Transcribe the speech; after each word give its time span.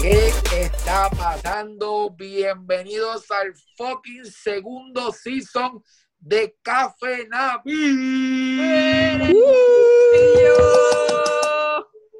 ¿Qué 0.00 0.32
está 0.62 1.10
pasando? 1.10 2.10
Bienvenidos 2.16 3.30
al 3.30 3.54
fucking 3.76 4.24
segundo 4.24 5.12
season 5.12 5.82
de 6.18 6.56
Café 6.62 7.28
Navi. 7.28 7.70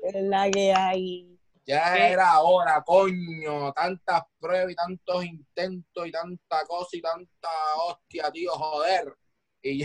Es 0.02 0.22
la 0.24 0.50
que 0.50 0.72
hay. 0.72 1.39
Ya 1.66 1.94
¿Qué? 1.94 2.12
era 2.12 2.40
hora, 2.40 2.82
coño. 2.84 3.72
Tantas 3.72 4.22
pruebas 4.40 4.72
y 4.72 4.74
tantos 4.74 5.24
intentos 5.24 6.06
y 6.06 6.10
tanta 6.10 6.64
cosa 6.66 6.88
y 6.96 7.00
tanta 7.00 7.48
hostia, 7.86 8.30
tío, 8.32 8.50
joder. 8.52 9.14
Y 9.62 9.84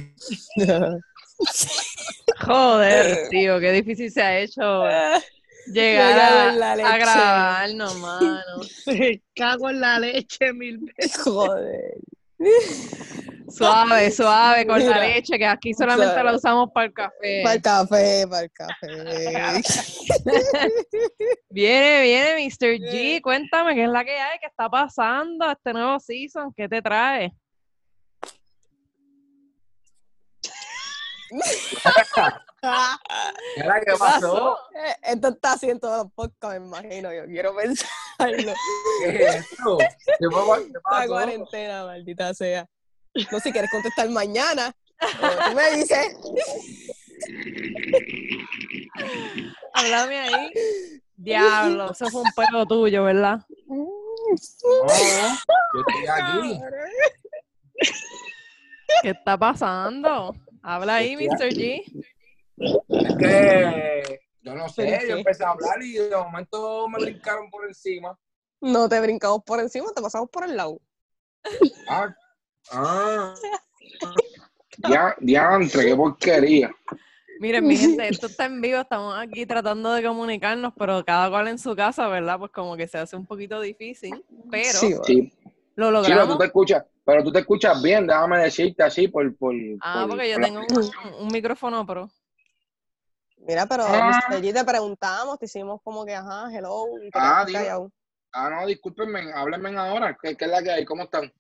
Joder, 2.46 3.28
tío, 3.30 3.60
qué 3.60 3.72
difícil 3.74 4.12
se 4.12 4.22
ha 4.22 4.40
hecho 4.40 4.84
llegar 5.68 6.20
a, 6.20 6.50
a 6.72 6.76
leche. 6.76 6.98
grabarnos, 7.00 7.96
mano. 8.00 8.62
Me 8.88 9.22
cago 9.36 9.70
en 9.70 9.80
la 9.82 10.00
leche 10.00 10.54
mil 10.54 10.80
veces. 10.80 11.22
Joder. 11.22 11.96
Suave, 13.50 14.12
suave, 14.12 14.66
con 14.66 14.86
la 14.88 15.00
leche, 15.00 15.38
que 15.38 15.46
aquí 15.46 15.74
solamente 15.74 16.14
Suave. 16.14 16.24
la 16.32 16.36
usamos 16.36 16.70
para 16.74 16.86
el 16.88 16.94
café. 16.94 17.42
Para 17.44 17.56
el 17.56 17.62
café, 17.62 18.28
para 18.28 18.42
el 18.44 18.52
café. 18.52 18.88
Viene, 21.50 22.02
viene, 22.02 22.46
Mr. 22.48 22.78
G, 22.80 23.22
cuéntame 23.22 23.76
qué 23.76 23.84
es 23.84 23.90
la 23.90 24.04
que 24.04 24.18
hay, 24.20 24.40
qué 24.40 24.48
está 24.48 24.70
pasando 24.70 25.50
este 25.50 25.72
nuevo 25.74 26.00
season, 26.00 26.52
qué 26.56 26.68
te 26.68 26.82
trae. 26.82 27.32
qué 33.86 33.94
pasó. 33.98 34.58
Eh, 34.76 34.96
Esto 35.04 35.28
está 35.30 35.56
en 35.62 35.80
todos 35.80 36.04
los 36.04 36.12
podcasts, 36.14 36.60
me 36.60 36.68
imagino. 36.68 37.14
Yo 37.14 37.26
quiero 37.26 37.56
pensarlo. 37.56 38.54
¿Qué 39.04 39.24
es 39.26 39.36
esto? 39.36 39.78
¿Qué 39.78 39.88
qué 40.20 40.26
La 40.74 40.82
pasó? 40.82 41.08
cuarentena, 41.08 41.86
maldita 41.86 42.34
sea. 42.34 42.68
No, 43.32 43.40
si 43.40 43.52
quieres 43.52 43.72
contestar 43.72 44.10
mañana, 44.10 44.76
pero 45.20 45.50
tú 45.50 45.56
me 45.56 45.72
dices. 45.78 46.18
Háblame 49.74 50.20
ahí. 50.20 50.52
Diablo, 51.16 51.92
eso 51.92 52.10
fue 52.10 52.22
un 52.22 52.32
pelo 52.36 52.66
tuyo, 52.66 53.04
¿verdad? 53.06 53.40
No, 53.68 53.88
yo 54.28 55.82
estoy 55.88 56.08
aquí. 56.12 56.60
¿Qué 59.02 59.10
está 59.10 59.38
pasando? 59.38 60.36
Habla 60.62 60.96
ahí, 60.96 61.16
Mr. 61.16 61.50
G. 61.50 61.84
Es 62.58 63.16
que 63.18 64.20
yo 64.42 64.56
no 64.56 64.70
sé, 64.70 64.84
¿Pero 64.84 65.08
yo 65.08 65.18
empecé 65.18 65.44
a 65.44 65.50
hablar 65.50 65.82
y 65.82 65.94
de 65.94 66.16
momento 66.16 66.88
me 66.90 67.00
brincaron 67.00 67.50
por 67.50 67.66
encima. 67.66 68.18
No 68.62 68.88
te 68.90 69.00
brincamos 69.00 69.44
por 69.46 69.60
encima, 69.60 69.92
te 69.96 70.02
pasamos 70.02 70.30
por 70.30 70.44
el 70.44 70.56
lado. 70.56 70.80
Ah, 71.88 72.14
ah. 72.72 73.34
Ya, 74.90 75.16
diantre, 75.20 75.86
qué 75.86 75.96
porquería. 75.96 76.72
Miren, 77.40 77.66
mi 77.68 77.76
gente, 77.78 78.08
esto 78.08 78.28
está 78.28 78.46
en 78.46 78.62
vivo, 78.62 78.80
estamos 78.80 79.16
aquí 79.18 79.46
tratando 79.46 79.92
de 79.94 80.04
comunicarnos, 80.04 80.74
pero 80.78 81.04
cada 81.04 81.30
cual 81.30 81.48
en 81.50 81.60
su 81.60 81.76
casa, 81.76 82.08
¿verdad? 82.08 82.40
Pues 82.40 82.52
como 82.52 82.76
que 82.78 82.88
se 82.88 82.98
hace 82.98 83.16
un 83.16 83.26
poquito 83.26 83.60
difícil, 83.62 84.24
pero 84.50 84.72
Sí, 84.80 84.94
lo 84.94 85.04
sí, 85.04 85.34
pero 85.76 85.88
tú 85.88 85.92
logramos. 85.92 86.38
te 86.40 86.46
escuchas, 86.46 86.84
pero 87.04 87.24
tú 87.24 87.32
te 87.32 87.40
escuchas 87.40 87.82
bien, 87.82 88.08
déjame 88.08 88.40
decirte 88.40 88.84
así 88.84 89.08
por, 89.10 89.36
por, 89.38 89.54
Ah, 89.82 90.02
por- 90.08 90.12
porque 90.12 90.30
yo 90.30 90.36
por 90.36 90.42
la- 90.42 90.48
tengo 90.48 90.60
un, 90.62 91.14
un 91.26 91.28
micrófono 91.28 91.86
pro. 91.86 92.10
Mira, 93.40 93.66
pero 93.66 93.84
Ah. 93.86 94.22
Mr. 94.30 94.42
G 94.42 94.54
te 94.54 94.64
preguntamos, 94.64 95.38
te 95.38 95.46
hicimos 95.46 95.82
como 95.84 96.06
que, 96.06 96.16
ajá, 96.16 96.48
hello, 96.52 96.86
y 97.02 97.10
Ah. 97.14 97.46
Ah, 98.34 98.50
no, 98.50 98.66
discúlpenme, 98.68 99.32
háblenme 99.34 99.78
ahora, 99.78 100.18
¿qué, 100.22 100.36
qué 100.36 100.46
es 100.46 100.52
la 100.52 100.62
que 100.64 100.72
hay? 100.72 100.86
¿Cómo 100.86 101.04
están? 101.04 101.32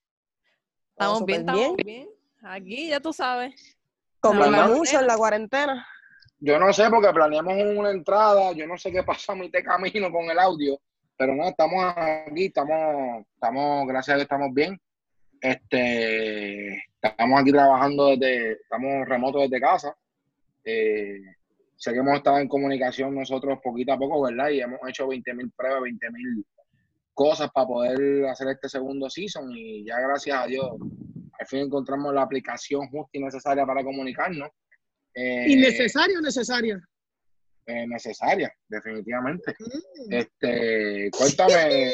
Estamos 0.98 1.26
bien, 1.26 1.42
estamos 1.42 1.76
bien. 1.76 2.10
Aquí, 2.42 2.88
ya 2.88 3.02
tú 3.02 3.12
sabes. 3.12 3.78
Comiendo 4.22 4.68
mucho 4.70 4.98
en 4.98 5.08
la 5.08 5.18
cuarentena. 5.18 5.86
Yo 6.40 6.58
no 6.58 6.72
sé, 6.72 6.90
porque 6.90 7.12
planeamos 7.12 7.54
una 7.76 7.92
entrada, 7.92 8.54
yo 8.54 8.66
no 8.66 8.78
sé 8.78 8.94
qué 8.94 9.04
pasa 9.04 9.34
a 9.34 9.36
mitad 9.36 9.60
de 9.60 9.66
camino 9.66 10.10
con 10.10 10.24
el 10.30 10.40
audio, 10.40 10.80
pero 11.18 11.36
no, 11.36 11.50
estamos 11.50 11.84
aquí, 11.98 12.46
estamos, 12.46 13.26
estamos, 13.34 13.88
gracias 13.88 14.14
a 14.14 14.18
Dios 14.18 14.24
estamos 14.24 14.54
bien. 14.54 14.80
Este, 15.42 16.82
estamos 17.02 17.42
aquí 17.42 17.52
trabajando 17.52 18.08
desde, 18.16 18.54
estamos 18.54 19.06
remotos 19.06 19.42
desde 19.42 19.60
casa. 19.60 19.94
Eh, 20.64 21.20
sé 21.76 21.92
que 21.92 22.00
hemos 22.00 22.16
estado 22.16 22.40
en 22.40 22.48
comunicación 22.48 23.14
nosotros 23.14 23.60
poquito 23.62 23.92
a 23.92 23.98
poco, 23.98 24.22
¿verdad? 24.22 24.50
Y 24.50 24.62
hemos 24.62 24.80
hecho 24.88 25.08
20.000 25.08 25.52
pruebas, 25.58 25.82
20.000 25.82 26.46
cosas 27.16 27.50
para 27.52 27.66
poder 27.66 28.26
hacer 28.28 28.50
este 28.50 28.70
segundo 28.70 29.10
season 29.10 29.52
y 29.52 29.84
ya 29.84 30.00
gracias 30.00 30.38
a 30.38 30.46
Dios 30.46 30.70
al 31.40 31.48
fin 31.48 31.62
encontramos 31.62 32.14
la 32.14 32.22
aplicación 32.22 32.88
justa 32.90 33.18
y 33.18 33.24
necesaria 33.24 33.66
para 33.66 33.84
comunicarnos. 33.84 34.50
Eh, 35.14 35.46
¿Innecesario 35.48 36.20
o 36.20 36.22
necesaria? 36.22 36.80
eh, 37.68 37.88
necesaria, 37.88 38.54
definitivamente. 38.68 39.56
Este, 40.10 41.10
cuéntame, 41.12 41.90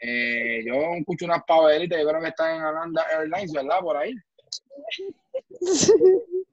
eh, 0.00 0.64
yo 0.66 0.94
escucho 0.98 1.26
unas 1.26 1.44
paveritas, 1.46 2.00
yo 2.00 2.08
creo 2.08 2.20
que 2.20 2.28
están 2.28 2.56
en 2.56 2.62
Ananda 2.62 3.04
Airlines, 3.12 3.52
¿verdad? 3.52 3.80
Por 3.80 3.96
ahí. 3.96 4.14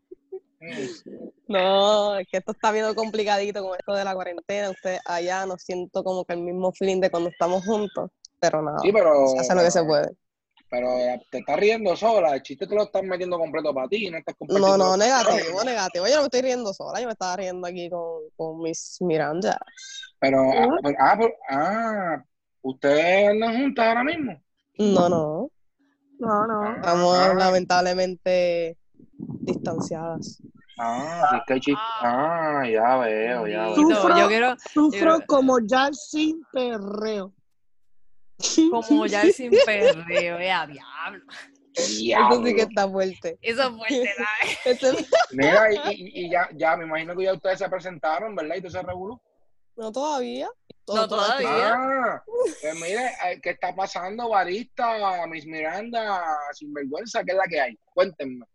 No, 1.48 2.18
es 2.18 2.28
que 2.30 2.38
esto 2.38 2.52
está 2.52 2.72
bien 2.72 2.94
complicadito 2.96 3.64
con 3.64 3.78
esto 3.78 3.94
de 3.94 4.04
la 4.04 4.14
cuarentena. 4.14 4.70
Ustedes 4.72 5.00
allá 5.06 5.46
no 5.46 5.58
siento 5.58 6.04
como 6.04 6.26
que 6.26 6.34
el 6.34 6.42
mismo 6.42 6.72
feeling 6.74 7.00
de 7.00 7.10
cuando 7.10 7.30
estamos 7.30 7.64
juntos, 7.64 8.12
pero 8.40 8.62
nada, 8.62 8.80
Sí, 8.80 8.92
pero, 8.92 9.28
se 9.30 9.40
hace 9.40 9.56
lo 9.56 9.62
que 9.62 9.72
se 9.72 9.84
puede. 9.84 10.10
pero 10.70 10.90
te 11.32 11.38
estás 11.40 11.58
riendo 11.58 11.96
sola, 11.96 12.36
el 12.36 12.42
chiste 12.42 12.68
te 12.68 12.76
lo 12.76 12.84
estás 12.84 13.04
metiendo 13.04 13.38
completo 13.38 13.74
para 13.74 13.88
ti, 13.88 14.10
no 14.10 14.18
estás. 14.18 14.36
No, 14.50 14.78
no, 14.78 14.98
negativo, 14.98 15.64
negativo. 15.64 16.08
Yo 16.08 16.16
no 16.16 16.22
me 16.22 16.26
estoy 16.26 16.42
riendo 16.42 16.74
sola, 16.74 17.00
yo 17.00 17.06
me 17.06 17.14
estaba 17.14 17.36
riendo 17.38 17.66
aquí 17.68 17.90
con, 17.90 18.24
con 18.36 18.62
mis 18.62 18.98
Miranda. 19.02 19.58
Pero, 20.20 20.42
ah, 20.52 20.78
pero- 20.84 20.98
ah, 21.00 21.16
pero- 21.18 21.34
ah, 21.50 22.24
¿ustedes 22.64 23.30
andan 23.30 23.56
juntas 23.58 23.88
ahora 23.88 24.04
mismo? 24.04 24.42
No, 24.80 25.08
no, 25.10 25.50
No, 26.20 26.48
no. 26.48 26.76
estamos 26.76 27.18
Ah. 27.18 27.34
lamentablemente 27.36 28.76
distanciadas. 29.18 30.42
Ah, 30.80 31.28
sí, 31.32 31.36
es 31.38 31.42
que 31.48 31.54
hay 31.54 31.60
chiste. 31.60 31.82
Ah, 32.02 32.64
ya 32.72 32.98
veo, 32.98 33.48
ya 33.48 33.64
veo. 33.66 33.76
Sufro. 33.76 34.18
Yo 34.18 34.28
quiero, 34.28 34.56
Sufro 34.74 35.20
Yo- 35.20 35.26
como 35.26 35.60
ya 35.60 35.92
sin 35.94 36.42
perreo. 36.52 37.34
como 38.72 39.06
ya 39.08 39.24
sin 39.24 39.52
perreo, 39.66 40.38
eh, 40.40 40.52
a 40.52 40.68
diablo. 40.68 41.24
Eso 41.74 41.86
sí 41.88 41.98
que 42.00 42.06
Diablo. 42.08 42.48
está 42.48 42.90
fuerte. 42.90 43.38
Eso 43.42 43.62
es 43.64 43.70
fuerte, 43.70 44.10
¿sabes? 44.18 45.08
Mira, 45.32 45.74
y, 45.74 45.78
y- 45.94 46.26
y 46.26 46.30
ya, 46.32 46.50
ya, 46.56 46.76
me 46.78 46.86
imagino 46.86 47.16
que 47.16 47.24
ya 47.26 47.34
ustedes 47.34 47.60
se 47.60 47.70
presentaron, 47.70 48.36
¿verdad? 48.36 48.56
Y 48.56 48.62
todo 48.62 48.72
se 48.72 48.82
revolú. 48.82 49.20
no 49.76 49.92
todavía. 49.92 50.50
No, 50.88 51.08
todavía. 51.08 51.74
Ah, 51.76 52.24
pues 52.26 52.76
mire, 52.76 53.08
eh, 53.26 53.40
¿qué 53.44 53.50
está 53.50 53.76
pasando, 53.76 54.30
barista, 54.30 55.26
Miss 55.28 55.46
Miranda, 55.46 56.24
sinvergüenza? 56.54 57.24
¿Qué 57.26 57.32
es 57.32 57.38
la 57.38 57.44
que 57.44 57.60
hay? 57.60 57.80
Cuéntenme. 57.94 58.46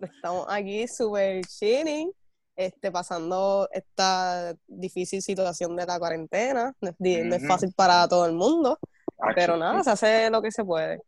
Estamos 0.00 0.46
aquí 0.48 0.86
súper 0.88 1.44
chilling, 1.46 2.10
este, 2.56 2.90
pasando 2.90 3.68
esta 3.72 4.54
difícil 4.66 5.20
situación 5.22 5.76
de 5.76 5.86
la 5.86 5.98
cuarentena. 5.98 6.74
No 6.80 6.88
es, 6.90 6.96
no 7.26 7.38
fácil 7.40 7.72
para 7.74 8.08
todo 8.08 8.26
el 8.26 8.32
mundo, 8.32 8.78
pero 9.34 9.56
nada, 9.56 9.82
se 9.84 9.90
hace 9.90 10.30
lo 10.30 10.40
que 10.40 10.50
se 10.50 10.64
puede. 10.64 11.00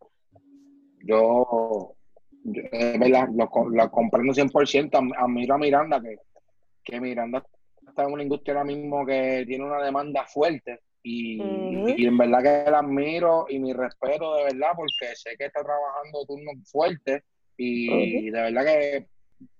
Yo, 1.05 1.95
yo, 2.45 2.63
de 2.71 2.99
verdad, 2.99 3.29
lo, 3.35 3.49
lo 3.71 3.91
comprendo 3.91 4.33
100%. 4.35 4.99
Am- 4.99 5.13
Admiro 5.17 5.55
a 5.55 5.59
Miranda, 5.59 6.01
que, 6.01 6.17
que 6.85 7.01
Miranda 7.01 7.45
está 7.87 8.05
en 8.05 8.13
una 8.13 8.23
industria 8.23 8.55
ahora 8.55 8.65
mismo 8.65 9.05
que 9.07 9.45
tiene 9.47 9.65
una 9.65 9.83
demanda 9.83 10.27
fuerte. 10.27 10.81
Y, 11.05 11.75
y 11.97 12.07
en 12.07 12.17
verdad 12.17 12.43
que 12.65 12.71
la 12.71 12.79
admiro 12.79 13.47
y 13.49 13.59
mi 13.59 13.73
respeto 13.73 14.37
de 14.37 14.45
verdad, 14.45 14.71
porque 14.77 15.17
sé 15.17 15.31
que 15.37 15.47
está 15.47 15.63
trabajando 15.63 16.25
turnos 16.27 16.55
fuertes. 16.71 17.23
Y 17.65 18.31
de 18.31 18.41
verdad 18.41 18.65
que 18.65 19.09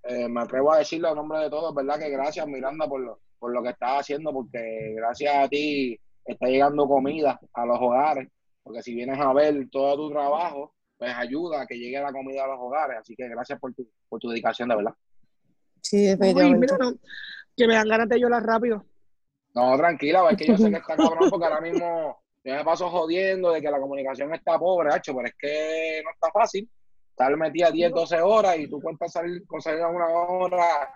eh, 0.05 0.29
me 0.29 0.41
atrevo 0.41 0.73
a 0.73 0.79
decirlo 0.79 1.09
a 1.09 1.15
nombre 1.15 1.41
de 1.41 1.51
todos, 1.51 1.75
¿verdad? 1.75 1.99
Que 1.99 2.11
gracias, 2.11 2.47
Miranda, 2.47 2.89
por 2.89 3.01
lo, 3.01 3.21
por 3.39 3.53
lo 3.53 3.63
que 3.63 3.71
estás 3.71 4.01
haciendo, 4.01 4.33
porque 4.33 4.95
gracias 4.97 5.35
a 5.35 5.49
ti 5.49 5.99
está 6.25 6.47
llegando 6.47 6.89
comida 6.89 7.39
a 7.53 7.67
los 7.67 7.79
hogares. 7.81 8.29
Porque 8.63 8.83
si 8.83 8.95
vienes 8.95 9.19
a 9.19 9.33
ver 9.33 9.69
todo 9.71 9.97
tu 9.97 10.11
trabajo, 10.11 10.75
pues 10.97 11.13
ayuda 11.15 11.63
a 11.63 11.67
que 11.67 11.79
llegue 11.79 12.01
la 12.01 12.13
comida 12.13 12.45
a 12.45 12.49
los 12.49 12.59
hogares. 12.61 12.99
Así 13.01 13.15
que 13.17 13.29
gracias 13.29 13.59
por 13.59 13.75
tu, 13.75 13.89
por 14.09 14.21
tu 14.21 14.29
dedicación, 14.29 14.69
de 14.69 14.77
verdad. 14.77 14.95
Sí, 15.81 15.97
Uy, 15.97 16.17
definitivamente. 16.17 16.59
mira, 16.59 16.79
no, 16.79 16.93
que 17.57 17.67
me 17.67 17.75
dan 17.75 17.89
ganas 17.89 18.09
de 18.09 18.21
llorar 18.21 18.43
rápido. 18.43 18.85
No, 19.55 19.77
tranquila, 19.77 20.29
es 20.31 20.37
que 20.37 20.47
yo 20.47 20.57
sé 20.57 20.71
que 20.71 20.77
está 20.79 20.97
cabrón 20.97 21.29
porque 21.29 21.45
ahora 21.45 21.61
mismo 21.61 22.23
yo 22.45 22.55
me 22.55 22.65
paso 22.65 22.89
jodiendo 22.89 23.53
de 23.53 23.61
que 23.61 23.71
la 23.71 23.81
comunicación 23.81 24.33
está 24.35 24.59
pobre, 24.59 24.91
hacho, 24.93 25.15
pero 25.15 25.29
es 25.29 25.35
que 25.39 26.03
no 26.05 26.11
está 26.11 26.31
fácil. 26.33 26.69
Estar 27.13 27.37
metida 27.37 27.71
10, 27.71 27.93
12 27.93 28.21
horas 28.21 28.59
y 28.59 28.69
tú 28.69 28.81
cuentas 28.81 29.13
salir, 29.13 29.47
con 29.47 29.61
salir 29.61 29.83
a 29.83 29.89
una 29.89 30.09
hora 30.09 30.95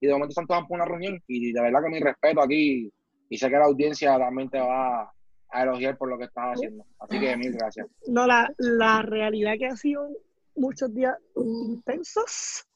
y 0.00 0.06
de 0.06 0.12
momento 0.12 0.30
están 0.30 0.46
todas 0.46 0.64
por 0.66 0.76
una 0.76 0.86
reunión. 0.86 1.22
Y 1.26 1.52
de 1.52 1.60
verdad 1.60 1.80
que 1.84 1.90
mi 1.90 2.00
respeto 2.00 2.40
aquí 2.42 2.90
y 3.28 3.38
sé 3.38 3.48
que 3.50 3.56
la 3.56 3.66
audiencia 3.66 4.18
también 4.18 4.48
te 4.48 4.58
va 4.58 5.12
a 5.50 5.62
elogiar 5.62 5.96
por 5.98 6.08
lo 6.08 6.18
que 6.18 6.24
estás 6.24 6.54
haciendo. 6.54 6.84
Así 6.98 7.20
que 7.20 7.36
mil 7.36 7.52
gracias. 7.52 7.86
No, 8.06 8.26
la, 8.26 8.52
la 8.58 9.02
realidad 9.02 9.54
que 9.58 9.66
ha 9.66 9.76
sido 9.76 10.08
muchos 10.56 10.92
días 10.94 11.14
intensos, 11.36 12.66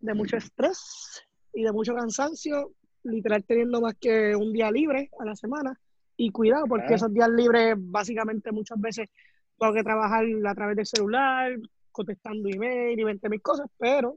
de 0.00 0.14
mucho 0.14 0.36
estrés 0.36 1.24
y 1.52 1.62
de 1.62 1.72
mucho 1.72 1.94
cansancio, 1.94 2.72
literal 3.04 3.44
teniendo 3.44 3.80
más 3.80 3.94
que 4.00 4.34
un 4.34 4.52
día 4.52 4.70
libre 4.70 5.10
a 5.18 5.24
la 5.24 5.34
semana. 5.36 5.78
Y 6.16 6.30
cuidado, 6.30 6.64
porque 6.66 6.92
Ah. 6.92 6.96
esos 6.96 7.12
días 7.12 7.28
libres 7.28 7.74
básicamente 7.78 8.50
muchas 8.50 8.80
veces 8.80 9.08
tengo 9.58 9.72
que 9.74 9.82
trabajar 9.84 10.24
a 10.46 10.54
través 10.54 10.76
del 10.76 10.86
celular, 10.86 11.52
contestando 11.98 12.48
email 12.48 12.98
y 12.98 13.04
20 13.04 13.28
mil 13.28 13.42
cosas, 13.42 13.66
pero 13.76 14.16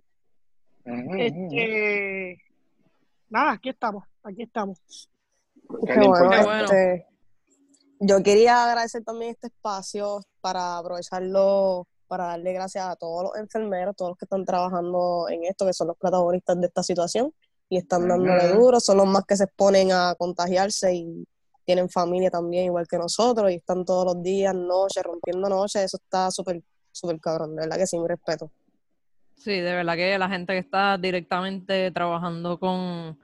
ujú. 0.85 1.15
este 1.17 2.37
nada, 3.29 3.53
aquí 3.53 3.69
estamos, 3.69 4.03
aquí 4.23 4.43
estamos. 4.43 4.79
Qué 5.85 5.99
bueno, 5.99 6.29
Qué 6.29 6.43
bueno. 6.43 6.63
este, 6.63 7.07
yo 7.99 8.21
quería 8.23 8.65
agradecer 8.65 9.03
también 9.03 9.31
este 9.31 9.47
espacio 9.47 10.21
para 10.41 10.77
aprovecharlo 10.77 11.87
para 12.07 12.25
darle 12.25 12.51
gracias 12.51 12.85
a 12.85 12.95
todos 12.97 13.23
los 13.23 13.37
enfermeros, 13.37 13.95
todos 13.95 14.11
los 14.11 14.17
que 14.17 14.25
están 14.25 14.43
trabajando 14.43 15.27
en 15.29 15.45
esto, 15.45 15.65
que 15.65 15.71
son 15.71 15.87
los 15.87 15.97
protagonistas 15.97 16.59
de 16.59 16.67
esta 16.67 16.83
situación 16.83 17.33
y 17.69 17.77
están 17.77 18.05
dándole 18.05 18.49
duro, 18.49 18.81
son 18.81 18.97
los 18.97 19.07
más 19.07 19.23
que 19.25 19.37
se 19.37 19.45
exponen 19.45 19.93
a 19.93 20.13
contagiarse 20.15 20.93
y 20.93 21.25
tienen 21.63 21.89
familia 21.89 22.29
también 22.29 22.65
igual 22.65 22.85
que 22.85 22.97
nosotros 22.97 23.49
y 23.49 23.55
están 23.55 23.85
todos 23.85 24.03
los 24.13 24.21
días, 24.21 24.53
noches, 24.53 25.01
rompiendo 25.03 25.47
noches, 25.47 25.83
eso 25.83 25.97
está 26.03 26.29
súper, 26.31 26.61
súper 26.91 27.19
cabrón, 27.19 27.55
de 27.55 27.63
verdad 27.63 27.77
que 27.77 27.87
sí, 27.87 27.97
mi 27.97 28.07
respeto. 28.07 28.51
Sí, 29.35 29.51
de 29.51 29.73
verdad 29.73 29.95
que 29.95 30.17
la 30.17 30.29
gente 30.29 30.53
que 30.53 30.59
está 30.59 30.97
directamente 30.97 31.89
trabajando 31.91 32.59
con, 32.59 33.17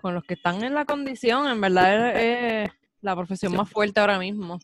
con 0.00 0.14
los 0.14 0.24
que 0.24 0.34
están 0.34 0.62
en 0.62 0.74
la 0.74 0.84
condición, 0.84 1.48
en 1.48 1.60
verdad 1.60 2.10
es, 2.10 2.68
es 2.68 2.70
la 3.00 3.16
profesión 3.16 3.54
más 3.56 3.70
fuerte 3.70 4.00
ahora 4.00 4.18
mismo. 4.18 4.58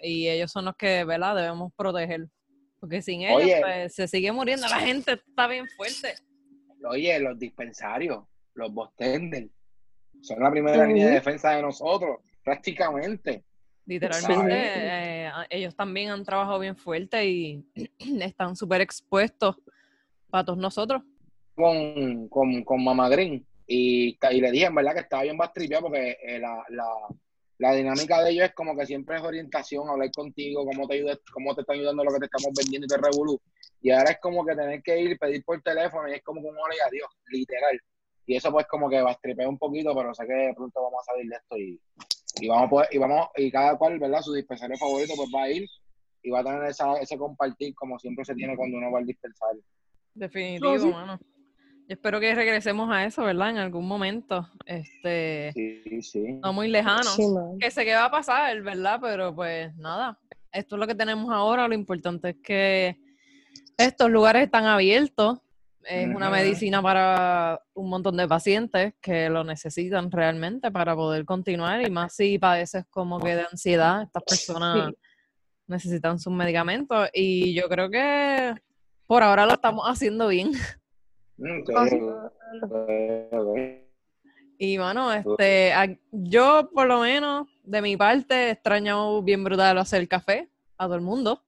Y 0.00 0.28
ellos 0.28 0.52
son 0.52 0.66
los 0.66 0.76
que, 0.76 1.04
¿verdad? 1.04 1.34
Debemos 1.34 1.72
proteger. 1.74 2.28
Porque 2.78 3.02
sin 3.02 3.22
ellos, 3.22 3.42
Oye. 3.42 3.60
pues, 3.60 3.94
se 3.94 4.06
sigue 4.06 4.30
muriendo. 4.30 4.68
La 4.68 4.80
gente 4.80 5.14
está 5.14 5.48
bien 5.48 5.66
fuerte. 5.76 6.14
Oye, 6.88 7.18
los 7.18 7.38
dispensarios, 7.38 8.24
los 8.54 8.72
bostenders, 8.72 9.50
son 10.20 10.40
la 10.40 10.50
primera 10.50 10.86
línea 10.86 11.06
de 11.06 11.14
defensa 11.14 11.50
de 11.50 11.62
nosotros, 11.62 12.18
prácticamente. 12.44 13.44
Literalmente, 13.86 14.54
Sí. 14.54 14.80
eh, 14.82 15.30
ellos 15.50 15.74
también 15.76 16.10
han 16.10 16.24
trabajado 16.24 16.58
bien 16.58 16.76
fuerte 16.76 17.24
y 17.24 17.64
están 18.20 18.56
súper 18.56 18.80
expuestos 18.80 19.56
para 20.28 20.44
todos 20.44 20.58
nosotros. 20.58 21.02
Con, 21.54 22.28
con, 22.28 22.64
con 22.64 22.84
Mama 22.84 23.08
Green. 23.08 23.46
Y, 23.66 24.18
y 24.30 24.40
le 24.40 24.50
dije, 24.50 24.66
en 24.66 24.74
verdad, 24.74 24.94
que 24.94 25.00
estaba 25.00 25.22
bien 25.22 25.36
bastripeado 25.38 25.84
porque 25.84 26.18
eh, 26.22 26.38
la, 26.38 26.62
la, 26.68 26.86
la 27.58 27.72
dinámica 27.74 28.22
de 28.22 28.30
ellos 28.30 28.44
es 28.46 28.54
como 28.54 28.76
que 28.76 28.86
siempre 28.86 29.16
es 29.16 29.22
orientación, 29.22 29.88
hablar 29.88 30.10
contigo, 30.10 30.64
cómo 30.66 30.86
te 30.86 30.94
ayuda, 30.94 31.18
cómo 31.32 31.54
te 31.54 31.62
está 31.62 31.72
ayudando 31.72 32.04
lo 32.04 32.12
que 32.12 32.18
te 32.18 32.26
estamos 32.26 32.52
vendiendo 32.56 32.86
y 32.86 32.88
te 32.88 32.96
revolú. 32.96 33.40
Y 33.80 33.90
ahora 33.90 34.10
es 34.10 34.18
como 34.20 34.44
que 34.44 34.54
tener 34.54 34.82
que 34.82 35.00
ir, 35.00 35.18
pedir 35.18 35.44
por 35.44 35.62
teléfono 35.62 36.08
y 36.08 36.14
es 36.14 36.22
como 36.22 36.42
que 36.42 36.48
un 36.48 36.56
hola 36.56 36.74
y 36.74 36.88
adiós, 36.88 37.08
literal. 37.28 37.80
Y 38.26 38.36
eso 38.36 38.50
pues 38.50 38.66
como 38.66 38.90
que 38.90 39.00
bastripea 39.00 39.48
un 39.48 39.58
poquito, 39.58 39.94
pero 39.94 40.12
sé 40.12 40.26
que 40.26 40.52
pronto 40.56 40.82
vamos 40.82 41.00
a 41.02 41.12
salir 41.12 41.30
de 41.30 41.36
esto 41.36 41.56
y, 41.56 41.80
y 42.40 42.48
vamos 42.48 42.66
a 42.66 42.70
poder, 42.70 42.88
y 42.92 42.98
vamos, 42.98 43.28
y 43.36 43.50
cada 43.50 43.76
cual, 43.76 43.98
¿verdad? 43.98 44.20
Su 44.22 44.32
dispensario 44.34 44.76
favorito 44.76 45.14
pues 45.16 45.28
va 45.34 45.42
a 45.44 45.50
ir 45.50 45.66
y 46.22 46.30
va 46.30 46.40
a 46.40 46.44
tener 46.44 46.64
esa, 46.64 46.94
ese 46.96 47.16
compartir 47.16 47.74
como 47.74 47.98
siempre 47.98 48.24
se 48.24 48.34
tiene 48.34 48.56
cuando 48.56 48.76
uno 48.78 48.90
va 48.90 48.98
al 48.98 49.06
dispensario. 49.06 49.62
Definitivo, 50.14 50.72
No, 50.72 50.78
sí. 50.78 50.88
mano. 50.88 51.18
Yo 51.88 51.94
espero 51.94 52.18
que 52.18 52.34
regresemos 52.34 52.90
a 52.90 53.04
eso, 53.04 53.22
¿verdad? 53.22 53.50
En 53.50 53.58
algún 53.58 53.86
momento. 53.86 54.48
Este, 54.64 55.52
Sí, 55.54 56.02
sí. 56.02 56.32
no 56.42 56.52
muy 56.52 56.66
lejano. 56.68 57.04
Sí, 57.04 57.22
que 57.60 57.70
sé 57.70 57.84
que 57.84 57.94
va 57.94 58.06
a 58.06 58.10
pasar, 58.10 58.60
¿verdad? 58.62 58.98
Pero 59.00 59.32
pues 59.34 59.72
nada, 59.76 60.18
esto 60.52 60.74
es 60.74 60.80
lo 60.80 60.86
que 60.88 60.96
tenemos 60.96 61.30
ahora. 61.32 61.68
Lo 61.68 61.74
importante 61.74 62.30
es 62.30 62.36
que 62.42 62.96
estos 63.78 64.10
lugares 64.10 64.42
están 64.44 64.64
abiertos. 64.64 65.38
Es 65.88 66.08
una 66.08 66.30
medicina 66.30 66.82
para 66.82 67.60
un 67.74 67.88
montón 67.88 68.16
de 68.16 68.26
pacientes 68.26 68.94
que 69.00 69.28
lo 69.28 69.44
necesitan 69.44 70.10
realmente 70.10 70.70
para 70.70 70.94
poder 70.96 71.24
continuar. 71.24 71.86
Y 71.86 71.90
más 71.90 72.14
si 72.14 72.38
padeces 72.38 72.84
como 72.90 73.20
que 73.20 73.36
de 73.36 73.46
ansiedad, 73.50 74.02
estas 74.02 74.22
personas 74.24 74.92
necesitan 75.66 76.18
sus 76.18 76.32
medicamentos. 76.32 77.08
Y 77.12 77.54
yo 77.54 77.68
creo 77.68 77.88
que 77.90 78.54
por 79.06 79.22
ahora 79.22 79.46
lo 79.46 79.52
estamos 79.52 79.84
haciendo 79.86 80.28
bien. 80.28 80.52
Mm. 81.38 81.62
Y 84.58 84.78
bueno, 84.78 85.12
este, 85.12 85.72
yo 86.10 86.70
por 86.74 86.86
lo 86.86 87.00
menos 87.00 87.46
de 87.62 87.82
mi 87.82 87.96
parte 87.96 88.50
extraño 88.52 89.22
bien 89.22 89.44
brutal 89.44 89.76
hacer 89.78 90.08
café 90.08 90.50
a 90.78 90.86
todo 90.86 90.94
el 90.94 91.02
mundo. 91.02 91.42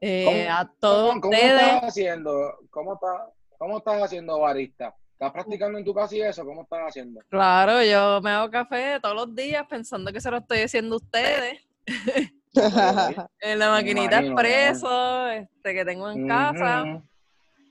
Eh, 0.00 0.24
¿Cómo- 0.26 0.58
a 0.58 0.72
todos 0.78 1.08
¿Cómo, 1.08 1.20
cómo 1.22 1.34
ustedes. 1.34 1.62
estás 1.62 1.82
haciendo? 1.84 2.58
¿Cómo, 2.70 2.94
está, 2.94 3.32
¿Cómo 3.58 3.78
estás 3.78 4.02
haciendo 4.02 4.38
barista? 4.40 4.94
¿Estás 5.12 5.32
practicando 5.32 5.78
en 5.78 5.84
tu 5.84 5.94
casa 5.94 6.16
y 6.16 6.22
eso? 6.22 6.44
¿Cómo 6.44 6.62
estás 6.62 6.80
haciendo? 6.88 7.20
Claro, 7.28 7.82
yo 7.82 8.20
me 8.20 8.30
hago 8.30 8.50
café 8.50 8.98
todos 9.00 9.14
los 9.14 9.34
días 9.34 9.64
pensando 9.68 10.12
que 10.12 10.20
se 10.20 10.30
lo 10.30 10.38
estoy 10.38 10.58
haciendo 10.58 10.96
a 10.96 10.98
ustedes. 10.98 11.60
En 13.40 13.58
la 13.58 13.70
maquinita 13.70 14.20
expreso 14.20 15.26
este, 15.28 15.74
que 15.74 15.84
tengo 15.84 16.08
en 16.08 16.28
casa. 16.28 17.02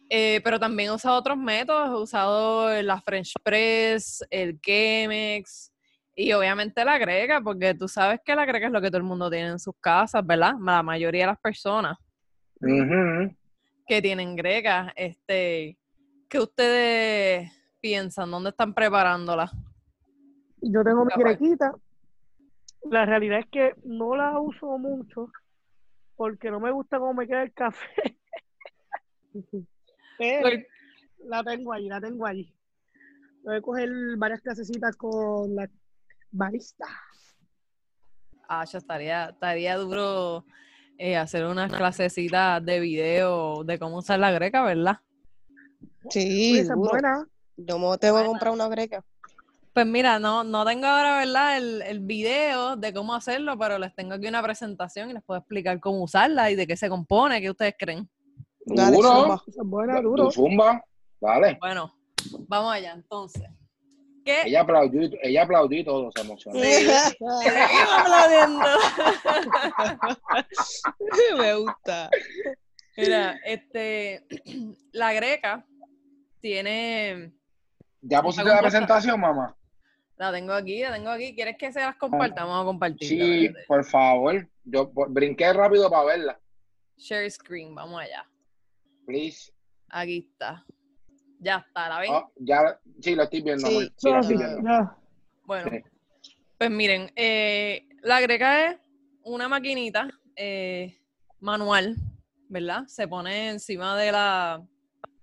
Eh, 0.10 0.42
pero 0.44 0.60
también 0.60 0.90
he 0.90 0.94
usado 0.94 1.18
otros 1.18 1.38
métodos. 1.38 1.90
He 1.90 2.04
usado 2.04 2.82
la 2.82 3.00
French 3.00 3.34
Press, 3.42 4.26
el 4.30 4.60
Chemex 4.60 5.72
y 6.16 6.34
obviamente 6.34 6.84
la 6.84 6.98
greca, 6.98 7.42
porque 7.42 7.74
tú 7.74 7.88
sabes 7.88 8.20
que 8.24 8.36
la 8.36 8.46
greca 8.46 8.68
es 8.68 8.74
lo 8.74 8.82
que 8.82 8.90
todo 8.90 8.98
el 8.98 9.04
mundo 9.04 9.30
tiene 9.30 9.48
en 9.48 9.60
sus 9.60 9.74
casas, 9.80 10.26
¿verdad? 10.26 10.54
La 10.62 10.84
mayoría 10.84 11.22
de 11.22 11.28
las 11.28 11.40
personas. 11.40 11.98
Ujú. 12.62 13.34
Que 13.86 14.02
tienen 14.02 14.36
greca, 14.36 14.94
este, 14.96 15.78
¿qué 16.30 16.40
ustedes 16.40 17.52
piensan? 17.82 18.32
¿Dónde 18.32 18.52
están 18.52 18.74
preparándola? 18.74 19.52
Yo 20.62 20.84
tengo 20.84 21.06
mi 21.06 21.12
grequita. 21.16 21.74
La 22.90 23.06
realidad 23.06 23.40
es 23.40 23.48
que 23.48 23.76
no 23.84 24.16
la 24.16 24.40
uso 24.40 24.78
mucho 24.78 25.30
porque 26.16 26.52
no 26.52 26.60
me 26.60 26.72
gusta 26.72 27.00
cómo 27.00 27.14
me 27.14 27.28
queda 27.28 27.44
el 27.44 27.54
café. 27.54 28.18
Pero 30.18 30.42
Pues, 30.42 30.66
la 31.26 31.44
tengo 31.44 31.74
allí, 31.74 31.90
la 31.90 32.00
tengo 32.00 32.26
allí. 32.26 32.54
Voy 33.44 33.58
a 33.58 33.62
coger 33.62 33.90
varias 34.18 34.42
clasecitas 34.42 34.96
con 34.96 35.56
la 35.56 35.70
barista. 36.32 36.86
Ah, 38.48 38.64
ya 38.66 38.78
estaría, 38.78 39.30
estaría 39.30 39.78
duro 39.78 40.46
eh, 40.98 41.18
hacer 41.18 41.46
unas 41.46 41.72
clasecitas 41.72 42.64
de 42.66 42.80
video 42.80 43.64
de 43.64 43.80
cómo 43.80 43.98
usar 43.98 44.20
la 44.20 44.32
greca, 44.32 44.64
¿verdad? 44.64 44.98
Sí, 46.10 46.60
esa 46.60 46.74
es 46.74 46.80
buena. 46.80 47.28
Yo 47.58 47.78
me 47.80 47.86
tengo 47.98 47.98
que 48.00 48.12
Buena. 48.12 48.28
comprar 48.28 48.54
una 48.54 48.68
greca. 48.68 49.04
Pues 49.74 49.86
mira, 49.88 50.20
no, 50.20 50.44
no 50.44 50.66
tengo 50.66 50.86
ahora, 50.86 51.18
¿verdad? 51.18 51.58
El, 51.58 51.82
el 51.82 52.00
video 52.00 52.76
de 52.76 52.94
cómo 52.94 53.16
hacerlo, 53.16 53.58
pero 53.58 53.80
les 53.80 53.94
tengo 53.96 54.14
aquí 54.14 54.28
una 54.28 54.44
presentación 54.44 55.10
y 55.10 55.14
les 55.14 55.24
puedo 55.24 55.40
explicar 55.40 55.80
cómo 55.80 56.04
usarla 56.04 56.52
y 56.52 56.56
de 56.56 56.68
qué 56.68 56.76
se 56.78 56.90
compone, 56.90 57.42
¿qué 57.42 57.50
ustedes 57.50 57.76
creen? 57.78 58.08
Dale, 58.66 58.98
Duro. 58.98 59.10
zumba. 59.10 59.42
Esa 59.48 59.62
es 59.62 59.68
buena, 59.68 60.02
duro. 60.02 60.32
Zumba, 60.32 60.84
dale. 61.20 61.58
Bueno, 61.60 61.92
vamos 62.48 62.74
allá 62.74 62.94
entonces. 62.94 63.50
¿Qué? 64.24 64.44
Ella 64.46 64.62
aplaudió, 64.62 65.10
ella 65.22 65.44
aplaudió 65.44 65.80
y 65.80 65.84
todo 65.84 66.10
se 66.16 66.22
emocionó. 66.22 66.60
Aplaudiendo. 68.00 68.68
me 71.38 71.56
gusta. 71.56 72.10
Mira, 72.96 73.40
este, 73.46 74.26
la 74.94 75.14
greca 75.14 75.66
tiene, 76.40 77.34
¿Ya 78.02 78.22
pusiste 78.22 78.50
la 78.50 78.62
presentación, 78.62 79.20
mamá? 79.20 79.56
la 80.18 80.32
tengo 80.32 80.54
aquí, 80.54 80.82
la 80.82 80.94
tengo 80.94 81.10
aquí. 81.10 81.36
¿Quieres 81.36 81.58
que 81.58 81.72
se 81.72 81.80
las 81.80 81.96
comparta? 81.96 82.44
Vamos 82.44 82.62
a 82.62 82.66
compartir. 82.66 83.08
Sí, 83.08 83.54
por 83.68 83.84
favor. 83.84 84.48
Yo 84.64 84.92
brinqué 85.10 85.52
rápido 85.54 85.90
para 85.90 86.06
verla. 86.06 86.40
Share 86.98 87.30
screen, 87.30 87.74
vamos 87.76 88.02
allá. 88.02 88.26
Please. 89.06 89.52
Aquí 89.90 90.30
está. 90.32 90.66
Ya 91.44 91.58
está, 91.68 91.90
¿la 91.90 92.00
ven? 92.00 92.12
Ah, 92.14 92.28
ya, 92.38 92.80
sí, 93.02 93.16
lo 93.16 93.24
estoy 93.24 93.42
viendo, 93.42 93.68
Sí. 93.68 93.92
Sí, 93.98 94.10
lo 94.10 94.20
estoy 94.22 94.38
sí, 94.38 94.44
viendo. 94.44 94.62
ya. 94.70 94.98
Bueno, 95.46 95.70
Sí. 95.72 95.82
pues 96.58 96.72
miren, 96.72 97.12
eh, 97.16 97.88
la 98.02 98.22
greca 98.22 98.68
es 98.72 98.78
una 99.24 99.48
maquinita 99.50 100.08
eh, 100.36 100.98
manual, 101.40 101.96
¿verdad? 102.50 102.84
Se 102.88 103.08
pone 103.08 103.50
encima 103.50 103.98
de 103.98 104.12
la 104.12 104.66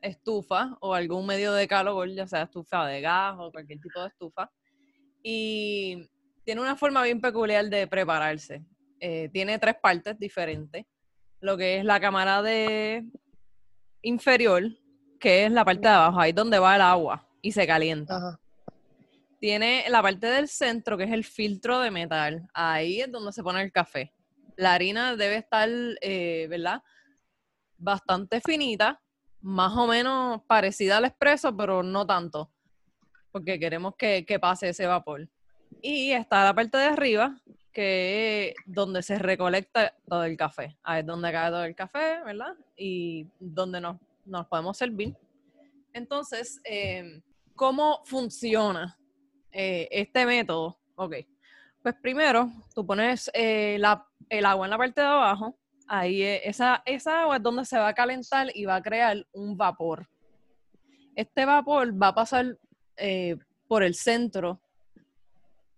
estufa 0.02 0.76
o 0.80 0.94
algún 0.94 1.26
medio 1.26 1.52
de 1.52 1.66
calor, 1.66 2.08
ya 2.10 2.26
sea 2.26 2.42
estufa 2.42 2.86
de 2.86 3.00
gas 3.00 3.36
o 3.38 3.50
cualquier 3.50 3.80
tipo 3.80 4.00
de 4.02 4.08
estufa. 4.08 4.50
Y 5.22 6.08
tiene 6.44 6.60
una 6.60 6.76
forma 6.76 7.02
bien 7.02 7.20
peculiar 7.20 7.64
de 7.68 7.86
prepararse. 7.86 8.62
eh, 9.02 9.30
tiene 9.32 9.58
tres 9.58 9.76
partes 9.82 10.18
diferentes. 10.18 10.84
Lo 11.40 11.56
que 11.56 11.78
es 11.78 11.84
la 11.86 11.98
cámara 11.98 12.42
de 12.42 13.02
inferior, 14.02 14.62
que 15.20 15.44
es 15.44 15.52
la 15.52 15.64
parte 15.64 15.82
de 15.82 15.94
abajo, 15.94 16.18
ahí 16.18 16.30
es 16.30 16.36
donde 16.36 16.58
va 16.58 16.74
el 16.74 16.82
agua 16.82 17.28
y 17.42 17.52
se 17.52 17.66
calienta. 17.66 18.16
Ajá. 18.16 18.40
Tiene 19.40 19.84
la 19.88 20.02
parte 20.02 20.26
del 20.26 20.48
centro, 20.48 20.98
que 20.98 21.04
es 21.04 21.12
el 21.12 21.24
filtro 21.24 21.80
de 21.80 21.90
metal. 21.90 22.46
Ahí 22.52 23.00
es 23.00 23.10
donde 23.10 23.32
se 23.32 23.42
pone 23.42 23.62
el 23.62 23.72
café. 23.72 24.12
La 24.56 24.74
harina 24.74 25.16
debe 25.16 25.36
estar, 25.36 25.68
eh, 26.02 26.46
¿verdad? 26.50 26.82
Bastante 27.78 28.42
finita, 28.42 29.00
más 29.40 29.72
o 29.76 29.86
menos 29.86 30.42
parecida 30.46 30.98
al 30.98 31.06
expreso, 31.06 31.56
pero 31.56 31.82
no 31.82 32.06
tanto, 32.06 32.52
porque 33.32 33.58
queremos 33.58 33.94
que, 33.96 34.26
que 34.26 34.38
pase 34.38 34.68
ese 34.68 34.86
vapor. 34.86 35.26
Y 35.80 36.10
está 36.10 36.44
la 36.44 36.54
parte 36.54 36.76
de 36.76 36.84
arriba, 36.84 37.40
que 37.72 38.48
es 38.48 38.54
donde 38.66 39.02
se 39.02 39.18
recolecta 39.18 39.94
todo 40.06 40.24
el 40.24 40.36
café. 40.36 40.76
Ahí 40.82 41.00
es 41.00 41.06
donde 41.06 41.32
cae 41.32 41.50
todo 41.50 41.64
el 41.64 41.74
café, 41.74 42.22
¿verdad? 42.26 42.54
Y 42.76 43.26
donde 43.38 43.80
nos, 43.80 43.96
nos 44.30 44.46
podemos 44.46 44.78
servir. 44.78 45.14
Entonces, 45.92 46.60
eh, 46.64 47.20
¿cómo 47.54 48.02
funciona 48.04 48.96
eh, 49.50 49.88
este 49.90 50.24
método? 50.24 50.78
Ok. 50.94 51.16
Pues 51.82 51.94
primero, 52.00 52.50
tú 52.74 52.86
pones 52.86 53.30
eh, 53.34 53.74
el 54.28 54.44
agua 54.46 54.66
en 54.66 54.70
la 54.70 54.78
parte 54.78 55.00
de 55.00 55.06
abajo. 55.06 55.56
Ahí 55.88 56.22
esa, 56.22 56.82
esa 56.86 57.22
agua 57.22 57.36
es 57.36 57.42
donde 57.42 57.64
se 57.64 57.76
va 57.76 57.88
a 57.88 57.94
calentar 57.94 58.48
y 58.54 58.64
va 58.64 58.76
a 58.76 58.82
crear 58.82 59.26
un 59.32 59.56
vapor. 59.56 60.08
Este 61.16 61.44
vapor 61.44 62.00
va 62.00 62.08
a 62.08 62.14
pasar 62.14 62.56
por 63.66 63.82
el 63.82 63.94
centro, 63.94 64.60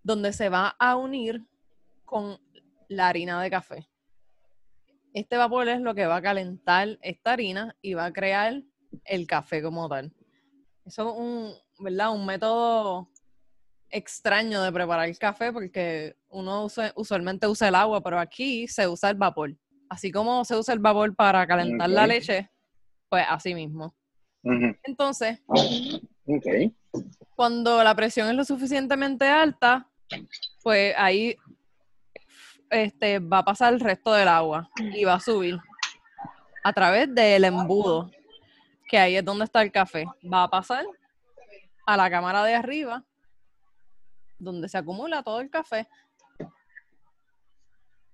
donde 0.02 0.32
se 0.32 0.48
va 0.48 0.74
a 0.78 0.96
unir 0.96 1.42
con 2.04 2.38
la 2.88 3.08
harina 3.08 3.40
de 3.40 3.48
café. 3.48 3.91
Este 5.14 5.36
vapor 5.36 5.68
es 5.68 5.80
lo 5.80 5.94
que 5.94 6.06
va 6.06 6.16
a 6.16 6.22
calentar 6.22 6.98
esta 7.02 7.32
harina 7.32 7.76
y 7.82 7.94
va 7.94 8.06
a 8.06 8.12
crear 8.12 8.62
el 9.04 9.26
café 9.26 9.62
como 9.62 9.88
tal. 9.88 10.12
Eso 10.84 11.10
es 11.10 11.16
un, 11.18 11.52
¿verdad? 11.84 12.12
un 12.12 12.24
método 12.26 13.08
extraño 13.90 14.62
de 14.62 14.72
preparar 14.72 15.08
el 15.08 15.18
café 15.18 15.52
porque 15.52 16.16
uno 16.30 16.64
usa- 16.64 16.92
usualmente 16.96 17.46
usa 17.46 17.68
el 17.68 17.74
agua, 17.74 18.02
pero 18.02 18.18
aquí 18.18 18.66
se 18.68 18.88
usa 18.88 19.10
el 19.10 19.16
vapor. 19.16 19.54
Así 19.88 20.10
como 20.10 20.44
se 20.46 20.56
usa 20.56 20.72
el 20.72 20.80
vapor 20.80 21.14
para 21.14 21.46
calentar 21.46 21.90
la 21.90 22.06
leche, 22.06 22.50
pues 23.10 23.24
así 23.28 23.54
mismo. 23.54 23.94
Entonces, 24.84 25.40
cuando 27.36 27.82
la 27.84 27.94
presión 27.94 28.28
es 28.28 28.34
lo 28.34 28.44
suficientemente 28.44 29.26
alta, 29.26 29.88
pues 30.62 30.94
ahí 30.96 31.36
este, 32.72 33.18
va 33.18 33.38
a 33.38 33.44
pasar 33.44 33.74
el 33.74 33.80
resto 33.80 34.12
del 34.12 34.28
agua 34.28 34.68
y 34.78 35.04
va 35.04 35.14
a 35.14 35.20
subir 35.20 35.60
a 36.64 36.72
través 36.72 37.14
del 37.14 37.44
embudo, 37.44 38.10
que 38.88 38.98
ahí 38.98 39.16
es 39.16 39.24
donde 39.24 39.44
está 39.44 39.62
el 39.62 39.70
café. 39.70 40.06
Va 40.32 40.44
a 40.44 40.50
pasar 40.50 40.84
a 41.86 41.96
la 41.96 42.10
cámara 42.10 42.42
de 42.44 42.54
arriba, 42.54 43.04
donde 44.38 44.68
se 44.68 44.78
acumula 44.78 45.22
todo 45.22 45.40
el 45.40 45.50
café. 45.50 45.86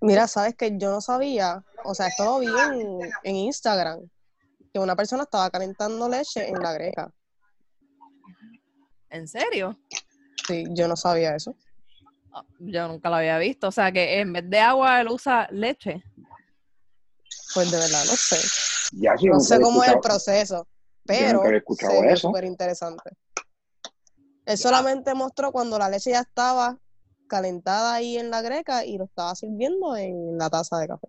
Mira, 0.01 0.27
sabes 0.27 0.55
que 0.55 0.77
yo 0.77 0.91
no 0.91 1.01
sabía, 1.01 1.63
o 1.83 1.93
sea, 1.93 2.07
esto 2.07 2.25
lo 2.25 2.39
vi 2.39 2.47
en, 2.47 2.99
en 3.23 3.35
Instagram, 3.35 4.09
que 4.73 4.79
una 4.79 4.95
persona 4.95 5.23
estaba 5.23 5.49
calentando 5.49 6.07
leche 6.09 6.47
en 6.47 6.59
la 6.61 6.73
greca. 6.73 7.11
¿En 9.09 9.27
serio? 9.27 9.77
Sí, 10.47 10.65
yo 10.71 10.87
no 10.87 10.95
sabía 10.95 11.35
eso. 11.35 11.55
Ah, 12.31 12.43
Yo 12.59 12.87
nunca 12.87 13.09
lo 13.09 13.15
había 13.15 13.37
visto. 13.37 13.67
O 13.67 13.71
sea 13.71 13.91
que 13.91 14.19
en 14.19 14.33
vez 14.33 14.49
de 14.49 14.59
agua 14.59 15.01
él 15.01 15.07
usa 15.09 15.47
leche. 15.51 16.03
Pues 17.53 17.71
de 17.71 17.77
verdad, 17.77 18.03
no 18.05 18.15
sé. 18.15 18.37
Ya 18.93 19.17
sí, 19.17 19.27
No 19.27 19.39
sé 19.39 19.59
cómo 19.59 19.83
es 19.83 19.89
el 19.89 19.99
proceso, 19.99 20.67
pero 21.05 21.43
eso. 21.43 22.27
súper 22.29 22.45
interesante. 22.45 23.11
Él 24.45 24.57
solamente 24.57 25.13
mostró 25.13 25.51
cuando 25.51 25.77
la 25.77 25.89
leche 25.89 26.11
ya 26.11 26.21
estaba 26.21 26.77
calentada 27.27 27.93
ahí 27.93 28.17
en 28.17 28.31
la 28.31 28.41
greca 28.41 28.83
y 28.83 28.97
lo 28.97 29.05
estaba 29.05 29.35
sirviendo 29.35 29.95
en 29.95 30.37
la 30.37 30.49
taza 30.49 30.79
de 30.79 30.87
café. 30.87 31.07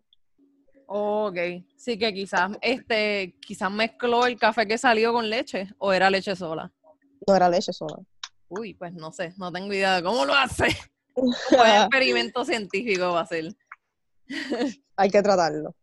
Ok. 0.86 1.36
Sí 1.76 1.98
que 1.98 2.12
quizás 2.12 2.50
este, 2.60 3.34
quizás 3.40 3.70
mezcló 3.70 4.26
el 4.26 4.38
café 4.38 4.66
que 4.66 4.76
salió 4.76 5.12
con 5.12 5.30
leche 5.30 5.68
o 5.78 5.92
era 5.92 6.10
leche 6.10 6.36
sola. 6.36 6.70
No 7.26 7.34
era 7.34 7.48
leche 7.48 7.72
sola. 7.72 7.96
Uy, 8.48 8.74
pues 8.74 8.92
no 8.92 9.12
sé, 9.12 9.32
no 9.38 9.52
tengo 9.52 9.72
idea 9.72 9.96
de 9.96 10.02
cómo 10.02 10.24
lo 10.24 10.34
hace. 10.34 10.66
Buen 11.14 11.32
experimento 11.82 12.44
científico 12.44 13.12
va 13.12 13.20
a 13.20 13.26
ser. 13.26 13.52
Hay 14.96 15.10
que 15.10 15.22
tratarlo. 15.22 15.74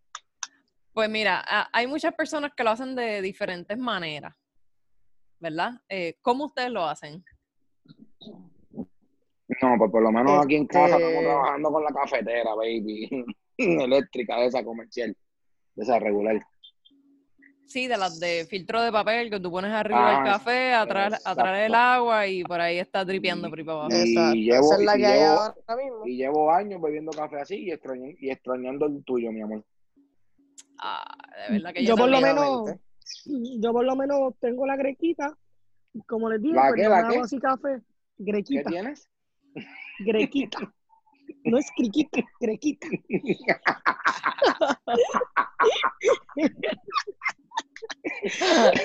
Pues 0.94 1.10
mira, 1.10 1.44
hay 1.72 1.86
muchas 1.86 2.14
personas 2.16 2.52
que 2.56 2.64
lo 2.64 2.72
hacen 2.72 2.96
de 2.96 3.22
diferentes 3.22 3.78
maneras, 3.78 4.34
¿verdad? 5.40 5.74
Eh, 5.90 6.18
¿Cómo 6.22 6.46
ustedes 6.46 6.72
lo 6.72 6.86
hacen? 6.86 7.24
No, 9.62 9.76
pues 9.78 9.92
por 9.92 10.02
lo 10.02 10.12
menos 10.12 10.44
aquí 10.44 10.56
en 10.56 10.68
casa 10.68 10.96
Este- 10.98 11.08
estamos 11.08 11.24
trabajando 11.24 11.72
con 11.72 11.84
la 11.84 11.92
cafetera, 11.92 12.56
baby. 12.56 13.26
Eléctrica, 13.58 14.38
de 14.38 14.46
esa 14.48 14.64
comercial. 14.64 15.16
De 15.76 15.84
esa 15.84 16.00
regular. 16.00 16.40
Sí, 17.68 17.88
de 17.88 17.98
las 17.98 18.18
de 18.20 18.46
filtro 18.50 18.82
de 18.82 18.92
papel 18.94 19.30
que 19.30 19.42
tú 19.42 19.52
pones 19.52 19.72
arriba 19.74 20.10
el 20.12 20.18
Ah, 20.20 20.24
café, 20.24 20.74
atrás, 20.74 21.22
atrás 21.26 21.60
el 21.60 21.76
agua 21.76 22.26
y 22.26 22.44
por 22.46 22.62
ahí 22.62 22.80
está 22.80 23.04
dripeando 23.04 23.50
por 23.50 23.60
abajo. 23.60 23.90
Y 23.92 23.94
Exacto. 23.96 24.36
llevo- 24.38 24.72
Esa 24.72 24.76
es 24.76 24.86
la 24.86 24.98
y 24.98 25.04
hay 25.04 25.20
llevo- 25.20 25.40
ahora 25.42 25.84
mismo. 25.84 26.08
Y 26.08 26.16
llevo 26.16 26.52
años 26.52 26.82
bebiendo 26.82 27.12
café 27.12 27.42
así 27.42 27.56
y, 27.70 27.74
y 28.26 28.30
extrañando 28.32 28.86
el 28.86 29.04
tuyo, 29.04 29.34
mi 29.34 29.42
amor. 29.42 29.66
Ah, 30.80 31.14
de 31.46 31.52
verdad 31.58 31.74
que 31.74 31.84
yo, 31.84 31.90
Yo 31.90 31.98
por 31.98 32.10
lo 32.10 32.22
menos, 32.22 32.72
yo 33.26 33.74
por 33.74 33.84
lo 33.84 33.96
menos 33.98 34.34
tengo 34.40 34.66
la 34.66 34.78
grequita, 34.78 35.38
como 36.08 36.30
les 36.30 36.42
dije, 36.42 36.56
¿La 36.56 36.70
pues 36.70 36.82
qué, 36.82 36.88
la 36.88 37.02
qué? 37.02 37.16
hago 37.16 37.24
así 37.26 37.38
café, 37.38 37.82
¿Qué 38.18 38.24
grequita, 38.24 38.70
tienes? 38.70 39.10
grequita. 40.00 40.58
No 41.44 41.58
es 41.58 41.70
criquita, 41.76 42.22
grequita. 42.40 42.88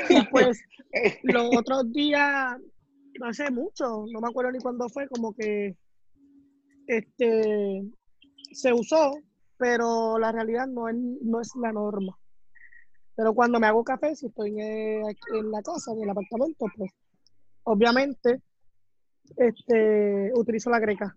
Y 0.09 0.23
pues 0.31 0.63
los 1.23 1.57
otros 1.57 1.93
días, 1.93 2.57
no 3.19 3.27
hace 3.27 3.51
mucho, 3.51 4.05
no 4.11 4.21
me 4.21 4.29
acuerdo 4.29 4.53
ni 4.53 4.59
cuándo 4.59 4.89
fue, 4.89 5.09
como 5.09 5.35
que 5.35 5.77
este 6.87 7.83
se 8.53 8.73
usó, 8.73 9.15
pero 9.57 10.19
la 10.19 10.33
realidad 10.33 10.67
no 10.67 10.89
es, 10.89 10.97
no 10.97 11.41
es 11.41 11.51
la 11.61 11.73
norma. 11.73 12.19
Pero 13.15 13.35
cuando 13.35 13.61
me 13.61 13.67
hago 13.67 13.85
café, 13.85 14.17
si 14.17 14.27
estoy 14.27 14.59
en, 14.59 15.51
la 15.51 15.63
casa, 15.63 15.93
en 15.93 16.03
el 16.03 16.11
apartamento, 16.11 16.67
pues 16.77 16.91
obviamente 17.65 18.41
este 19.37 20.31
utilizo 20.35 20.71
la 20.71 20.81
greca. 20.81 21.17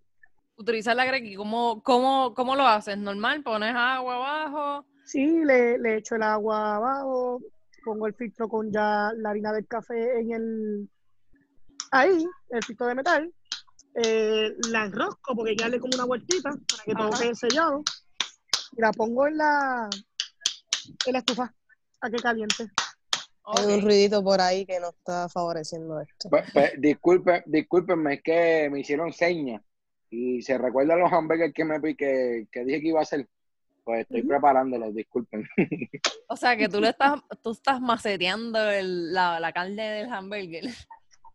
Utilizar 0.58 0.96
la 0.96 1.06
grequi, 1.06 1.36
¿cómo, 1.36 1.82
cómo, 1.84 2.34
¿cómo 2.34 2.56
lo 2.56 2.66
haces? 2.68 2.98
¿Normal? 2.98 3.44
¿Pones 3.44 3.74
agua 3.76 4.16
abajo? 4.16 4.86
Sí, 5.06 5.44
le, 5.46 5.78
le 5.78 5.98
echo 5.98 6.16
el 6.16 6.24
agua 6.24 6.78
abajo, 6.78 7.42
pongo 7.84 8.08
el 8.08 8.16
filtro 8.16 8.50
con 8.50 8.72
ya 8.72 9.12
la 9.16 9.30
harina 9.30 9.54
del 9.54 9.68
café 9.68 10.20
en 10.20 10.32
el 10.32 10.90
ahí, 11.92 12.26
el 12.50 12.64
filtro 12.64 12.88
de 12.88 12.96
metal, 12.96 13.34
eh, 13.96 14.54
la 14.70 14.86
enrosco 14.86 15.36
porque 15.36 15.56
ya 15.56 15.70
le 15.70 15.80
como 15.80 15.96
una 15.96 16.06
vueltita 16.06 16.50
para 16.50 16.84
que 16.84 16.96
todo 16.96 17.10
quede 17.12 17.36
sellado 17.36 17.84
y 18.76 18.82
la 18.82 18.92
pongo 18.92 19.28
en 19.28 19.38
la 19.38 19.90
en 21.06 21.14
la 21.14 21.20
estufa 21.20 21.54
a 22.02 22.10
que 22.10 22.18
caliente. 22.18 22.70
Hay 23.46 23.74
un 23.74 23.82
ruidito 23.82 24.24
por 24.24 24.42
ahí 24.42 24.66
que 24.66 24.80
no 24.80 24.90
está 24.90 25.30
favoreciendo 25.30 26.02
esto. 26.02 26.30
Pues, 26.30 26.52
pues, 26.52 26.74
disculpen, 26.80 27.44
discúlpenme, 27.46 28.16
es 28.16 28.24
que 28.24 28.70
me 28.72 28.80
hicieron 28.80 29.14
señas 29.14 29.62
y 30.10 30.42
se 30.42 30.58
recuerdan 30.58 31.00
los 31.00 31.14
hamburgues 31.14 31.54
que 31.54 31.64
me 31.64 31.80
que, 31.96 32.48
que 32.52 32.66
dije 32.66 32.82
que 32.82 32.88
iba 32.88 33.00
a 33.00 33.04
hacer. 33.04 33.30
Pues 33.86 34.02
estoy 34.02 34.20
Ujú. 34.22 34.30
preparándolos, 34.30 34.94
disculpen. 34.96 35.48
O 36.28 36.36
sea, 36.36 36.58
que 36.58 36.68
tú 36.68 36.82
le 36.82 36.90
estás, 36.98 37.22
tú 37.44 37.52
estás 37.52 37.80
maceteando 37.80 38.70
el- 38.72 39.14
la, 39.14 39.40
la 39.40 39.54
carne 39.54 39.90
del 39.92 40.12
hamburger. 40.12 40.64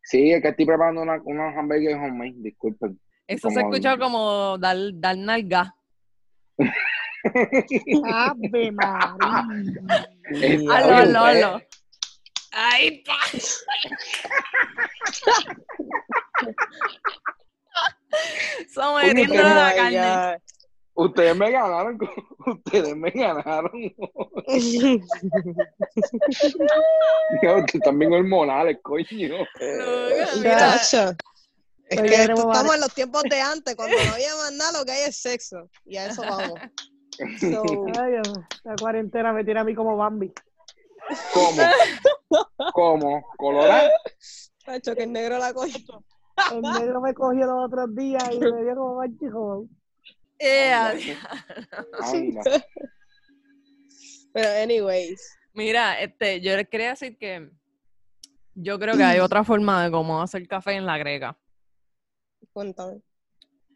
Sí, 0.03 0.33
es 0.33 0.43
que 0.43 0.49
estoy 0.49 0.67
preparando 0.67 1.03
una, 1.03 1.21
unos 1.25 1.57
hamburgues 1.57 1.95
homemade, 1.95 2.35
disculpen. 2.39 3.01
Eso 3.29 3.49
se 3.51 3.61
escuchó 3.61 3.97
como 3.99 4.59
dar, 4.59 4.77
dar 4.95 5.17
nalga. 5.17 5.73
Ave 8.05 8.73
María. 8.73 9.47
Está 10.33 10.81
eh. 10.81 11.15
hazlo. 11.23 11.63
¡Ay, 12.53 13.05
pa! 13.05 13.15
Sometiendo 18.75 19.35
la 19.35 19.73
carne. 19.77 20.43
Ustedes 21.01 21.35
me 21.35 21.51
ganaron, 21.51 21.99
ustedes 22.47 22.95
me 22.95 23.11
ganaron. 23.11 23.73
Ustedes 27.35 27.83
también 27.83 28.13
hormonales, 28.13 28.77
coño. 28.83 29.47
Chacho, 30.43 31.17
Es 31.89 32.03
que 32.03 32.15
estamos 32.15 32.75
en 32.75 32.81
los 32.83 32.93
tiempos 32.93 33.23
de 33.23 33.41
antes, 33.41 33.75
cuando 33.77 33.97
no 33.97 34.13
había 34.13 34.37
más 34.37 34.53
nada, 34.53 34.79
lo 34.79 34.85
que 34.85 34.93
hay 34.93 35.09
es 35.09 35.17
sexo. 35.17 35.71
Y 35.87 35.97
a 35.97 36.09
eso 36.09 36.21
vamos. 36.23 36.61
So, 37.39 37.63
Ay, 38.01 38.15
la 38.65 38.77
cuarentena 38.81 39.33
me 39.35 39.45
tiene 39.45 39.61
a 39.61 39.65
mí 39.65 39.75
como 39.75 39.95
Bambi. 39.95 40.33
¿Cómo? 41.35 41.63
¿Cómo? 42.73 43.23
¿Colorado? 43.37 43.91
Tacho, 44.65 44.95
que 44.95 45.03
el 45.03 45.13
negro 45.13 45.37
la 45.37 45.53
cogió. 45.53 46.03
El 46.51 46.63
negro 46.63 47.03
me 47.03 47.13
cogió 47.13 47.45
los 47.45 47.67
otros 47.67 47.95
días 47.95 48.25
y 48.33 48.39
me 48.39 48.63
dio 48.63 48.75
como 48.75 48.95
manchijo. 48.97 49.67
Eh, 50.41 50.73
Anda. 50.73 51.05
Pero, 54.33 54.49
anyways. 54.63 55.39
Mira, 55.53 56.01
este, 56.01 56.41
yo 56.41 56.57
les 56.57 56.69
quería 56.69 56.91
decir 56.91 57.19
que 57.19 57.51
yo 58.55 58.79
creo 58.79 58.97
que 58.97 59.03
hay 59.05 59.19
otra 59.21 59.45
forma 59.45 59.85
de 59.85 59.91
cómo 59.91 60.23
hacer 60.23 60.47
café 60.49 60.73
en 60.75 60.87
la 60.87 60.97
greca. 60.99 61.37
Cuéntame. 62.53 63.03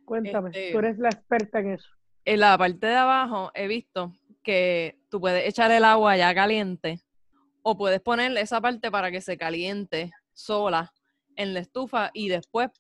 Cuéntame, 0.05 0.51
Este- 0.51 0.73
tú 0.73 0.79
eres 0.79 0.99
la 0.99 1.09
experta 1.11 1.61
en 1.61 1.73
eso. 1.73 1.89
En 2.25 2.41
la 2.41 2.57
parte 2.57 2.87
de 2.87 2.95
abajo 2.95 3.51
he 3.55 3.67
visto 3.67 4.13
que 4.43 4.99
tú 5.11 5.21
puedes 5.21 5.47
echar 5.47 5.71
el 5.71 5.85
agua 5.85 6.17
ya 6.17 6.35
caliente 6.35 7.01
o 7.63 7.77
puedes 7.77 8.01
ponerle 8.01 8.41
esa 8.41 8.61
parte 8.61 8.91
para 8.91 9.11
que 9.11 9.21
se 9.21 9.37
caliente 9.37 10.11
sola 10.33 10.93
en 11.37 11.53
la 11.55 11.61
estufa 11.61 12.11
y 12.15 12.29
después, 12.29 12.71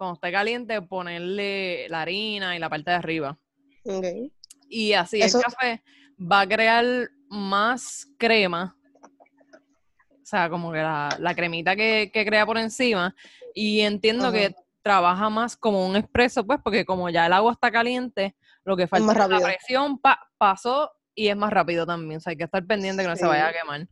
cuando 0.00 0.14
esté 0.14 0.32
caliente, 0.32 0.80
ponerle 0.80 1.86
la 1.90 2.00
harina 2.00 2.56
y 2.56 2.58
la 2.58 2.70
parte 2.70 2.90
de 2.90 2.96
arriba. 2.96 3.36
Ok. 3.84 4.06
Y 4.70 4.94
así 4.94 5.20
Eso- 5.20 5.36
el 5.36 5.44
café 5.44 5.82
va 6.18 6.40
a 6.40 6.48
crear 6.48 6.86
más 7.28 8.08
crema. 8.16 8.74
O 10.10 10.24
sea, 10.24 10.48
como 10.48 10.72
que 10.72 10.78
la, 10.78 11.14
la 11.18 11.34
cremita 11.34 11.76
que, 11.76 12.10
que 12.14 12.24
crea 12.24 12.46
por 12.46 12.56
encima. 12.56 13.14
Y 13.54 13.80
entiendo 13.80 14.28
Ajá. 14.28 14.32
que 14.32 14.54
trabaja 14.80 15.28
más 15.28 15.54
como 15.54 15.86
un 15.86 15.96
expreso, 15.96 16.46
pues, 16.46 16.58
porque 16.64 16.86
como 16.86 17.10
ya 17.10 17.26
el 17.26 17.34
agua 17.34 17.52
está 17.52 17.70
caliente, 17.70 18.34
lo 18.64 18.78
que 18.78 18.86
falta 18.86 19.04
más 19.04 19.16
es 19.16 19.18
la 19.18 19.28
rápido. 19.28 19.48
presión 19.48 19.98
pa- 19.98 20.30
pasó 20.38 20.92
y 21.14 21.28
es 21.28 21.36
más 21.36 21.52
rápido 21.52 21.84
también. 21.84 22.16
O 22.16 22.20
sea, 22.20 22.30
hay 22.30 22.38
que 22.38 22.44
estar 22.44 22.64
pendiente 22.64 23.02
que 23.02 23.08
no 23.08 23.16
se 23.16 23.26
vaya 23.26 23.48
a 23.48 23.52
quemar. 23.52 23.86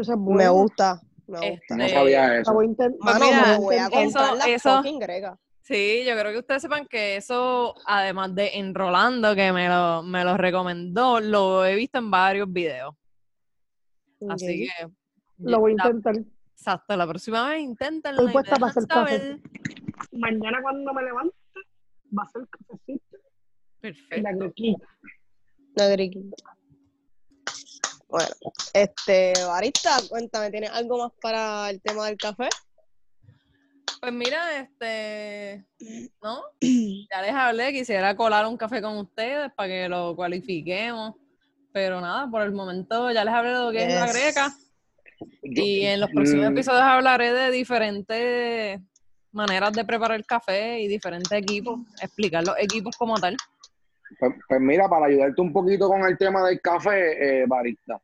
Esa 0.00 0.12
es 0.14 0.18
Me 0.18 0.48
gusta. 0.48 1.00
Me 1.26 1.38
gusta. 1.38 1.46
Este, 1.46 1.76
No 1.76 1.88
sabía 1.88 2.38
eso. 2.38 2.52
voy 2.52 2.66
a 2.66 2.68
intent- 2.68 2.96
Pues 3.00 3.14
Mano, 3.14 3.26
mira, 3.26 3.42
me 3.46 3.58
voy 3.58 3.74
a 3.76 3.86
eso- 3.86 4.34
la 4.36 4.44
eso- 4.46 4.76
fucking 4.76 4.98
grega. 4.98 5.38
Sí, 5.62 6.04
yo 6.06 6.12
creo 6.16 6.30
que 6.32 6.38
ustedes 6.38 6.62
sepan 6.62 6.86
que 6.86 7.16
eso, 7.16 7.74
además 7.86 8.32
de 8.36 8.50
Enrolando, 8.54 9.34
que 9.34 9.52
me 9.52 9.68
lo, 9.68 10.02
me 10.04 10.22
lo 10.22 10.36
recomendó, 10.36 11.18
lo 11.18 11.64
he 11.64 11.74
visto 11.74 11.98
en 11.98 12.08
varios 12.10 12.52
videos. 12.52 12.94
Así 14.28 14.68
que. 14.68 14.88
Lo 15.38 15.58
voy 15.60 15.72
a 15.72 15.74
intentar. 15.74 16.14
Exacto, 16.52 16.96
la 16.96 17.06
próxima 17.06 17.48
vez 17.50 17.60
inténtenlo. 17.62 18.20
Estoy 18.20 18.32
puesta 18.32 18.56
para 18.56 18.70
hacer 18.70 18.86
café. 18.86 19.40
Mañana 20.12 20.62
cuando 20.62 20.94
me 20.94 21.02
levante, 21.02 21.34
va 22.16 22.22
a 22.22 22.28
ser 22.28 22.42
cafecito 22.48 23.16
Perfecto. 23.80 24.22
la 24.22 24.32
grequita. 24.32 24.86
La 25.74 25.88
grequita. 25.88 26.36
Bueno, 28.16 28.34
este, 28.72 29.34
Barista, 29.46 29.98
cuéntame, 30.08 30.50
¿tienes 30.50 30.70
algo 30.70 30.96
más 30.96 31.12
para 31.20 31.68
el 31.68 31.82
tema 31.82 32.06
del 32.06 32.16
café? 32.16 32.48
Pues 34.00 34.10
mira, 34.10 34.58
este. 34.58 35.66
¿No? 36.22 36.40
Ya 36.62 37.20
les 37.20 37.32
hablé, 37.32 37.74
quisiera 37.74 38.16
colar 38.16 38.46
un 38.46 38.56
café 38.56 38.80
con 38.80 38.96
ustedes 38.96 39.52
para 39.54 39.68
que 39.68 39.88
lo 39.90 40.16
cualifiquemos. 40.16 41.16
Pero 41.74 42.00
nada, 42.00 42.26
por 42.30 42.40
el 42.40 42.52
momento 42.52 43.10
ya 43.12 43.22
les 43.22 43.34
hablé 43.34 43.50
de 43.50 43.58
lo 43.58 43.70
que 43.70 43.84
es 43.84 43.94
la 43.94 44.06
greca. 44.06 44.56
Y 45.42 45.84
en 45.84 46.00
los 46.00 46.08
próximos 46.08 46.46
Mm, 46.46 46.52
episodios 46.52 46.84
hablaré 46.84 47.34
de 47.34 47.50
diferentes 47.50 48.80
maneras 49.30 49.74
de 49.74 49.84
preparar 49.84 50.16
el 50.16 50.24
café 50.24 50.80
y 50.80 50.88
diferentes 50.88 51.32
equipos, 51.32 51.80
explicar 52.00 52.46
los 52.46 52.56
equipos 52.58 52.96
como 52.96 53.16
tal. 53.18 53.36
Pues, 54.18 54.32
pues 54.48 54.60
mira, 54.60 54.88
para 54.88 55.06
ayudarte 55.06 55.40
un 55.40 55.52
poquito 55.52 55.88
con 55.88 56.02
el 56.02 56.16
tema 56.16 56.46
del 56.46 56.60
café, 56.60 57.42
eh, 57.42 57.44
barista. 57.46 58.00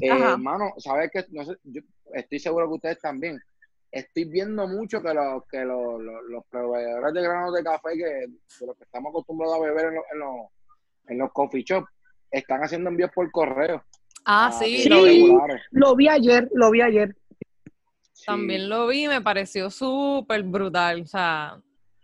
Eh, 0.00 0.08
hermano, 0.08 0.72
sabes 0.78 1.10
que 1.10 1.24
no 1.30 1.44
sé, 1.44 1.56
yo 1.64 1.82
estoy 2.14 2.38
seguro 2.38 2.68
que 2.68 2.74
ustedes 2.74 3.00
también. 3.00 3.40
Estoy 3.90 4.24
viendo 4.24 4.66
mucho 4.66 5.02
que 5.02 5.12
los 5.12 5.46
que 5.50 5.64
los, 5.64 6.00
los, 6.00 6.22
los 6.28 6.46
proveedores 6.46 7.12
de 7.12 7.22
granos 7.22 7.54
de 7.54 7.62
café 7.62 7.90
que 7.94 8.04
de 8.04 8.66
los 8.66 8.76
que 8.76 8.84
estamos 8.84 9.10
acostumbrados 9.10 9.56
a 9.56 9.60
beber 9.60 9.86
en 9.86 9.94
los, 9.96 10.04
en 10.12 10.18
los, 10.18 10.36
en 11.08 11.18
los 11.18 11.32
coffee 11.32 11.62
shops 11.62 11.88
están 12.30 12.62
haciendo 12.62 12.88
envíos 12.88 13.10
por 13.14 13.30
correo. 13.30 13.84
Ah, 14.24 14.46
a 14.46 14.52
sí, 14.52 14.88
lo 14.88 15.02
vi. 15.02 15.36
Lo 15.72 15.96
vi 15.96 16.08
ayer, 16.08 16.48
lo 16.54 16.70
vi 16.70 16.80
ayer. 16.80 17.16
Sí. 18.12 18.24
También 18.26 18.68
lo 18.68 18.86
vi, 18.86 19.08
me 19.08 19.20
pareció 19.20 19.68
súper 19.68 20.42
brutal. 20.42 21.02
O 21.02 21.06
sea, 21.06 21.60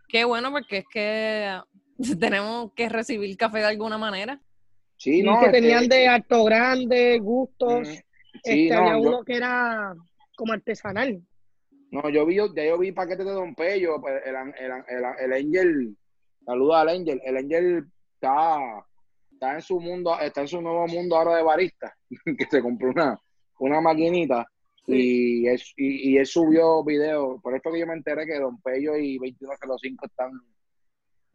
qué 0.08 0.24
bueno 0.24 0.50
porque 0.50 0.78
es 0.78 0.84
que 0.92 1.60
tenemos 2.20 2.72
que 2.74 2.88
recibir 2.88 3.36
café 3.36 3.58
de 3.58 3.66
alguna 3.66 3.98
manera. 3.98 4.40
Sí, 4.98 5.22
no, 5.22 5.38
que 5.38 5.46
este, 5.46 5.60
tenían 5.60 5.88
de 5.88 6.08
alto 6.08 6.44
grande, 6.44 7.18
gustos. 7.20 7.88
sí, 7.88 8.00
este, 8.42 8.68
no, 8.74 8.78
había 8.80 8.92
yo- 9.02 9.08
uno 9.08 9.24
que 9.24 9.36
era 9.36 9.94
como 10.36 10.52
artesanal. 10.52 11.22
No, 11.90 12.08
yo 12.10 12.26
vi, 12.26 12.36
ya 12.36 12.64
yo 12.66 12.76
vi 12.78 12.92
paquetes 12.92 13.24
de 13.24 13.32
Don 13.32 13.54
Pello, 13.54 13.98
pues, 14.00 14.20
el, 14.26 14.34
el, 14.34 14.72
el, 14.88 15.04
el 15.20 15.32
Angel, 15.32 15.96
saluda 16.44 16.82
al 16.82 16.88
Angel, 16.90 17.20
el 17.24 17.36
Angel 17.38 17.86
está, 18.14 18.58
está 19.32 19.54
en 19.54 19.62
su 19.62 19.80
mundo, 19.80 20.18
está 20.20 20.42
en 20.42 20.48
su 20.48 20.60
nuevo 20.60 20.86
mundo 20.86 21.16
ahora 21.16 21.36
de 21.36 21.42
barista, 21.44 21.96
que 22.38 22.44
se 22.50 22.60
compró 22.60 22.90
una, 22.90 23.18
una 23.60 23.80
maquinita 23.80 24.46
y, 24.86 25.46
es, 25.46 25.72
y, 25.76 26.10
y 26.10 26.18
él 26.18 26.26
subió 26.26 26.84
video, 26.84 27.40
por 27.40 27.54
esto 27.54 27.70
que 27.72 27.78
yo 27.80 27.86
me 27.86 27.94
enteré 27.94 28.26
que 28.26 28.38
Don 28.38 28.60
Pello 28.60 28.96
y 28.96 29.16
2105 29.18 30.06
están 30.06 30.32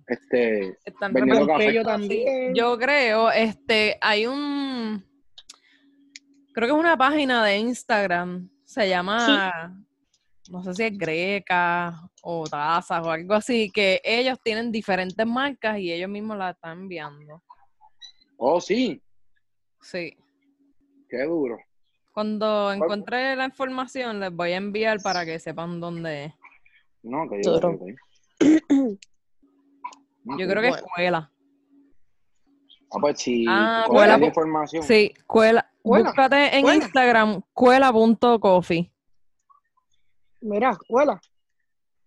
este 0.07 0.77
Están 0.85 1.13
Vendiendo 1.13 1.47
café. 1.47 1.69
Así. 1.69 1.83
también. 1.83 2.55
Yo 2.55 2.77
creo, 2.77 3.31
este, 3.31 3.97
hay 4.01 4.25
un, 4.25 5.03
creo 6.53 6.67
que 6.67 6.73
es 6.73 6.79
una 6.79 6.97
página 6.97 7.43
de 7.43 7.57
Instagram, 7.57 8.49
se 8.63 8.87
llama, 8.89 9.75
no 10.49 10.63
sé 10.63 10.73
si 10.73 10.83
es 10.83 10.97
Greca 10.97 11.93
o 12.21 12.45
Tazas 12.47 13.05
o 13.05 13.11
algo 13.11 13.33
así, 13.33 13.69
que 13.71 14.01
ellos 14.03 14.37
tienen 14.43 14.71
diferentes 14.71 15.25
marcas 15.25 15.79
y 15.79 15.91
ellos 15.91 16.09
mismos 16.09 16.37
la 16.37 16.51
están 16.51 16.81
enviando. 16.81 17.41
oh 18.37 18.59
sí, 18.61 19.01
Sí. 19.81 20.15
qué 21.09 21.23
duro. 21.23 21.57
Cuando 22.13 22.71
encuentre 22.71 23.35
la 23.35 23.45
información, 23.45 24.19
les 24.19 24.31
voy 24.31 24.51
a 24.51 24.57
enviar 24.57 25.01
para 25.01 25.25
que 25.25 25.39
sepan 25.39 25.79
dónde 25.81 26.25
es. 26.25 26.33
No, 27.01 27.27
que 27.27 27.41
yo. 27.43 27.59
Yo 30.25 30.47
creo 30.47 30.61
que 30.61 30.67
es 30.69 30.73
Bueno. 30.81 30.87
Cuela. 30.95 31.31
Ah, 32.91 32.97
pues 33.01 33.19
sí, 33.19 33.45
Ah, 33.47 33.85
Cuela 33.87 34.17
la 34.17 34.25
información. 34.25 34.83
Sí, 34.83 35.13
Cuela. 35.25 35.69
Cuela, 35.81 36.05
Búscate 36.05 36.55
en 36.55 36.61
Cuela. 36.61 36.75
Instagram, 36.77 37.41
cuela.coffee. 37.53 38.91
Mira, 40.41 40.71
escuela. 40.71 41.19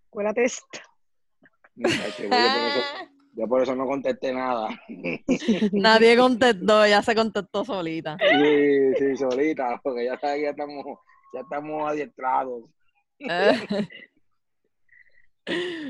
Escuela 0.04 0.32
test. 0.32 0.64
No, 1.74 1.88
chacho, 1.90 2.22
yo 2.22 2.28
por 2.30 2.38
eso- 2.38 3.10
yo 3.34 3.46
por 3.48 3.62
eso 3.62 3.74
no 3.76 3.86
contesté 3.86 4.32
nada. 4.32 4.68
Nadie 5.72 6.16
contestó, 6.16 6.86
ya 6.86 7.02
se 7.02 7.14
contestó 7.14 7.64
solita. 7.64 8.16
Sí, 8.18 8.94
sí, 8.98 9.16
solita, 9.16 9.78
porque 9.82 10.06
ya 10.06 10.18
sabes 10.18 10.36
que 10.36 10.42
ya 10.44 10.50
estamos, 10.50 10.84
ya 11.34 11.40
estamos 11.40 11.90
adiestrados. 11.90 12.70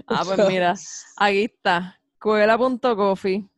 ah, 0.08 0.22
pues 0.24 0.48
mira, 0.48 0.74
aquí 1.16 1.44
está. 1.44 1.98
Cuela.coffee. 2.20 3.48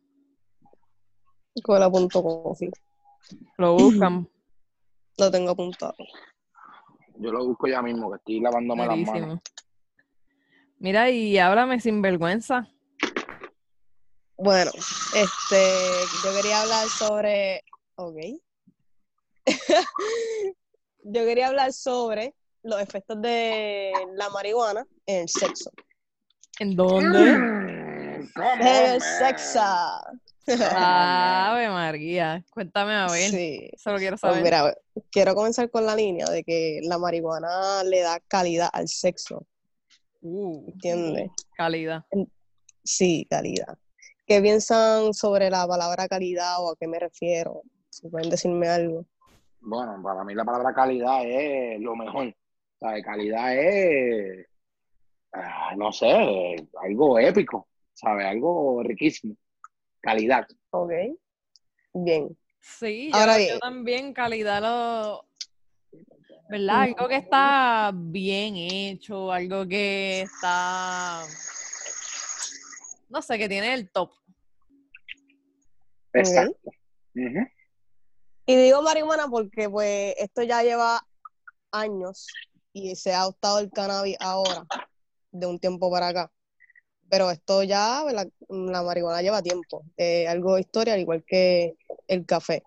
Cola.coffee. 1.62 2.70
Lo 3.56 3.74
buscan. 3.74 4.28
Lo 5.18 5.30
tengo 5.30 5.50
apuntado. 5.50 5.96
Yo 7.16 7.32
lo 7.32 7.44
busco 7.44 7.66
ya 7.66 7.82
mismo, 7.82 8.08
que 8.10 8.18
estoy 8.18 8.40
lavándome 8.40 8.86
las 8.86 8.96
manos. 8.96 9.10
Clarísimo. 9.10 9.40
Mira, 10.78 11.10
y 11.10 11.36
háblame 11.38 11.80
sin 11.80 12.00
vergüenza. 12.00 12.68
Bueno, 14.36 14.70
este, 15.12 15.72
yo 16.22 16.32
quería 16.36 16.62
hablar 16.62 16.88
sobre, 16.88 17.64
ok. 17.96 18.16
yo 21.02 21.24
quería 21.24 21.48
hablar 21.48 21.72
sobre 21.72 22.36
los 22.62 22.80
efectos 22.80 23.20
de 23.20 23.92
la 24.14 24.30
marihuana 24.30 24.86
en 25.06 25.22
el 25.22 25.28
sexo. 25.28 25.72
¿En 26.60 26.76
dónde? 26.76 27.74
Man. 28.36 29.00
sexo. 29.00 29.60
Ave 30.46 31.68
María. 31.68 32.44
Cuéntame 32.52 32.94
a 32.94 33.06
ver. 33.06 33.30
Sí. 33.30 33.70
Solo 33.76 33.98
quiero 33.98 34.16
Pues 34.16 34.32
saber. 34.32 34.42
mira, 34.42 34.74
quiero 35.10 35.34
comenzar 35.34 35.70
con 35.70 35.84
la 35.84 35.94
línea 35.94 36.26
de 36.26 36.42
que 36.44 36.80
la 36.84 36.98
marihuana 36.98 37.82
le 37.84 38.00
da 38.00 38.18
calidad 38.28 38.68
al 38.72 38.88
sexo, 38.88 39.46
Uh, 40.20 40.68
¿entiendes? 40.72 41.30
calidad. 41.56 42.04
Sí, 42.82 43.26
calidad. 43.30 43.78
¿Qué 44.26 44.40
piensan 44.42 45.14
sobre 45.14 45.48
la 45.48 45.66
palabra 45.66 46.08
calidad 46.08 46.56
o 46.60 46.72
a 46.72 46.76
qué 46.76 46.88
me 46.88 46.98
refiero? 46.98 47.62
Si 47.88 48.08
pueden 48.08 48.28
decirme 48.28 48.68
algo. 48.68 49.04
Bueno, 49.60 50.00
para 50.02 50.24
mí 50.24 50.34
la 50.34 50.44
palabra 50.44 50.74
calidad 50.74 51.20
es 51.24 51.80
lo 51.80 51.94
mejor. 51.94 52.26
O 52.26 52.78
sea, 52.80 53.00
calidad 53.02 53.54
es 53.56 54.46
ah, 55.34 55.74
no 55.76 55.92
sé, 55.92 56.56
algo 56.82 57.18
épico, 57.18 57.68
¿sabes? 57.98 58.26
Algo 58.26 58.82
riquísimo. 58.82 59.36
Calidad. 60.00 60.46
Ok. 60.70 60.92
Bien. 61.94 62.38
Sí, 62.60 63.10
Ahora 63.12 63.38
yo 63.38 63.44
bien. 63.44 63.58
también 63.58 64.12
calidad 64.12 64.62
lo... 64.62 65.24
¿Verdad? 66.48 66.82
Algo 66.82 67.08
que 67.08 67.16
está 67.16 67.90
bien 67.94 68.56
hecho, 68.56 69.32
algo 69.32 69.66
que 69.66 70.22
está... 70.22 71.24
No 73.08 73.20
sé, 73.20 73.36
que 73.36 73.48
tiene 73.48 73.74
el 73.74 73.90
top. 73.90 74.12
Exacto. 76.12 76.70
Y 78.46 78.56
digo 78.56 78.80
marihuana 78.82 79.28
porque 79.28 79.68
pues 79.68 80.14
esto 80.18 80.42
ya 80.42 80.62
lleva 80.62 81.06
años 81.72 82.28
y 82.72 82.94
se 82.96 83.12
ha 83.12 83.22
adoptado 83.22 83.58
el 83.58 83.70
cannabis 83.70 84.16
ahora, 84.20 84.66
de 85.32 85.46
un 85.46 85.58
tiempo 85.58 85.90
para 85.90 86.08
acá. 86.08 86.32
Pero 87.10 87.30
esto 87.30 87.62
ya, 87.62 88.04
la, 88.48 88.82
marihuana 88.82 89.22
lleva 89.22 89.42
tiempo, 89.42 89.82
eh, 89.96 90.28
algo 90.28 90.54
de 90.54 90.60
historia, 90.60 90.94
al 90.94 91.00
igual 91.00 91.24
que 91.26 91.76
el 92.06 92.26
café. 92.26 92.62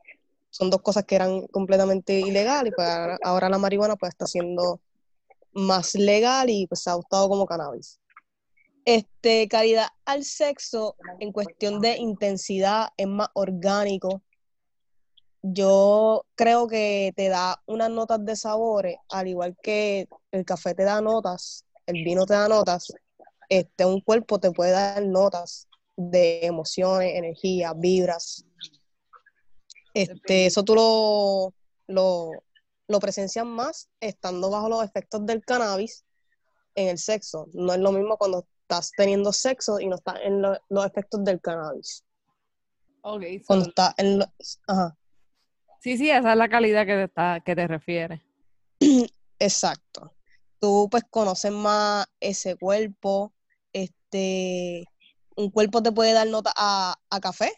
Son 0.49 0.69
dos 0.69 0.82
cosas 0.82 1.06
que 1.06 1.15
eran 1.15 1.47
completamente 1.47 2.19
ilegales 2.19 2.71
y 2.71 2.75
pues 2.75 2.88
ahora, 3.23 3.49
la 3.49 3.58
marihuana 3.58 3.95
pues 3.95 4.10
está 4.10 4.25
siendo 4.25 4.82
más 5.54 5.95
legal 5.95 6.49
y 6.49 6.67
pues 6.67 6.82
se 6.82 6.89
ha 6.89 6.93
adoptado 6.93 7.30
como 7.30 7.45
cannabis. 7.45 7.99
Este, 8.84 9.47
calidad 9.47 9.88
al 10.06 10.23
sexo 10.23 10.95
en 11.19 11.32
cuestión 11.32 11.82
de 11.82 11.97
intensidad 11.97 12.89
es 12.97 13.08
más 13.08 13.30
orgánico. 13.34 14.23
Yo 15.43 16.25
creo 16.36 16.67
que 16.67 17.13
te 17.15 17.30
da 17.30 17.62
unas 17.65 17.89
notas 17.89 18.25
de 18.25 18.36
sabores, 18.36 18.97
al 19.10 19.27
igual 19.27 19.56
que 19.62 20.08
el 20.32 20.45
café 20.45 20.73
te 20.73 20.84
da 20.84 21.01
notas, 21.01 21.65
el 21.86 22.04
vino 22.04 22.25
te 22.25 22.34
da 22.34 22.47
notas, 22.47 22.91
este, 23.52 23.84
un 23.84 24.00
cuerpo 24.00 24.40
te 24.40 24.52
puede 24.52 24.72
dar 24.72 25.06
notas 25.06 25.68
de 25.98 26.46
emociones, 26.46 27.16
energía, 27.16 27.74
vibras. 27.74 28.46
Este, 29.94 30.46
eso 30.46 30.64
tú 30.64 30.74
lo, 30.74 31.54
lo, 31.88 32.44
lo 32.88 33.00
presencias 33.00 33.46
más 33.46 33.90
estando 34.00 34.50
bajo 34.50 34.70
los 34.70 34.84
efectos 34.86 35.26
del 35.26 35.44
cannabis 35.44 36.06
en 36.76 36.88
el 36.88 36.98
sexo. 36.98 37.50
No 37.54 37.74
es 37.74 37.80
lo 37.80 37.92
mismo 37.92 38.16
cuando 38.18 38.48
estás 38.62 38.92
teniendo 38.96 39.34
sexo 39.34 39.82
y 39.82 39.88
no 39.88 39.96
estás 39.98 40.16
en 40.24 40.42
lo- 40.42 40.58
los 40.70 40.86
efectos 40.86 41.22
del 41.26 41.42
cannabis. 41.42 42.06
Ok, 43.02 43.24
so- 43.40 43.44
Cuando 43.48 43.66
estás 43.68 43.94
en 43.98 44.20
lo- 44.20 44.34
ajá, 44.68 44.98
sí, 45.82 45.98
sí, 45.98 46.10
esa 46.10 46.32
es 46.32 46.38
la 46.38 46.48
calidad 46.48 46.86
que 46.86 46.94
te, 46.94 47.04
está, 47.04 47.42
que 47.46 47.54
te 47.54 47.68
refieres. 47.68 48.22
exacto. 49.40 50.14
Tú 50.62 50.88
pues 50.90 51.04
conoces 51.10 51.52
más 51.52 52.06
ese 52.22 52.56
cuerpo, 52.56 53.34
este, 54.12 54.86
un 55.36 55.50
cuerpo 55.52 55.82
te 55.82 55.91
puede 55.91 56.13
dar 56.13 56.28
nota 56.28 56.52
a, 56.56 56.95
a 57.10 57.19
café. 57.19 57.52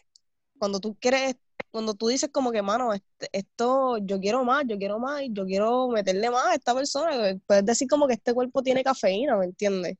Cuando 0.58 0.80
tú 0.80 0.96
quieres, 1.00 1.36
cuando 1.70 1.94
tú 1.94 2.08
dices 2.08 2.30
como 2.32 2.52
que, 2.52 2.62
mano, 2.62 2.92
este- 2.94 3.28
esto, 3.32 3.98
yo 3.98 4.20
quiero 4.20 4.44
más, 4.44 4.64
yo 4.66 4.78
quiero 4.78 4.98
más, 4.98 5.22
y 5.22 5.32
yo 5.32 5.44
quiero 5.44 5.88
meterle 5.88 6.30
más 6.30 6.46
a 6.46 6.54
esta 6.54 6.74
persona, 6.74 7.30
eh, 7.30 7.40
puedes 7.46 7.64
decir 7.64 7.88
como 7.88 8.06
que 8.06 8.14
este 8.14 8.32
cuerpo 8.32 8.62
tiene 8.62 8.84
cafeína, 8.84 9.36
¿me 9.36 9.46
entiendes? 9.46 9.96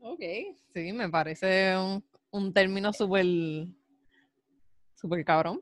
Ok, 0.00 0.20
sí, 0.74 0.92
me 0.92 1.08
parece 1.10 1.76
un, 1.76 2.02
un 2.30 2.52
término 2.52 2.92
súper, 2.92 3.26
súper 4.94 5.24
cabrón. 5.24 5.60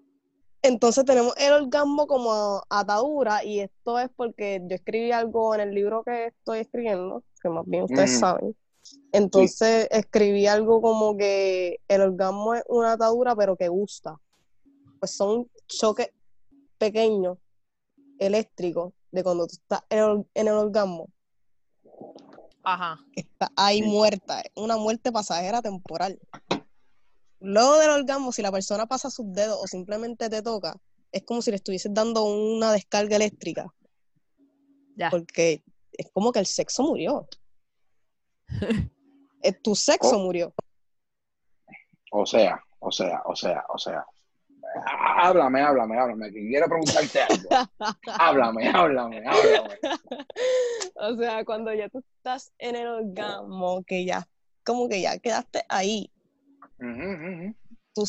Entonces 0.62 1.04
tenemos 1.04 1.34
el 1.36 1.52
orgasmo 1.52 2.06
como 2.06 2.60
atadura 2.68 3.44
y 3.44 3.60
esto 3.60 3.98
es 3.98 4.08
porque 4.16 4.60
yo 4.68 4.74
escribí 4.74 5.12
algo 5.12 5.54
en 5.54 5.60
el 5.60 5.70
libro 5.70 6.02
que 6.04 6.26
estoy 6.26 6.60
escribiendo, 6.60 7.22
que 7.40 7.48
más 7.48 7.64
bien 7.66 7.84
ustedes 7.84 8.16
Mm. 8.16 8.20
saben. 8.20 8.56
Entonces 9.12 9.88
escribí 9.90 10.46
algo 10.46 10.80
como 10.80 11.16
que 11.16 11.80
el 11.88 12.00
orgasmo 12.00 12.54
es 12.54 12.62
una 12.68 12.92
atadura 12.92 13.34
pero 13.34 13.56
que 13.56 13.68
gusta. 13.68 14.16
Pues 14.98 15.12
son 15.12 15.50
choques 15.66 16.10
pequeños, 16.78 17.38
eléctricos, 18.18 18.92
de 19.10 19.22
cuando 19.22 19.46
tú 19.46 19.54
estás 19.54 19.80
en 19.88 19.98
el, 19.98 20.26
en 20.34 20.48
el 20.48 20.54
orgasmo, 20.54 21.08
Ajá. 22.62 22.98
que 23.12 23.20
está 23.20 23.50
ahí 23.56 23.82
muerta, 23.82 24.40
es 24.40 24.50
una 24.56 24.76
muerte 24.76 25.12
pasajera 25.12 25.62
temporal. 25.62 26.18
Luego 27.40 27.76
del 27.78 27.90
orgasmo, 27.90 28.32
si 28.32 28.42
la 28.42 28.50
persona 28.50 28.86
pasa 28.86 29.10
sus 29.10 29.32
dedos 29.32 29.58
o 29.62 29.66
simplemente 29.66 30.28
te 30.28 30.42
toca, 30.42 30.76
es 31.12 31.22
como 31.22 31.42
si 31.42 31.50
le 31.50 31.56
estuvieses 31.56 31.92
dando 31.94 32.24
una 32.24 32.72
descarga 32.72 33.16
eléctrica, 33.16 33.72
Ya. 34.96 35.10
porque 35.10 35.62
es 35.92 36.10
como 36.12 36.32
que 36.32 36.40
el 36.40 36.46
sexo 36.46 36.82
murió. 36.82 37.28
Eh, 39.42 39.52
tu 39.52 39.74
sexo 39.74 40.16
Oh. 40.16 40.20
murió. 40.20 40.54
O 42.12 42.24
sea, 42.26 42.60
o 42.80 42.90
sea, 42.90 43.22
o 43.26 43.36
sea, 43.36 43.64
o 43.68 43.78
sea. 43.78 44.04
Háblame, 45.18 45.60
háblame, 45.62 45.98
háblame. 45.98 46.32
Que 46.32 46.46
quiero 46.48 46.66
preguntarte 46.66 47.22
algo. 47.22 47.48
háblame, 48.18 48.68
háblame, 48.68 49.22
háblame. 49.26 49.78
O 50.96 51.16
sea, 51.16 51.44
cuando 51.44 51.72
ya 51.72 51.88
tú 51.88 52.02
estás 52.16 52.52
en 52.58 52.76
el 52.76 52.86
orgasmo, 52.86 53.82
que 53.84 54.04
ya, 54.04 54.26
como 54.64 54.88
que 54.88 55.00
ya 55.00 55.18
quedaste 55.18 55.62
ahí, 55.68 56.10
tu, 57.94 58.04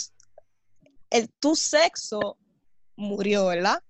el, 1.09 1.29
tu 1.39 1.55
sexo 1.55 2.37
murió, 2.95 3.47
¿verdad? 3.47 3.81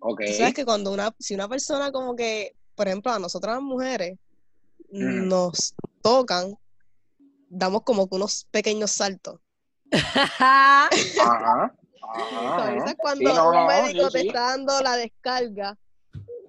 Ok. 0.00 0.22
Tú 0.26 0.32
sabes 0.32 0.54
que 0.54 0.64
cuando 0.64 0.92
una, 0.92 1.14
si 1.18 1.34
una 1.34 1.48
persona 1.48 1.92
como 1.92 2.16
que, 2.16 2.56
por 2.74 2.88
ejemplo, 2.88 3.12
a 3.12 3.18
nosotras 3.18 3.56
las 3.56 3.62
mujeres 3.62 4.18
Nos 4.90 5.74
tocan, 6.02 6.56
damos 7.48 7.82
como 7.82 8.08
que 8.08 8.16
unos 8.16 8.46
pequeños 8.50 8.90
saltos. 8.92 9.40
Ajá. 9.92 10.88
Ajá. 11.22 11.74
Ajá. 12.10 12.94
Cuando 12.96 13.30
Sí, 13.30 13.36
no, 13.36 13.48
un 13.50 13.54
no, 13.54 13.66
médico 13.66 14.06
sí, 14.06 14.12
te 14.12 14.20
sí. 14.20 14.26
está 14.28 14.40
dando 14.40 14.80
la 14.80 14.96
descarga 14.96 15.76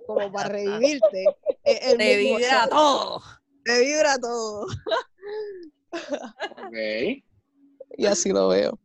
como 0.07 0.31
para 0.31 0.49
revivirte, 0.49 1.25
el 1.63 1.97
Te 1.97 2.17
mismo 2.17 2.37
vibra 2.37 2.67
todo. 2.69 3.21
Te 3.63 3.79
vibra 3.81 4.17
todo. 4.17 4.65
Ok. 5.91 7.23
Y 7.97 8.05
así 8.05 8.31
lo 8.31 8.47
veo. 8.49 8.79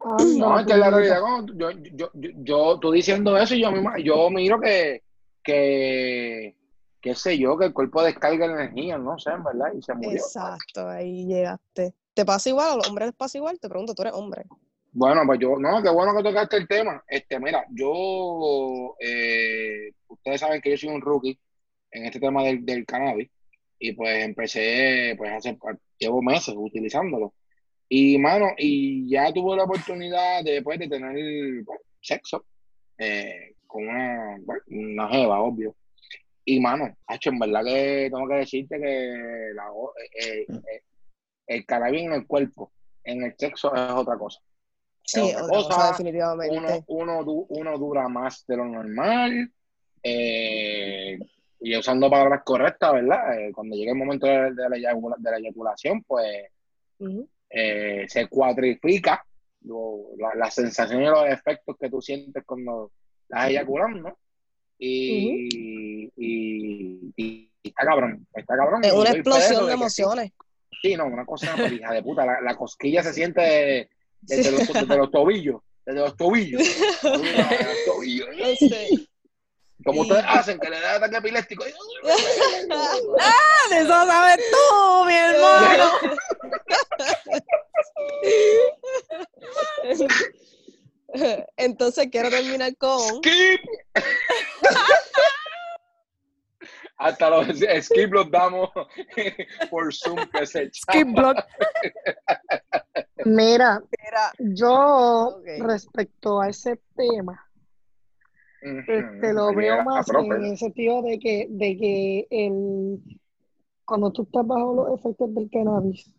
No, 0.38 0.58
es 0.58 0.66
que 0.66 0.76
la 0.78 0.88
realidad, 0.88 1.20
yo, 1.54 1.70
yo, 1.70 1.70
yo, 1.92 2.10
yo, 2.14 2.78
tú 2.80 2.90
diciendo 2.90 3.36
eso, 3.36 3.54
yo, 3.54 3.70
yo 4.02 4.30
miro 4.30 4.58
que, 4.58 5.02
que, 5.44 6.56
qué 7.00 7.14
sé 7.14 7.38
yo, 7.38 7.56
que 7.58 7.66
el 7.66 7.72
cuerpo 7.72 8.02
descarga 8.02 8.46
energía, 8.46 8.98
no 8.98 9.18
sé, 9.18 9.30
en 9.30 9.44
verdad, 9.44 9.72
y 9.76 9.82
se 9.82 9.94
murió. 9.94 10.12
Exacto, 10.12 10.88
ahí 10.88 11.26
llegaste. 11.26 11.94
¿Te 12.14 12.24
pasa 12.24 12.48
igual? 12.48 12.72
¿A 12.72 12.76
los 12.76 12.88
hombres 12.88 13.08
les 13.08 13.16
pasa 13.16 13.38
igual? 13.38 13.58
Te 13.58 13.68
pregunto, 13.68 13.94
tú 13.94 14.02
eres 14.02 14.14
hombre. 14.14 14.44
Bueno, 14.92 15.22
pues 15.24 15.38
yo, 15.38 15.56
no, 15.58 15.82
qué 15.82 15.88
bueno 15.90 16.16
que 16.16 16.22
tocaste 16.22 16.56
el 16.56 16.68
tema. 16.68 17.02
Este, 17.06 17.38
mira, 17.38 17.64
yo, 17.70 18.96
eh, 18.98 19.92
ustedes 20.08 20.40
saben 20.40 20.60
que 20.60 20.70
yo 20.70 20.76
soy 20.76 20.88
un 20.88 21.00
rookie 21.00 21.38
en 21.92 22.06
este 22.06 22.20
tema 22.20 22.42
del, 22.42 22.64
del 22.64 22.84
cannabis 22.84 23.30
y 23.78 23.92
pues 23.92 24.24
empecé, 24.24 25.14
pues 25.16 25.32
hace, 25.32 25.58
llevo 25.98 26.20
meses 26.22 26.54
utilizándolo. 26.56 27.34
Y 27.88 28.18
mano, 28.18 28.50
y 28.56 29.08
ya 29.10 29.32
tuve 29.32 29.56
la 29.56 29.64
oportunidad 29.64 30.44
de, 30.44 30.62
pues, 30.62 30.78
de 30.78 30.88
tener 30.88 31.64
bueno, 31.64 31.80
sexo 32.00 32.44
eh, 32.98 33.54
con 33.66 33.88
una, 33.88 34.36
bueno, 34.42 34.62
una 34.68 35.08
jeva, 35.08 35.40
obvio. 35.40 35.74
Y 36.50 36.58
mano, 36.60 36.96
hacho, 37.06 37.30
en 37.30 37.38
verdad 37.38 37.62
que 37.64 38.08
tengo 38.12 38.26
que 38.28 38.34
decirte 38.34 38.80
que 38.80 39.50
la, 39.54 39.70
o- 39.72 39.92
eh, 40.20 40.46
eh, 40.48 40.82
el 41.46 41.64
cannabis 41.64 42.02
en 42.02 42.12
el 42.14 42.26
cuerpo, 42.26 42.72
en 43.04 43.22
el 43.24 43.34
sexo 43.38 43.72
es 43.74 43.90
otra 43.92 44.16
cosa. 44.18 44.40
Sí, 45.04 45.20
otra 45.32 45.46
cosa, 45.46 45.90
definitivamente. 45.90 46.84
uno, 46.88 47.22
uno 47.48 47.78
dura 47.78 48.08
más 48.08 48.44
de 48.46 48.56
lo 48.56 48.64
normal, 48.64 49.52
eh, 50.02 51.18
y 51.60 51.76
usando 51.76 52.10
palabras 52.10 52.42
correctas, 52.44 52.92
¿verdad? 52.94 53.38
Eh, 53.38 53.52
cuando 53.52 53.76
llega 53.76 53.92
el 53.92 53.98
momento 53.98 54.26
de, 54.26 54.52
de 54.54 54.68
la, 54.68 54.76
eyacula- 54.76 55.16
de 55.18 55.30
la 55.30 55.38
eyaculación, 55.38 56.02
pues 56.04 56.46
eh, 57.50 58.06
se 58.08 58.26
cuatrifica 58.28 59.24
lo- 59.62 60.10
la, 60.18 60.34
la 60.34 60.50
sensación 60.50 61.02
y 61.02 61.06
los 61.06 61.28
efectos 61.28 61.76
que 61.78 61.90
tú 61.90 62.00
sientes 62.00 62.42
cuando 62.44 62.90
estás 63.22 63.50
eyaculando, 63.50 64.18
y, 64.80 66.08
y, 66.16 67.12
y- 67.16 67.50
y 67.62 67.68
está 67.68 67.84
cabrón, 67.84 68.26
está 68.34 68.56
cabrón. 68.56 68.82
Es 68.84 68.92
una 68.92 69.10
explosión 69.10 69.48
de 69.50 69.54
de 69.56 69.60
que 69.60 69.66
sí. 69.66 69.74
emociones. 69.74 70.32
Sí, 70.82 70.96
no, 70.96 71.06
una 71.06 71.26
cosa, 71.26 71.54
hija 71.70 71.92
de 71.92 72.02
puta, 72.02 72.24
la, 72.24 72.40
la 72.40 72.56
cosquilla 72.56 73.02
se 73.02 73.12
siente 73.12 73.90
desde, 74.22 74.44
Sí. 74.44 74.50
los, 74.50 74.72
desde 74.72 74.96
los 74.96 75.10
tobillos, 75.10 75.60
desde 75.84 76.00
los 76.00 76.16
tobillos, 76.16 76.62
desde 76.62 77.64
los 77.64 77.84
tobillos. 77.86 78.28
No 78.38 78.46
sé. 78.68 78.88
Como 79.84 80.02
ustedes 80.02 80.24
hacen, 80.26 80.58
que 80.58 80.68
le 80.70 80.78
da 80.80 80.96
ataque 80.96 81.16
epiléptico. 81.18 81.64
Ah, 83.20 83.68
de 83.70 83.78
eso 83.78 83.88
sabes 83.88 84.38
tú, 84.50 85.04
mi 85.06 85.14
hermano. 85.14 85.90
Entonces 91.56 92.08
quiero 92.10 92.30
terminar 92.30 92.76
con 92.76 92.98
Skip. 93.00 93.60
hasta 96.96 97.30
los 97.30 97.46
skip 97.84 98.12
los 98.12 98.30
damos 98.30 98.68
por 99.70 99.92
Zoom 99.94 100.18
que 100.32 100.46
se 100.46 100.70
Skip 100.74 101.08
block. 101.14 101.38
Mira, 103.24 103.80
Mira, 104.02 104.32
yo 104.38 105.36
Ok. 105.38 105.46
respecto 105.60 106.40
a 106.40 106.48
ese 106.50 106.78
tema, 106.94 107.42
este, 108.60 109.32
lo 109.32 109.54
veo 109.54 109.82
más 109.82 110.06
en 110.10 110.44
el 110.44 110.58
sentido 110.58 111.00
de 111.02 111.18
que, 111.18 111.46
de 111.48 111.76
que 111.78 112.26
el, 112.30 112.98
cuando 113.86 114.12
tú 114.12 114.22
estás 114.22 114.46
bajo 114.46 114.74
los 114.74 114.98
efectos 115.00 115.34
del 115.34 115.48
cannabis, 115.50 116.12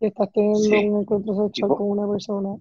y 0.00 0.06
estás 0.06 0.28
teniendo 0.32 0.58
Sí. 0.60 0.88
un 0.88 1.00
encuentro 1.02 1.34
sexual 1.34 1.50
Tipo- 1.70 1.76
con 1.76 1.90
una 1.90 2.08
persona, 2.10 2.56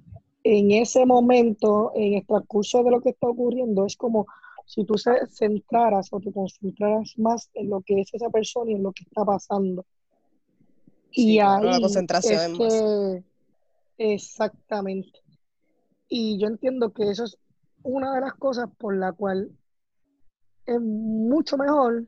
en 0.50 0.72
ese 0.72 1.06
momento, 1.06 1.92
en 1.94 2.14
el 2.14 2.26
transcurso 2.26 2.82
de 2.82 2.92
lo 2.92 3.02
que 3.02 3.10
está 3.10 3.28
ocurriendo, 3.28 3.86
es 3.86 3.98
como 3.98 4.28
si 4.66 4.86
tú 4.86 4.98
se 4.98 5.28
centraras 5.28 6.08
o 6.12 6.22
te 6.22 6.32
concentraras 6.32 7.18
más 7.18 7.50
en 7.54 7.70
lo 7.70 7.82
que 7.82 8.00
es 8.00 8.14
esa 8.14 8.30
persona 8.30 8.72
y 8.72 8.76
en 8.76 8.84
lo 8.84 8.94
que 8.94 9.04
está 9.04 9.26
pasando. 9.26 9.86
Sí, 11.12 11.34
Y 11.34 11.40
claro, 11.40 11.66
la 11.66 11.76
ahí 11.76 11.82
concentración 11.82 12.62
es 12.62 12.74
que, 12.74 13.24
exactamente. 13.98 15.20
Y 16.08 16.40
yo 16.40 16.48
entiendo 16.48 16.94
que 16.94 17.10
eso 17.10 17.26
es 17.26 17.38
una 17.84 18.16
de 18.16 18.22
las 18.22 18.34
cosas 18.36 18.70
por 18.78 18.96
la 18.96 19.12
cual 19.12 19.52
es 20.66 20.80
mucho 20.80 21.58
mejor 21.58 22.06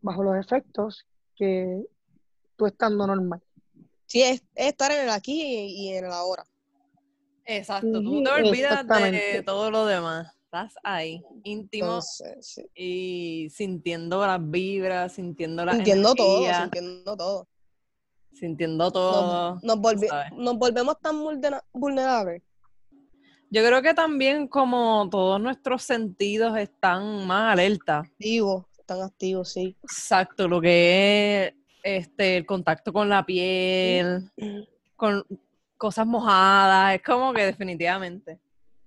bajo 0.00 0.24
los 0.24 0.36
efectos 0.44 1.06
que 1.36 1.84
tú 2.56 2.66
estando 2.66 3.06
normal. 3.06 3.40
sí, 4.06 4.22
es, 4.22 4.42
es 4.56 4.66
estar 4.66 4.90
en 4.90 5.02
el 5.02 5.10
aquí 5.10 5.40
y, 5.40 5.86
y 5.86 5.88
en 5.94 6.06
el 6.06 6.12
ahora. 6.12 6.44
Exacto, 7.46 8.02
tú 8.02 8.22
te 8.22 8.30
olvidas 8.30 8.86
de 8.86 9.42
todo 9.44 9.70
lo 9.70 9.86
demás. 9.86 10.34
Estás 10.44 10.74
ahí, 10.84 11.20
íntimo 11.42 11.86
Entonces, 11.86 12.46
sí. 12.46 12.62
y 12.76 13.50
sintiendo 13.50 14.24
las 14.24 14.38
vibras, 14.40 15.12
sintiendo 15.12 15.64
la 15.64 15.74
Sintiendo 15.74 16.14
todo, 16.14 16.54
sintiendo 16.54 17.16
todo. 17.16 17.48
sintiendo 18.32 18.90
todo. 18.92 19.60
Nos, 19.62 19.76
volvi- 19.78 20.36
nos 20.36 20.56
volvemos 20.56 21.00
tan 21.00 21.20
vulnera- 21.20 21.64
vulnerables. 21.72 22.42
Yo 23.50 23.64
creo 23.64 23.82
que 23.82 23.94
también 23.94 24.46
como 24.48 25.08
todos 25.10 25.40
nuestros 25.40 25.82
sentidos 25.82 26.56
están 26.56 27.26
más 27.26 27.52
alerta. 27.52 27.98
Activos, 27.98 28.64
tan 28.86 29.02
activos, 29.02 29.52
sí. 29.52 29.76
Exacto, 29.82 30.48
lo 30.48 30.60
que 30.60 31.46
es 31.46 31.54
este 31.82 32.36
el 32.38 32.46
contacto 32.46 32.92
con 32.92 33.08
la 33.08 33.24
piel, 33.26 34.30
con 34.96 35.24
cosas 35.84 36.06
mojadas, 36.06 36.94
es 36.94 37.02
como 37.02 37.34
que 37.34 37.44
definitivamente 37.44 38.40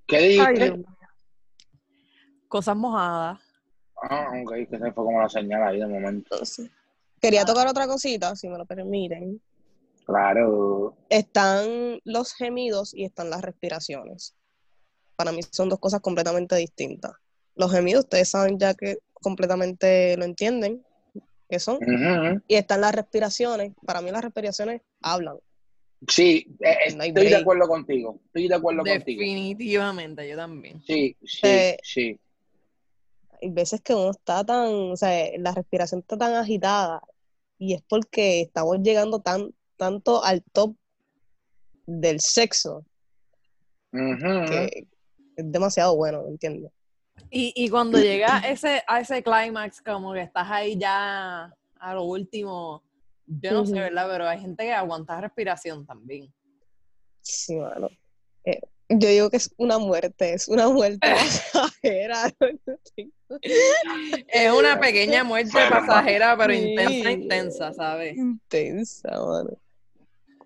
¿Qué 0.08 0.18
dijiste? 0.18 0.84
Cosas 2.48 2.76
mojadas. 2.76 3.40
Ah, 4.02 4.32
ok, 4.42 4.68
que 4.68 4.80
se 4.80 4.92
fue 4.92 5.04
como 5.06 5.22
la 5.22 5.30
señal 5.30 5.62
ahí 5.62 5.80
de 5.80 5.86
momento. 5.86 6.34
Entonces, 6.34 6.72
quería 7.22 7.46
tocar 7.46 7.68
otra 7.68 7.86
cosita, 7.86 8.36
si 8.36 8.50
me 8.50 8.58
lo 8.58 8.66
permiten. 8.66 9.40
Claro. 10.08 10.96
Están 11.10 12.00
los 12.04 12.34
gemidos 12.34 12.96
y 12.96 13.04
están 13.04 13.30
las 13.30 13.44
respiraciones. 13.44 14.34
Para 15.16 15.32
mí 15.32 15.42
son 15.52 15.70
dos 15.70 15.78
cosas 15.78 16.02
completamente 16.02 16.56
distintas. 16.56 17.12
Los 17.54 17.72
gemidos, 17.72 18.06
ustedes 18.06 18.30
saben 18.30 18.58
ya 18.58 18.74
que 18.74 18.98
completamente 19.14 20.18
lo 20.18 20.26
entienden, 20.26 20.84
que 21.48 21.60
son. 21.60 21.78
Y 22.48 22.56
están 22.56 22.82
las 22.82 22.96
respiraciones. 22.96 23.74
Para 23.86 24.02
mí 24.02 24.10
las 24.10 24.24
respiraciones 24.24 24.82
hablan. 25.00 25.38
Sí, 26.08 26.46
eh, 26.60 26.94
No 26.96 27.04
estoy 27.04 27.30
de 27.30 27.36
acuerdo 27.36 27.68
contigo. 27.68 28.20
Estoy 28.26 28.48
de 28.48 28.56
acuerdo 28.56 28.80
contigo. 28.84 29.20
Definitivamente, 29.22 30.28
yo 30.30 30.36
también. 30.36 30.82
Sí, 30.86 31.16
sí, 31.26 31.40
Eh, 31.44 31.78
sí. 31.82 32.20
Hay 33.42 33.50
veces 33.50 33.82
que 33.82 33.94
uno 33.94 34.12
está 34.12 34.44
tan, 34.44 34.68
o 34.92 34.96
sea, 34.96 35.30
la 35.38 35.54
respiración 35.54 36.02
está 36.02 36.18
tan 36.18 36.34
agitada 36.34 37.02
y 37.58 37.74
es 37.74 37.82
porque 37.88 38.42
estamos 38.42 38.78
llegando 38.82 39.20
tan, 39.20 39.54
tanto 39.76 40.24
al 40.24 40.44
top 40.54 40.76
del 41.86 42.20
sexo 42.20 42.84
que 43.92 44.88
es 45.36 45.52
demasiado 45.52 45.96
bueno, 45.96 46.24
¿me 46.24 46.32
entiendes? 46.32 46.72
Y, 47.30 47.54
y 47.56 47.70
cuando 47.70 48.00
llega 48.00 48.40
ese, 48.40 48.84
a 48.88 49.00
ese 49.00 49.24
clímax, 49.24 49.82
como 49.82 50.14
que 50.14 50.22
estás 50.22 50.48
ahí 50.50 50.78
ya 50.78 51.54
a 51.80 51.94
lo 51.94 52.04
último, 52.04 52.84
yo 53.28 53.52
no 53.52 53.66
sé. 53.66 53.74
¿verdad? 53.74 54.08
Pero 54.10 54.28
hay 54.28 54.40
gente 54.40 54.64
que 54.64 54.72
aguanta 54.74 55.22
respiración 55.22 55.86
también. 55.86 56.34
Sí, 57.22 57.56
mano. 57.58 57.90
Eh, 58.46 58.60
yo 58.90 59.10
digo 59.10 59.30
que 59.30 59.38
es 59.38 59.54
una 59.58 59.78
muerte, 59.78 60.34
es 60.34 60.48
una 60.48 60.70
muerte 60.70 61.00
pasajera. 61.52 62.34
Es 64.30 64.52
una 64.54 64.80
pequeña 64.80 65.26
muerte 65.26 65.60
pasajera, 65.70 66.38
pero 66.38 66.54
Sí. 66.54 66.60
intensa, 66.60 67.12
intensa, 67.12 67.74
¿sabes? 67.74 68.16
Intensa, 68.18 69.10
mano. 69.10 69.50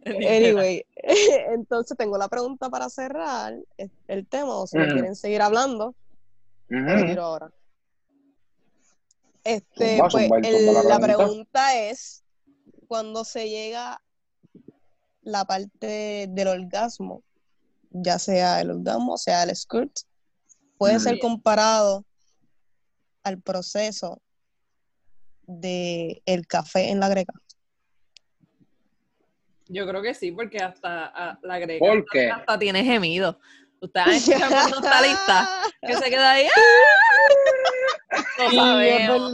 Anyway, 0.04 0.84
entonces 1.54 1.96
tengo 1.96 2.18
la 2.18 2.28
pregunta 2.28 2.72
para 2.72 2.90
cerrar 2.90 3.54
el- 3.78 3.92
el 4.08 4.26
tema, 4.28 4.56
o 4.58 4.66
si 4.66 4.80
Ujú. 4.80 4.88
quieren 4.94 5.16
seguir 5.16 5.44
hablando, 5.44 5.94
lo 6.70 7.06
tiro 7.06 7.22
ahora. 7.24 7.52
Este, 9.44 10.00
pues, 10.10 10.30
el- 10.44 10.88
la 10.88 11.00
pregunta 11.00 11.78
es, 11.78 12.21
cuando 12.92 13.24
se 13.24 13.48
llega 13.48 14.02
la 15.22 15.46
parte 15.46 16.26
del 16.28 16.48
orgasmo, 16.50 17.24
ya 17.90 18.20
sea 18.20 18.60
el 18.60 18.70
orgasmo, 18.72 19.18
sea 19.18 19.44
el 19.44 19.56
squirt, 19.56 19.94
puede 20.78 21.00
ser 21.00 21.18
comparado 21.20 22.04
al 23.24 23.40
proceso 23.42 24.22
de 25.44 26.22
el 26.26 26.46
café 26.48 26.90
en 26.90 27.00
la 27.00 27.08
greca. 27.08 27.34
Yo 29.70 29.88
creo 29.88 30.02
que 30.02 30.14
sí, 30.14 30.34
porque 30.34 30.58
hasta 30.58 31.06
a- 31.06 31.40
la 31.44 31.60
greca 31.60 31.86
¿Por 31.86 32.06
qué? 32.12 32.30
hasta 32.30 32.60
tiene 32.60 32.84
gemido. 32.84 33.40
Ustedes 33.82 34.08
han 34.08 34.14
escuchado 34.14 34.52
cuando 34.52 34.78
está 34.78 35.02
lista, 35.02 35.50
que 35.82 35.96
se 35.96 36.10
queda 36.10 36.32
ahí. 36.32 36.48
¡ah! 36.48 37.22
Es 38.38 38.56
sabemos. 38.56 39.32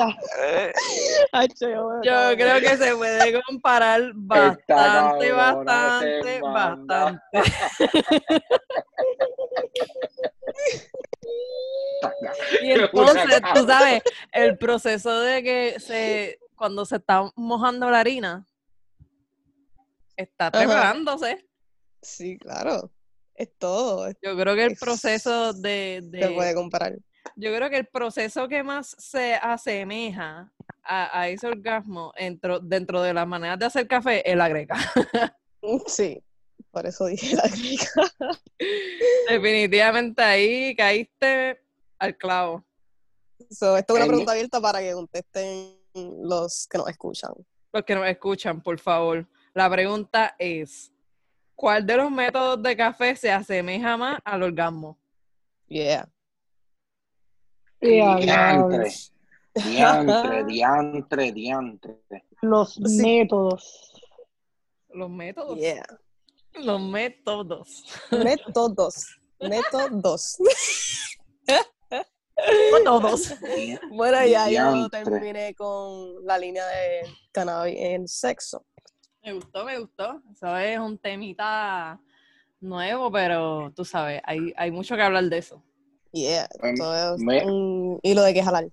yo, 1.60 2.02
Yo 2.04 2.38
creo 2.38 2.60
que 2.62 2.78
se 2.78 2.96
puede 2.96 3.42
comparar 3.44 4.12
bastante, 4.16 5.32
bastante, 5.32 6.42
bastante. 6.42 7.22
Y 12.62 12.72
entonces, 12.72 13.42
tú 13.54 13.66
sabes, 13.66 14.02
el 14.32 14.58
proceso 14.58 15.20
de 15.20 15.44
que 15.44 15.80
se, 15.80 16.40
cuando 16.56 16.86
se 16.86 16.98
está 16.98 17.30
mojando 17.36 17.90
la 17.90 18.00
harina, 18.00 18.46
está 20.16 20.52
preparándose. 20.52 21.46
Sí, 22.02 22.38
claro. 22.38 22.92
Es 23.38 23.50
todo. 23.58 24.10
Yo 24.22 24.36
creo 24.38 24.56
que 24.56 24.66
el 24.66 24.72
Es- 24.74 24.80
proceso 24.80 25.54
de, 25.54 26.04
Se 26.12 26.30
puede 26.32 26.50
de 26.50 26.56
comparar. 26.56 26.94
yo 27.36 27.56
creo 27.56 27.70
que 27.70 27.78
el 27.78 27.86
proceso 27.88 28.48
que 28.50 28.64
más 28.64 28.96
se 29.00 29.36
asemeja 29.36 30.52
a, 30.84 31.20
a 31.22 31.30
ese 31.30 31.48
orgasmo 31.48 32.12
dentro, 32.18 32.60
dentro 32.60 33.02
de 33.02 33.14
las 33.14 33.28
maneras 33.28 33.60
de 33.60 33.66
hacer 33.66 33.88
café 33.88 34.30
es 34.30 34.36
la 34.36 34.50
greca. 34.50 34.76
Sí, 35.88 36.24
por 36.72 36.86
eso 36.86 37.06
dije 37.08 37.36
la 37.36 37.44
greca. 37.50 38.14
Definitivamente 39.30 40.22
ahí 40.22 40.76
caíste 40.76 41.60
al 42.00 42.16
clavo. 42.18 42.64
So, 43.50 43.76
esto 43.78 43.94
es 43.94 44.00
una 44.00 44.08
pregunta 44.08 44.32
abierta 44.32 44.62
para 44.62 44.80
que 44.80 44.94
contesten 44.94 45.78
los 45.94 46.68
que 46.70 46.78
nos 46.78 46.90
escuchan. 46.90 47.32
Los 47.74 47.84
que 47.84 47.96
nos 47.96 48.08
escuchan, 48.08 48.62
por 48.62 48.80
favor. 48.80 49.28
La 49.54 49.70
pregunta 49.70 50.36
es, 50.40 50.92
¿cuál 51.58 51.86
de 51.86 51.98
los 51.98 52.12
métodos 52.12 52.62
de 52.62 52.78
café 52.78 53.16
se 53.16 53.32
asemeja 53.32 53.98
más 53.98 54.20
al 54.24 54.44
orgasmo? 54.44 54.98
Yeah. 55.68 56.08
Ya, 57.82 58.16
Diantre, 58.16 58.92
diantre, 59.54 60.44
diantre, 60.48 61.32
diantre. 61.32 61.98
Los 62.42 62.76
Sí. 62.76 63.02
métodos. 63.02 63.92
Los 64.90 65.10
métodos. 65.10 65.58
Yeah. 65.60 65.86
Los 66.54 66.80
métodos. 66.82 67.84
Métodos. 68.12 69.20
Métodos. 69.40 70.38
Métodos. 72.72 73.34
Di- 73.42 73.80
Bueno, 73.92 74.26
ya 74.26 74.50
yo 74.50 74.90
terminé 74.90 75.56
con 75.56 76.24
la 76.26 76.38
línea 76.38 76.66
de 76.66 77.02
cannabis 77.32 77.76
en 77.78 78.08
sexo. 78.08 78.66
Me 79.24 79.34
gustó, 79.34 79.66
me 79.66 79.80
gustó. 79.80 80.22
Eso 80.32 80.58
es 80.58 80.80
un 80.80 80.98
temita 80.98 82.00
nuevo, 82.60 83.12
pero 83.12 83.72
tú 83.76 83.84
sabes, 83.84 84.22
hay, 84.24 84.54
hay 84.56 84.72
mucho 84.72 84.96
que 84.96 85.02
hablar 85.02 85.26
de 85.26 85.38
eso. 85.38 85.64
Yeah. 86.12 86.48
Pues, 86.60 86.80
Todo 86.80 87.16
es 87.16 87.22
me- 87.22 87.46
un 87.46 88.00
hilo 88.04 88.22
de 88.24 88.34
que 88.34 88.44
jalar. 88.44 88.66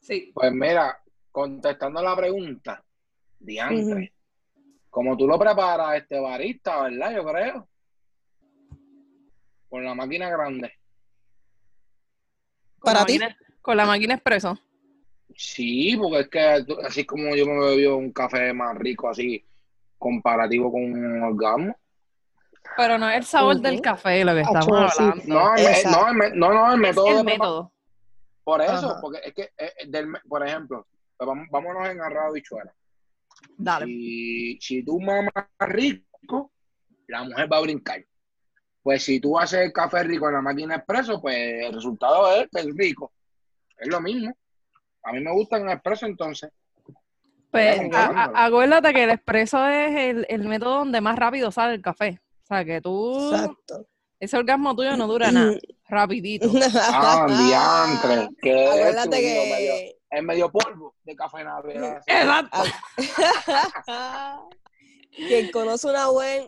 Sí. 0.00 0.30
Pues 0.34 0.52
mira, 0.52 1.02
contestando 1.32 2.02
la 2.02 2.14
pregunta, 2.14 2.84
diantre. 3.38 4.12
Como 4.90 5.16
tú 5.16 5.26
lo 5.26 5.38
preparas, 5.38 5.96
este 5.96 6.18
barista, 6.20 6.82
¿verdad? 6.82 7.14
Yo 7.14 7.24
creo. 7.24 7.68
Con 9.68 9.84
la 9.84 9.94
máquina 9.94 10.30
grande. 10.30 10.72
Para 12.80 13.04
ti. 13.04 13.18
Con 13.60 13.76
la 13.76 13.84
máquina 13.84 14.14
expreso. 14.14 14.58
Sí, 15.34 15.96
porque 15.96 16.20
es 16.20 16.28
que 16.28 16.40
así 16.86 17.04
como 17.04 17.34
yo 17.34 17.46
me 17.46 17.58
bebió 17.58 17.96
un 17.96 18.12
café 18.12 18.52
más 18.52 18.76
rico, 18.76 19.08
así, 19.08 19.44
comparativo 19.98 20.70
con 20.72 20.82
un 20.84 21.22
orgasmo. 21.22 21.76
Pero 22.76 22.98
no 22.98 23.08
es 23.08 23.16
el 23.18 23.24
sabor 23.24 23.56
del 23.60 23.80
café 23.80 24.24
lo 24.24 24.34
que 24.34 24.40
Acho, 24.40 24.58
estamos 24.58 24.92
sí. 24.94 25.02
hablando. 25.02 25.24
No, 25.34 25.54
el, 25.56 25.64
me- 25.64 25.70
Exacto. 25.70 26.00
no, 26.00 26.08
el 26.08 26.14
me- 26.16 26.30
no, 26.36 26.52
no, 26.52 26.68
el 26.68 26.74
es 26.74 26.80
método 26.80 27.08
el 27.10 27.16
de 27.16 27.22
método. 27.24 27.72
Por 28.44 28.60
eso, 28.62 28.72
Ajá. 28.90 28.98
porque 29.00 29.20
es 29.24 29.34
que, 29.34 29.50
eh, 29.56 29.72
del, 29.88 30.06
me- 30.08 30.20
por 30.28 30.46
ejemplo, 30.46 30.86
pues 31.16 31.26
vamos- 31.26 31.46
vámonos 31.50 31.88
en 31.88 32.00
arrado 32.00 32.32
bichuela. 32.32 32.72
Dale. 33.56 33.86
Si, 33.86 34.58
si 34.60 34.82
tú 34.84 35.00
mamas 35.00 35.32
rico, 35.60 36.52
la 37.08 37.24
mujer 37.24 37.50
va 37.52 37.58
a 37.58 37.62
brincar. 37.62 38.04
Pues 38.82 39.02
si 39.04 39.20
tú 39.20 39.38
haces 39.38 39.60
el 39.60 39.72
café 39.72 40.02
rico 40.04 40.28
en 40.28 40.34
la 40.34 40.42
máquina 40.42 40.76
expreso, 40.76 41.20
pues 41.20 41.36
el 41.64 41.72
resultado 41.72 42.30
es 42.32 42.48
es 42.52 42.66
rico. 42.76 43.12
Es 43.76 43.88
lo 43.88 44.00
mismo. 44.00 44.34
A 45.06 45.12
mí 45.12 45.20
me 45.20 45.32
gusta 45.32 45.56
en 45.56 45.70
expreso 45.70 46.04
entonces. 46.06 46.50
Pues, 47.52 47.80
acuérdate 47.92 48.92
que 48.92 49.04
el 49.04 49.10
expreso 49.10 49.66
es 49.68 49.96
el, 49.96 50.26
el 50.28 50.48
método 50.48 50.78
donde 50.78 51.00
más 51.00 51.16
rápido 51.16 51.50
sale 51.52 51.74
el 51.74 51.80
café. 51.80 52.20
O 52.42 52.46
sea, 52.46 52.64
que 52.64 52.80
tú, 52.80 53.32
Exacto. 53.32 53.86
ese 54.18 54.36
orgasmo 54.36 54.74
tuyo 54.74 54.96
no 54.96 55.06
dura 55.06 55.30
nada, 55.30 55.54
rapidito. 55.88 56.50
Ah, 56.74 57.26
diantre. 57.28 58.28
Que 58.42 58.66
Acuérdate 58.66 59.16
es 59.16 59.50
medio, 59.50 59.72
que 59.72 59.98
es 60.10 60.22
medio 60.24 60.50
polvo 60.50 60.94
de 61.04 61.14
café 61.14 61.44
navidad. 61.44 62.02
Exacto. 62.06 62.58
quien 65.16 65.50
conoce 65.52 65.88
una 65.88 66.08
buena, 66.08 66.46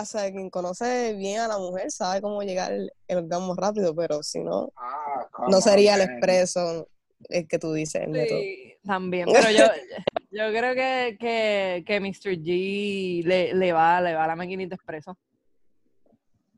o 0.00 0.04
sea, 0.06 0.30
quien 0.32 0.48
conoce 0.48 1.12
bien 1.14 1.40
a 1.40 1.48
la 1.48 1.58
mujer 1.58 1.90
sabe 1.90 2.22
cómo 2.22 2.42
llegar 2.42 2.72
el, 2.72 2.90
el 3.06 3.18
orgasmo 3.18 3.54
rápido, 3.54 3.94
pero 3.94 4.22
si 4.22 4.40
no, 4.40 4.72
Ah, 4.76 5.28
no 5.48 5.60
sería 5.60 5.94
el 5.94 6.00
expreso 6.00 6.88
el 7.28 7.46
que 7.48 7.58
tú 7.58 7.72
dices, 7.72 8.02
el 8.02 8.08
método. 8.10 8.38
Sí, 8.40 8.74
también. 8.84 9.28
Pero 9.32 9.50
yo, 9.50 9.64
yo 10.30 10.50
creo 10.50 10.74
que, 10.74 11.16
que, 11.18 11.84
que 11.86 12.00
Mr. 12.00 12.36
G 12.38 13.24
le, 13.24 13.54
le 13.54 13.72
va, 13.72 14.00
le 14.00 14.14
va 14.14 14.24
a 14.24 14.28
la 14.28 14.36
maquinita 14.36 14.74
expreso. 14.76 15.18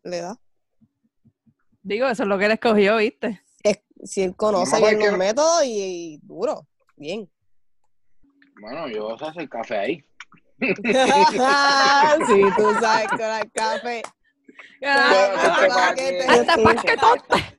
Le 0.04 0.20
da. 0.20 0.36
Digo, 1.82 2.08
eso 2.08 2.22
es 2.24 2.28
lo 2.28 2.38
que 2.38 2.44
él 2.46 2.52
escogió, 2.52 2.96
¿viste? 2.98 3.42
Es- 3.62 3.80
si 4.04 4.22
él 4.22 4.34
conoce 4.36 4.72
No, 4.78 4.86
bien 4.86 4.94
porque 4.98 5.10
los 5.10 5.18
métodos 5.18 5.64
y, 5.64 6.14
y 6.14 6.18
duro, 6.22 6.66
bien. 6.96 7.30
Bueno, 8.60 8.88
yo 8.88 9.16
sé 9.18 9.24
hacer 9.26 9.48
café 9.48 9.76
ahí. 9.78 10.04
sí, 10.60 12.42
tú 12.56 12.74
sabes 12.80 13.08
con 13.08 13.20
el 13.20 13.50
café. 13.52 14.02
Bueno, 14.80 15.00
Para 15.36 15.68
para 15.68 15.94
que 15.94 16.02
que- 16.02 16.12
te- 16.12 16.24
Hasta 16.26 16.56
para 16.62 16.82
que 16.82 16.96
tonte. 16.96 17.58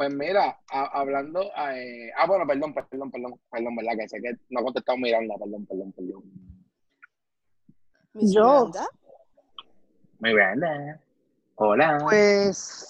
Pues 0.00 0.14
mira, 0.14 0.58
a- 0.72 0.98
hablando, 0.98 1.42
eh, 1.42 2.10
ah, 2.16 2.26
bueno, 2.26 2.46
perdón, 2.46 2.72
perdón, 2.72 3.10
perdón, 3.10 3.34
perdón, 3.50 3.76
¿verdad? 3.76 3.92
Que 3.98 4.08
sé 4.08 4.22
que 4.22 4.32
no 4.48 4.60
he 4.60 4.64
contestado 4.64 4.96
Miranda, 4.96 5.34
perdón, 5.38 5.66
perdón, 5.66 5.92
perdón. 5.92 6.22
Miss 8.14 8.32
Yo. 8.34 8.70
Miranda. 8.70 8.88
Miranda, 10.20 11.00
hola. 11.56 11.98
Pues 12.02 12.88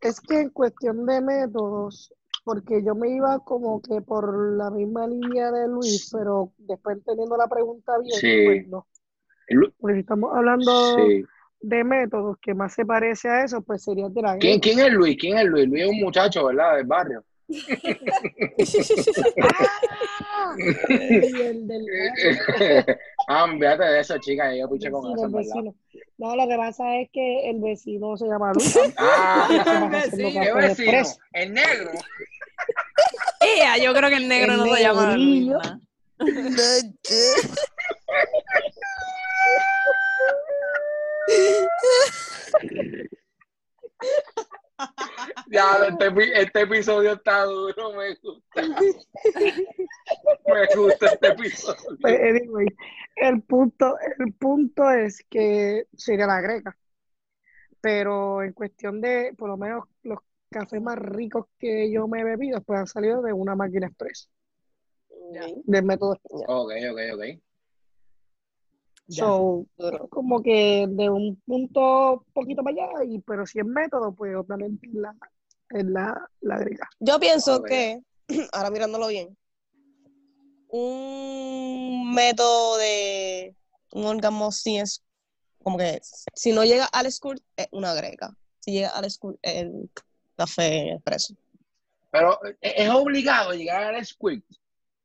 es 0.00 0.18
que 0.22 0.40
en 0.40 0.48
cuestión 0.48 1.04
de 1.04 1.20
métodos, 1.20 2.14
porque 2.42 2.82
yo 2.82 2.94
me 2.94 3.10
iba 3.10 3.38
como 3.40 3.82
que 3.82 4.00
por 4.00 4.56
la 4.56 4.70
misma 4.70 5.06
línea 5.08 5.52
de 5.52 5.68
Luis, 5.68 6.08
pero 6.10 6.54
después 6.56 6.96
entendiendo 6.96 7.36
la 7.36 7.48
pregunta 7.48 7.98
bien, 7.98 8.18
Sí. 8.18 8.44
pues 8.46 8.66
no. 8.68 8.86
Porque 9.78 9.94
si 9.96 10.00
estamos 10.00 10.34
hablando 10.34 10.72
Sí. 10.96 11.22
De 11.62 11.84
métodos 11.84 12.36
que 12.40 12.54
más 12.54 12.74
se 12.74 12.84
parece 12.84 13.28
a 13.28 13.44
eso, 13.44 13.62
pues 13.62 13.84
sería 13.84 14.08
de 14.08 14.22
la 14.22 14.36
¿Quién. 14.38 14.60
¿Quién 14.60 14.80
es 14.80 14.92
Luis? 14.92 15.16
¿Quién 15.18 15.38
es 15.38 15.44
Luis? 15.44 15.68
Luis 15.68 15.82
es 15.84 15.88
un 15.88 16.00
muchacho, 16.00 16.46
¿verdad? 16.46 16.76
Del 16.76 16.86
barrio. 16.86 17.24
Y 20.88 21.40
el 21.40 21.66
del 21.66 21.86
ah, 23.28 23.46
fíjate 23.50 23.84
de 23.84 24.00
eso, 24.00 24.18
chica, 24.18 24.54
yo 24.54 24.68
puché 24.68 24.90
con 24.90 25.12
eso, 25.12 25.22
¿verdad? 25.22 25.38
vecino. 25.38 25.74
No, 26.18 26.36
lo 26.36 26.48
que 26.48 26.56
pasa 26.56 26.96
es 26.98 27.10
que 27.12 27.50
el 27.50 27.60
vecino 27.60 28.16
se 28.16 28.26
llama 28.26 28.52
Luis. 28.52 28.78
Ah, 28.98 29.48
haciendo 29.48 29.88
vecino. 29.88 30.40
¿qué 30.42 30.52
vecino? 30.52 31.02
El 31.32 31.54
negro. 31.54 31.90
Ea, 33.40 33.78
yo 33.78 33.94
creo 33.94 34.08
que 34.10 34.16
el 34.16 34.28
negro 34.28 34.52
El 34.52 34.58
no 34.58 34.74
se 34.74 34.82
llama 34.82 35.16
Luis. 35.16 35.52
Ya, 45.48 45.86
este, 45.88 46.40
este 46.40 46.60
episodio 46.62 47.12
está 47.12 47.44
duro, 47.44 47.92
me 47.92 48.14
gusta. 48.16 48.62
Me 50.46 50.66
gusta 50.74 51.06
este 51.06 51.28
episodio. 51.28 51.98
Pues, 52.00 52.20
anyway, 52.20 52.66
el 53.16 53.42
punto, 53.42 53.96
el 54.18 54.32
punto 54.34 54.90
es 54.90 55.24
que 55.28 55.86
sería 55.96 56.26
la 56.26 56.40
greca. 56.40 56.76
Pero 57.80 58.42
en 58.42 58.52
cuestión 58.52 59.00
de, 59.00 59.34
por 59.36 59.48
lo 59.48 59.56
menos, 59.56 59.84
los 60.02 60.18
cafés 60.50 60.80
más 60.80 60.98
ricos 60.98 61.46
que 61.58 61.90
yo 61.90 62.06
me 62.08 62.20
he 62.20 62.24
bebido, 62.24 62.60
pues 62.62 62.78
han 62.78 62.86
salido 62.86 63.22
de 63.22 63.32
una 63.32 63.56
máquina 63.56 63.86
express, 63.86 64.30
del 65.64 65.84
método 65.84 66.14
express. 66.14 66.44
Ok, 66.46 66.72
ok, 66.90 67.00
ok. 67.14 67.22
Ya. 69.06 69.24
So, 69.24 69.66
Duro. 69.76 70.08
como 70.08 70.42
que 70.42 70.86
de 70.88 71.10
un 71.10 71.36
punto 71.44 72.24
poquito 72.32 72.62
para 72.62 72.86
allá, 72.86 73.04
y, 73.04 73.18
pero 73.20 73.46
si 73.46 73.58
es 73.58 73.64
método, 73.66 74.14
pues 74.14 74.34
obviamente 74.36 74.86
es 74.86 74.94
la, 74.94 75.14
es 75.70 75.84
la, 75.84 76.30
la 76.40 76.58
greca. 76.58 76.88
Yo 77.00 77.18
pienso 77.18 77.62
que, 77.62 78.00
ahora 78.52 78.70
mirándolo 78.70 79.08
bien, 79.08 79.36
un 80.68 82.12
método 82.14 82.78
de 82.78 83.54
un 83.92 84.06
orgasmo 84.06 84.50
sí 84.50 84.78
es 84.78 85.02
como 85.62 85.78
que 85.78 86.00
si 86.34 86.52
no 86.52 86.64
llega 86.64 86.86
al 86.86 87.10
squirt 87.10 87.42
es 87.56 87.68
una 87.70 87.94
greca. 87.94 88.34
Si 88.60 88.72
llega 88.72 88.88
al 88.88 89.10
squirt 89.10 89.38
es 89.42 89.62
el 89.62 89.90
café 90.36 90.94
expreso. 90.94 91.34
Pero 92.10 92.38
¿es 92.60 92.90
obligado 92.90 93.52
llegar 93.52 93.94
al 93.94 94.04
squid. 94.04 94.42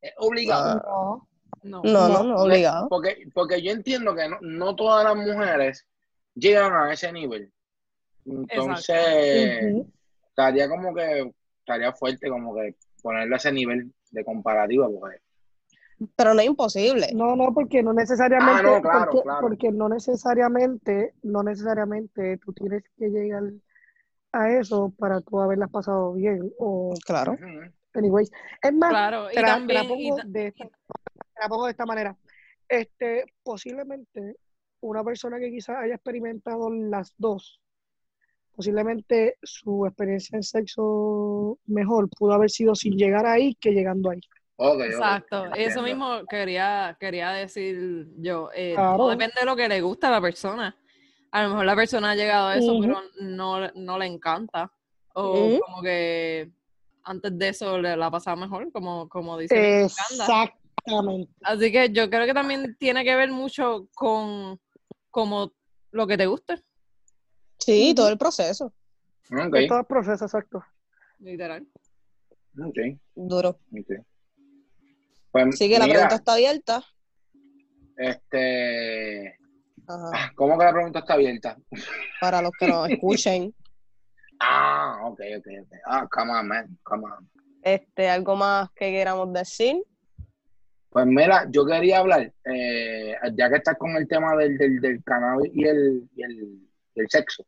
Es 0.02 0.14
obligado. 0.18 0.76
No, 0.76 1.28
No. 1.68 1.84
No, 1.84 2.08
no, 2.10 2.24
No, 2.24 2.36
obligado. 2.44 2.88
Porque, 2.90 3.28
porque 3.34 3.62
yo 3.62 3.72
entiendo 3.72 4.16
que 4.16 4.28
no, 4.30 4.38
no 4.42 4.76
todas 4.76 5.04
las 5.04 5.16
mujeres 5.16 5.86
llegan 6.34 6.74
a 6.74 6.92
ese 6.94 7.12
nivel. 7.12 7.52
Entonces, 8.26 9.86
estaría 10.30 10.70
como 10.70 10.94
que, 10.94 11.34
estaría 11.60 11.94
fuerte 11.94 12.30
como 12.30 12.54
que 12.56 12.76
ponerle 13.02 13.36
ese 13.36 13.52
nivel 13.52 13.94
de 14.12 14.26
comparativa. 14.26 14.88
Porque, 14.90 15.18
Pero 16.16 16.34
no 16.34 16.42
es 16.42 16.48
imposible. 16.48 17.10
No, 17.14 17.36
no, 17.36 17.54
porque 17.54 17.82
no 17.82 17.94
necesariamente, 17.94 18.60
Ah, 18.60 18.62
no, 18.64 18.82
claro, 18.82 19.12
porque, 19.12 19.24
claro. 19.24 19.42
porque 19.42 19.72
no 19.72 19.90
necesariamente, 19.90 21.14
no 21.24 21.44
necesariamente 21.44 22.38
tú 22.38 22.54
tienes 22.54 22.84
que 22.98 23.10
llegar 23.10 23.44
a 24.34 24.52
eso 24.52 24.94
para 24.98 25.22
tú 25.22 25.40
haberlas 25.40 25.70
pasado 25.72 26.14
bien. 26.14 26.52
O, 26.60 26.94
Claro. 27.06 27.34
Ujú. 27.34 27.72
anyways, 27.94 28.32
es 28.62 28.74
más, 28.74 28.90
Claro, 28.90 29.32
y 29.32 29.36
la, 29.36 29.58
y 29.58 29.88
pongo 29.88 30.18
de 30.26 30.48
esta, 30.48 30.70
la 31.42 31.50
pongo 31.50 31.66
de 31.66 31.72
esta 31.72 31.86
manera. 31.86 32.16
Este, 32.68 33.26
posiblemente 33.44 34.38
una 34.82 35.04
persona 35.04 35.40
que 35.40 35.50
quizás 35.50 35.78
haya 35.78 35.96
experimentado 35.96 36.70
las 36.70 37.14
dos, 37.18 37.60
posiblemente 38.56 39.38
su 39.44 39.86
experiencia 39.86 40.36
en 40.36 40.44
sexo 40.44 41.60
mejor 41.66 42.10
pudo 42.10 42.34
haber 42.34 42.50
sido 42.50 42.76
sin 42.76 42.98
llegar 42.98 43.26
ahí 43.26 43.56
que 43.56 43.72
llegando 43.72 44.10
ahí. 44.10 44.20
Exacto, 44.86 45.54
eso 45.56 45.84
mismo 45.84 46.26
quería, 46.28 46.98
quería 47.00 47.30
decir 47.32 48.08
yo. 48.18 48.50
Eh, 48.56 48.74
Claro. 48.74 48.98
todo 48.98 49.10
depende 49.12 49.36
de 49.40 49.46
lo 49.46 49.56
que 49.56 49.70
le 49.70 49.82
gusta 49.82 50.08
a 50.08 50.12
la 50.12 50.22
persona. 50.22 50.76
A 51.32 51.44
lo 51.44 51.50
mejor 51.50 51.66
la 51.66 51.76
persona 51.76 52.12
ha 52.12 52.16
llegado 52.16 52.48
a 52.48 52.56
eso, 52.56 52.76
pero 52.82 53.00
no, 53.22 53.72
no 53.74 54.00
le 54.00 54.06
encanta. 54.08 54.72
O 55.14 55.60
como 55.60 55.82
que 55.82 56.50
antes 57.04 57.38
de 57.38 57.50
eso 57.50 57.78
le 57.78 57.96
la 57.96 58.08
ha 58.08 58.12
pasado 58.12 58.38
mejor, 58.38 58.72
como, 58.72 59.08
como 59.08 59.38
dice 59.38 59.56
Uganda. 59.86 60.26
Exactamente. 60.88 61.34
Así 61.42 61.72
que 61.72 61.90
yo 61.92 62.10
creo 62.10 62.26
que 62.26 62.34
también 62.34 62.76
tiene 62.80 63.04
que 63.04 63.16
ver 63.16 63.32
mucho 63.32 63.88
con 63.94 64.60
como 65.12 65.52
lo 65.92 66.08
que 66.08 66.18
te 66.18 66.26
guste, 66.28 66.62
Sí, 67.60 67.94
todo 67.96 68.08
el 68.10 68.18
proceso. 68.18 68.72
Todo 69.30 69.80
el 69.80 69.86
proceso, 69.86 70.24
exacto. 70.26 70.64
literal. 71.20 71.68
ok, 72.64 72.78
Duro. 73.16 73.50
ok. 73.50 74.06
Pues, 75.32 75.48
Así 75.48 75.68
que 75.70 75.80
la 75.80 75.86
pregunta 75.88 76.16
está 76.16 76.34
abierta. 76.34 76.84
este, 77.98 79.38
Ajá. 79.88 80.12
ah, 80.14 80.32
¿cómo 80.36 80.58
que 80.58 80.66
la 80.66 80.72
pregunta 80.72 81.00
está 81.00 81.14
abierta? 81.16 81.58
Para 82.22 82.42
los 82.42 82.52
que 82.58 82.68
nos 82.68 82.90
escuchen. 82.90 83.54
Ah, 84.40 85.00
ok, 85.04 85.20
ok, 85.40 85.48
ok. 85.64 85.72
Ah, 85.88 86.08
come 86.10 86.32
on, 86.32 86.48
man, 86.48 86.80
come 86.84 87.04
on. 87.06 87.30
Este, 87.64 88.08
algo 88.08 88.36
más 88.36 88.70
que 88.76 88.92
queramos 88.92 89.34
decir. 89.34 89.84
Pues 90.90 91.06
mira, 91.06 91.46
yo 91.50 91.66
quería 91.66 92.00
hablar, 92.00 92.32
eh, 92.46 93.16
ya 93.34 93.50
que 93.50 93.58
estás 93.58 93.78
con 93.78 93.96
el 93.96 94.08
tema 94.08 94.36
del, 94.36 94.58
del, 94.58 94.80
del 94.80 95.04
cannabis 95.04 95.52
y 95.54 95.64
el, 95.66 96.10
y 96.16 96.24
el, 96.24 96.60
el 96.96 97.10
sexo, 97.10 97.46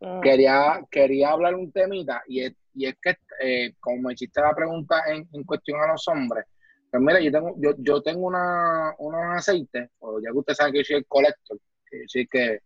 Ah, 0.00 0.20
quería, 0.22 0.80
quería 0.90 1.30
hablar 1.30 1.54
un 1.54 1.72
temita 1.72 2.22
y 2.26 2.42
es 2.42 2.52
y 2.74 2.86
es 2.86 2.94
que, 3.00 3.16
eh, 3.40 3.72
como 3.80 4.02
me 4.02 4.12
hiciste 4.12 4.38
la 4.42 4.54
pregunta 4.54 5.02
en, 5.06 5.26
en 5.32 5.44
cuestión 5.44 5.80
a 5.80 5.86
los 5.86 6.06
hombres, 6.08 6.44
pues 6.90 7.02
mira, 7.02 7.18
yo 7.20 7.32
tengo, 7.32 7.54
yo, 7.56 7.70
yo 7.78 8.02
tengo 8.02 8.26
una, 8.26 8.94
unos 8.98 9.22
aceites, 9.34 9.88
o 10.00 10.20
ya 10.20 10.30
que 10.30 10.38
usted 10.38 10.52
sabe 10.52 10.72
que 10.72 10.78
yo 10.80 10.84
soy 10.84 10.96
el 10.96 11.06
collector, 11.06 11.58
que 11.90 12.00
yo 12.00 12.04
soy 12.06 12.26
que 12.26 12.60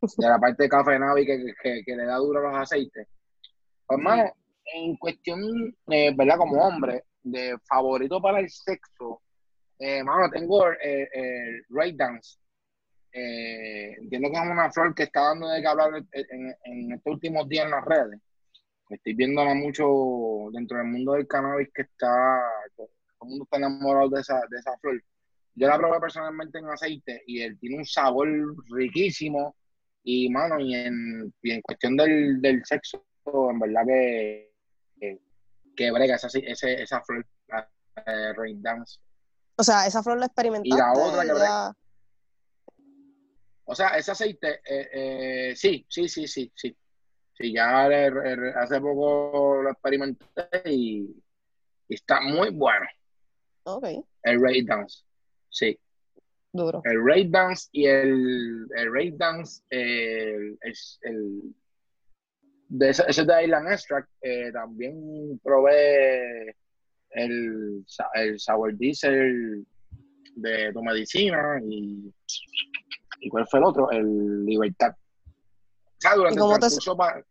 de 0.00 0.28
la 0.28 0.38
parte 0.38 0.62
de 0.62 0.68
café 0.68 0.96
Navi 1.00 1.26
que, 1.26 1.52
que, 1.60 1.82
que 1.84 1.96
le 1.96 2.04
da 2.04 2.14
duro 2.18 2.38
a 2.38 2.52
los 2.52 2.60
aceites. 2.60 3.08
Pues, 3.84 3.98
hermano, 3.98 4.32
en 4.72 4.96
cuestión, 4.98 5.76
eh, 5.90 6.14
¿verdad? 6.14 6.36
Como 6.36 6.62
hombre, 6.62 7.02
de 7.24 7.56
favorito 7.68 8.22
para 8.22 8.38
el 8.38 8.48
sexo, 8.48 9.20
eh, 9.78 10.02
mano, 10.02 10.30
tengo 10.30 10.70
eh, 10.72 11.08
el 11.12 11.64
Ray 11.70 11.92
Dance. 11.92 12.38
Eh, 13.12 13.94
entiendo 13.98 14.30
que 14.30 14.36
es 14.36 14.42
una 14.42 14.70
flor 14.70 14.94
que 14.94 15.04
está 15.04 15.22
dando 15.22 15.48
de 15.48 15.60
qué 15.60 15.66
hablar 15.66 16.04
en, 16.12 16.92
estos 16.92 17.12
últimos 17.14 17.48
días 17.48 17.64
en 17.64 17.70
las 17.70 17.84
redes. 17.84 18.20
Estoy 18.90 19.14
viéndola 19.14 19.54
mucho 19.54 20.48
dentro 20.52 20.78
del 20.78 20.86
mundo 20.86 21.12
del 21.12 21.26
cannabis 21.26 21.68
que 21.74 21.82
está, 21.82 22.42
todo 22.76 22.88
el 23.22 23.28
mundo 23.28 23.44
está 23.44 23.56
enamorado 23.56 24.08
de 24.10 24.20
esa, 24.20 24.40
de 24.50 24.58
esa 24.58 24.76
flor. 24.78 25.02
Yo 25.54 25.66
la 25.66 25.78
probé 25.78 25.98
personalmente 26.00 26.58
en 26.58 26.66
aceite 26.66 27.22
y 27.26 27.40
él 27.42 27.58
tiene 27.58 27.78
un 27.78 27.86
sabor 27.86 28.28
riquísimo. 28.70 29.56
Y, 30.04 30.28
mano, 30.30 30.60
y 30.60 30.74
en, 30.74 31.34
y 31.42 31.50
en 31.52 31.62
cuestión 31.62 31.96
del, 31.96 32.40
del 32.40 32.64
sexo, 32.64 33.02
en 33.50 33.58
verdad 33.58 33.82
que, 33.86 34.52
que, 35.00 35.18
que 35.74 35.90
brega 35.90 36.14
esa, 36.16 36.28
ese, 36.28 36.82
esa 36.82 37.02
flor, 37.02 37.26
eh, 38.06 38.32
Rain 38.34 38.62
Dance. 38.62 39.00
O 39.56 39.62
sea, 39.62 39.86
esa 39.86 40.02
flor 40.02 40.18
la 40.18 40.26
experimentaste. 40.26 40.68
Y 40.68 40.78
la 40.78 40.92
otra 40.92 41.22
que 41.22 41.28
ya- 41.38 41.72
O 43.64 43.74
sea, 43.74 43.88
ese 43.96 44.12
aceite, 44.12 44.60
eh, 44.64 44.88
eh, 44.92 45.56
sí, 45.56 45.84
sí, 45.88 46.08
sí, 46.08 46.26
sí, 46.28 46.52
sí. 46.54 46.76
Sí, 47.38 47.52
ya 47.52 47.86
le- 47.88 48.10
le- 48.10 48.54
hace 48.54 48.80
poco 48.80 49.60
lo 49.62 49.70
experimenté 49.70 50.24
y, 50.66 51.00
y 51.88 51.94
está 51.94 52.20
muy 52.22 52.48
bueno. 52.50 52.86
Ok, 53.64 53.84
El 54.22 54.40
Ray 54.40 54.64
Dance, 54.64 55.02
sí. 55.50 55.78
duro. 56.52 56.80
El 56.84 57.04
Ray 57.04 57.28
Dance 57.28 57.68
y 57.72 57.86
el, 57.86 58.66
el 58.74 58.92
Ray 58.94 59.10
Dance, 59.16 59.62
el, 59.68 60.56
es 60.62 60.98
el, 61.02 61.54
de 62.68 62.88
ese, 62.90 63.04
ese 63.08 63.24
de 63.24 63.44
Island 63.44 63.70
Extract, 63.70 64.08
eh, 64.22 64.50
también 64.52 65.38
probé 65.42 66.56
el, 67.16 67.84
el 68.14 68.38
Sour 68.38 68.76
Diesel 68.76 69.66
de 70.36 70.72
tu 70.72 70.82
medicina 70.82 71.60
y, 71.66 72.12
y 73.20 73.28
¿cuál 73.30 73.46
fue 73.48 73.58
el 73.60 73.64
otro? 73.64 73.90
El 73.90 74.44
Libertad. 74.44 74.94
O 74.94 75.98
sea, 75.98 76.14
durante 76.14 76.34
¿Y 76.34 76.36
el 76.36 76.40
cómo 76.42 76.54
te- 76.54 76.60
transcurso 76.60 76.96
para, 76.96 77.24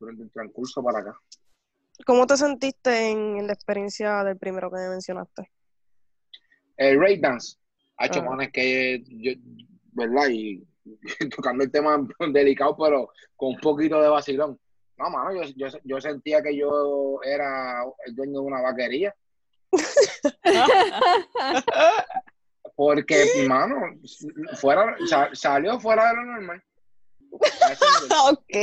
durante 0.00 0.22
el 0.24 0.30
transcurso 0.32 0.82
para 0.82 0.98
acá. 0.98 1.18
¿Cómo 2.06 2.26
te 2.26 2.36
sentiste 2.36 3.10
en 3.10 3.46
la 3.46 3.52
experiencia 3.52 4.24
del 4.24 4.36
primero 4.36 4.68
que 4.70 4.78
me 4.78 4.88
mencionaste? 4.90 5.48
El 6.76 6.98
Ray 7.00 7.20
Dance, 7.20 7.56
ha 7.98 8.06
hecho 8.06 8.20
Ah. 8.20 8.24
manes 8.30 8.50
que 8.52 9.04
yo, 9.06 9.32
¿verdad? 9.92 10.28
Y 10.28 10.66
tocando 11.36 11.62
el 11.62 11.70
tema 11.70 12.04
delicado, 12.32 12.76
pero 12.76 13.08
con 13.36 13.50
un 13.54 13.60
poquito 13.60 14.02
de 14.02 14.08
vacilón. 14.08 14.58
No, 14.96 15.10
mano, 15.10 15.32
yo, 15.32 15.42
yo, 15.56 15.78
yo 15.82 16.00
sentía 16.00 16.40
que 16.42 16.56
yo 16.56 17.18
era 17.24 17.82
el 18.06 18.14
dueño 18.14 18.32
de 18.40 18.46
una 18.46 18.60
vaquería. 18.62 19.14
Porque, 22.76 23.44
mano, 23.46 23.76
fuera, 24.60 24.96
sa- 25.08 25.30
salió 25.32 25.78
fuera 25.78 26.08
de 26.10 26.16
lo 26.16 26.24
normal. 26.24 26.62
Ok. 27.30 28.56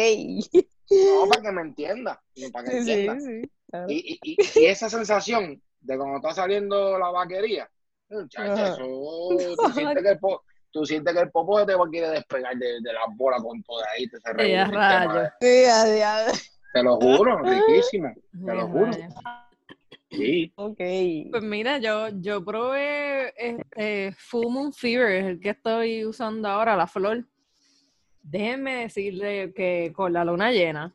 No, 0.90 1.30
para 1.30 1.42
que 1.42 1.52
me 1.52 1.62
entienda. 1.62 2.22
Para 2.52 2.66
que 2.70 2.84
Sí, 2.84 2.92
entienda. 2.92 3.20
sí. 3.22 3.52
claro. 3.70 3.86
Y, 3.90 4.20
y, 4.24 4.38
y, 4.60 4.66
esa 4.66 4.90
sensación 4.90 5.62
de 5.80 5.98
cuando 5.98 6.18
está 6.18 6.34
saliendo 6.34 6.98
la 7.00 7.10
vaquería, 7.12 7.70
muchacho, 8.10 8.52
Ajá. 8.52 8.74
eso, 8.74 9.56
tú 9.58 9.72
sientes 9.74 10.04
que 10.04 10.10
el, 10.10 10.20
po- 10.20 10.44
tú 10.72 10.86
sientes 10.86 11.14
que 11.14 11.20
el 11.22 11.32
popo 11.32 11.66
te 11.66 11.74
quiere 11.92 12.10
despegar 12.10 12.56
de, 12.58 12.68
de 12.82 12.94
la 12.94 13.02
bola 13.16 13.38
con 13.38 13.62
toda 13.64 13.86
ahí, 13.96 14.08
te 14.08 14.18
se 14.20 14.30
Eh, 14.52 14.58
a 14.60 14.66
tema 14.66 15.06
rayos. 15.06 15.30
de- 15.40 15.64
Sí, 15.66 15.70
a 15.70 15.86
diablo. 15.86 16.34
Te 16.74 16.84
lo 16.84 16.96
juro, 16.98 17.40
riquísimo. 17.44 18.14
Te 18.46 18.54
lo 18.56 18.68
juro. 18.68 18.86
rayos. 18.92 19.14
Sí. 20.10 20.52
Ok. 20.56 20.78
Pues 21.32 21.44
mira, 21.44 21.78
yo, 21.78 22.10
yo 22.20 22.44
probé 22.44 23.34
este 23.38 24.12
Full 24.18 24.48
Moon 24.48 24.74
Fever, 24.74 25.12
es 25.12 25.26
el 25.26 25.40
que 25.40 25.50
estoy 25.52 26.06
usando 26.06 26.50
ahora, 26.50 26.76
la 26.76 26.88
flor. 26.88 27.26
Déjenme 28.22 28.82
decirle 28.82 29.54
que 29.54 29.92
con 29.96 30.12
la 30.14 30.24
luna 30.26 30.52
llena 30.52 30.94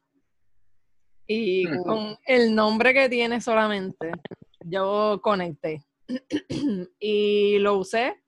y 1.27 1.67
con 1.83 2.17
el 2.27 2.55
nombre 2.55 2.95
que 2.95 3.09
tiene 3.09 3.41
solamente, 3.41 4.13
yo 4.65 5.19
conecté 5.23 5.83
y 7.01 7.59
lo 7.59 7.79
usé, 7.79 8.23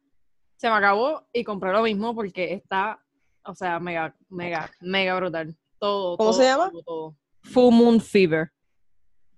se 0.59 0.69
me 0.69 0.75
acabó 0.77 1.27
y 1.33 1.43
compré 1.45 1.73
lo 1.73 1.83
mismo 1.83 2.15
porque 2.15 2.53
está, 2.53 3.01
o 3.45 3.55
sea, 3.55 3.81
mega, 3.81 4.15
mega, 4.29 4.71
mega 4.81 5.17
brutal. 5.17 5.57
Todo, 5.79 6.17
¿Cómo 6.19 6.31
todo, 6.31 6.39
se 6.39 6.45
llama? 6.45 6.71
todo, 6.71 6.83
todo. 6.83 7.17
Full 7.45 7.73
Moon 7.75 8.01
Fever. 8.01 8.51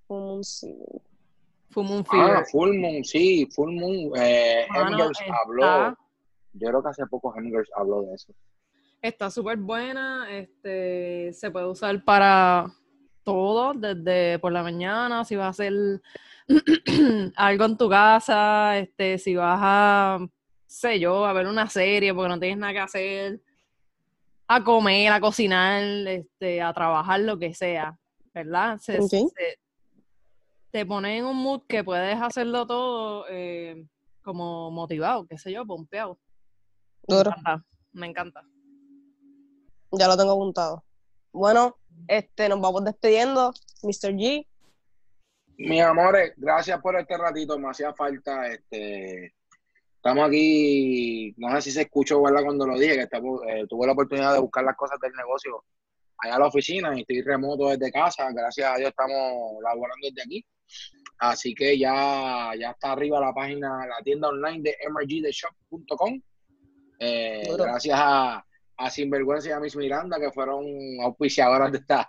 Un 0.09 0.43
sí. 0.43 0.75
Full 1.69 1.85
Moon 1.87 2.05
Fever. 2.05 2.37
Ah, 2.39 2.45
Full 2.51 2.77
Moon, 2.77 3.05
sí, 3.05 3.47
Full 3.55 3.73
Moon. 3.73 4.11
Eh, 4.17 4.67
Mano, 4.71 4.89
Hemgers 4.99 5.21
está- 5.21 5.35
habló. 5.45 5.97
Yo 6.55 6.69
creo 6.69 6.83
que 6.83 6.89
hace 6.89 7.07
poco 7.07 7.33
Hemgers 7.37 7.71
habló 7.77 8.03
de 8.03 8.15
eso. 8.15 8.33
Está 9.03 9.31
súper 9.31 9.57
buena, 9.59 10.27
este, 10.31 11.33
se 11.33 11.51
puede 11.51 11.67
usar 11.67 12.03
para 12.05 12.67
todo, 13.23 13.73
desde 13.75 14.39
por 14.41 14.51
la 14.53 14.63
mañana, 14.63 15.25
si 15.25 15.37
vas 15.37 15.47
a 15.47 15.49
hacer 15.51 15.73
algo 17.37 17.65
en 17.65 17.77
tu 17.77 17.89
casa, 17.89 18.79
este, 18.79 19.19
si 19.19 19.37
vas 19.37 19.59
a, 19.63 20.19
sé 20.71 21.01
yo, 21.01 21.27
a 21.27 21.33
ver 21.33 21.47
una 21.49 21.69
serie 21.69 22.15
porque 22.15 22.29
no 22.29 22.39
tienes 22.39 22.59
nada 22.59 22.73
que 22.73 22.79
hacer, 22.79 23.41
a 24.47 24.63
comer, 24.63 25.13
a 25.13 25.21
cocinar, 25.21 25.83
este, 25.83 26.63
a 26.63 26.73
trabajar, 26.73 27.21
lo 27.21 27.39
que 27.39 27.53
sea, 27.55 27.99
¿verdad? 28.33 28.79
Se, 28.79 29.03
se- 29.03 29.27
te 30.71 30.87
pone 30.87 31.19
en 31.19 31.25
un 31.25 31.37
mood 31.37 31.63
que 31.69 31.83
puedes 31.83 32.21
hacerlo 32.23 32.65
todo 32.67 33.27
eh, 33.29 33.85
como 34.23 34.71
motivado, 34.71 35.27
qué 35.27 35.37
sé 35.39 35.51
yo, 35.53 35.67
pompeado. 35.67 36.21
Me 37.09 37.17
Duro. 37.17 37.31
encanta, 37.31 37.65
me 37.93 38.07
encanta. 38.07 38.43
Ya 39.91 40.07
lo 40.07 40.17
tengo 40.17 40.31
apuntado. 40.33 40.85
Bueno, 41.33 41.77
este, 42.07 42.49
nos 42.49 42.61
vamos 42.61 42.85
despidiendo. 42.85 43.53
Mr. 43.83 44.13
G. 44.15 44.47
Mis 45.57 45.83
amores, 45.83 46.33
gracias 46.37 46.81
por 46.81 46.97
este 46.99 47.19
ratito, 47.19 47.59
me 47.59 47.69
hacía 47.71 47.93
falta. 47.93 48.47
Este, 48.47 49.35
estamos 50.03 50.27
aquí, 50.29 51.35
no 51.37 51.55
sé 51.57 51.61
si 51.63 51.71
se 51.73 51.83
escuchó, 51.83 52.23
¿verdad? 52.23 52.43
Cuando 52.43 52.67
lo 52.67 52.79
dije, 52.79 52.95
que 52.95 53.03
estamos, 53.03 53.43
eh, 53.47 53.67
tuve 53.69 53.87
la 53.87 53.93
oportunidad 53.93 54.33
de 54.33 54.41
buscar 54.41 54.65
las 54.65 54.75
cosas 54.77 54.99
del 55.01 55.13
negocio 55.13 55.63
allá 56.19 56.37
a 56.37 56.39
la 56.39 56.47
oficina 56.47 56.97
y 56.97 57.01
estoy 57.03 57.21
remoto 57.23 57.69
desde 57.69 57.93
casa. 57.93 58.31
Gracias 58.33 58.73
a 58.73 58.77
Dios 58.79 58.91
estamos 58.91 59.63
laborando 59.63 60.07
desde 60.09 60.23
aquí. 60.23 60.45
Así 61.19 61.55
que 61.55 61.79
ya, 61.79 62.53
ya 62.59 62.71
está 62.71 62.93
arriba 62.93 63.21
la 63.21 63.35
página, 63.35 63.87
la 63.87 64.03
tienda 64.03 64.29
online 64.29 64.63
de 64.63 64.77
mrgtheshop.com. 64.91 66.21
Eh, 66.99 67.43
Duro. 67.47 67.65
gracias 67.65 67.99
a, 68.01 68.45
a 68.79 68.91
Sinvergüenza 68.91 69.49
y 69.51 69.53
a 69.53 69.61
Miss 69.61 69.77
Miranda, 69.77 70.19
que 70.19 70.33
fueron 70.33 70.65
auspiciadoras 71.03 71.73
de 71.73 71.79
esta, 71.79 72.09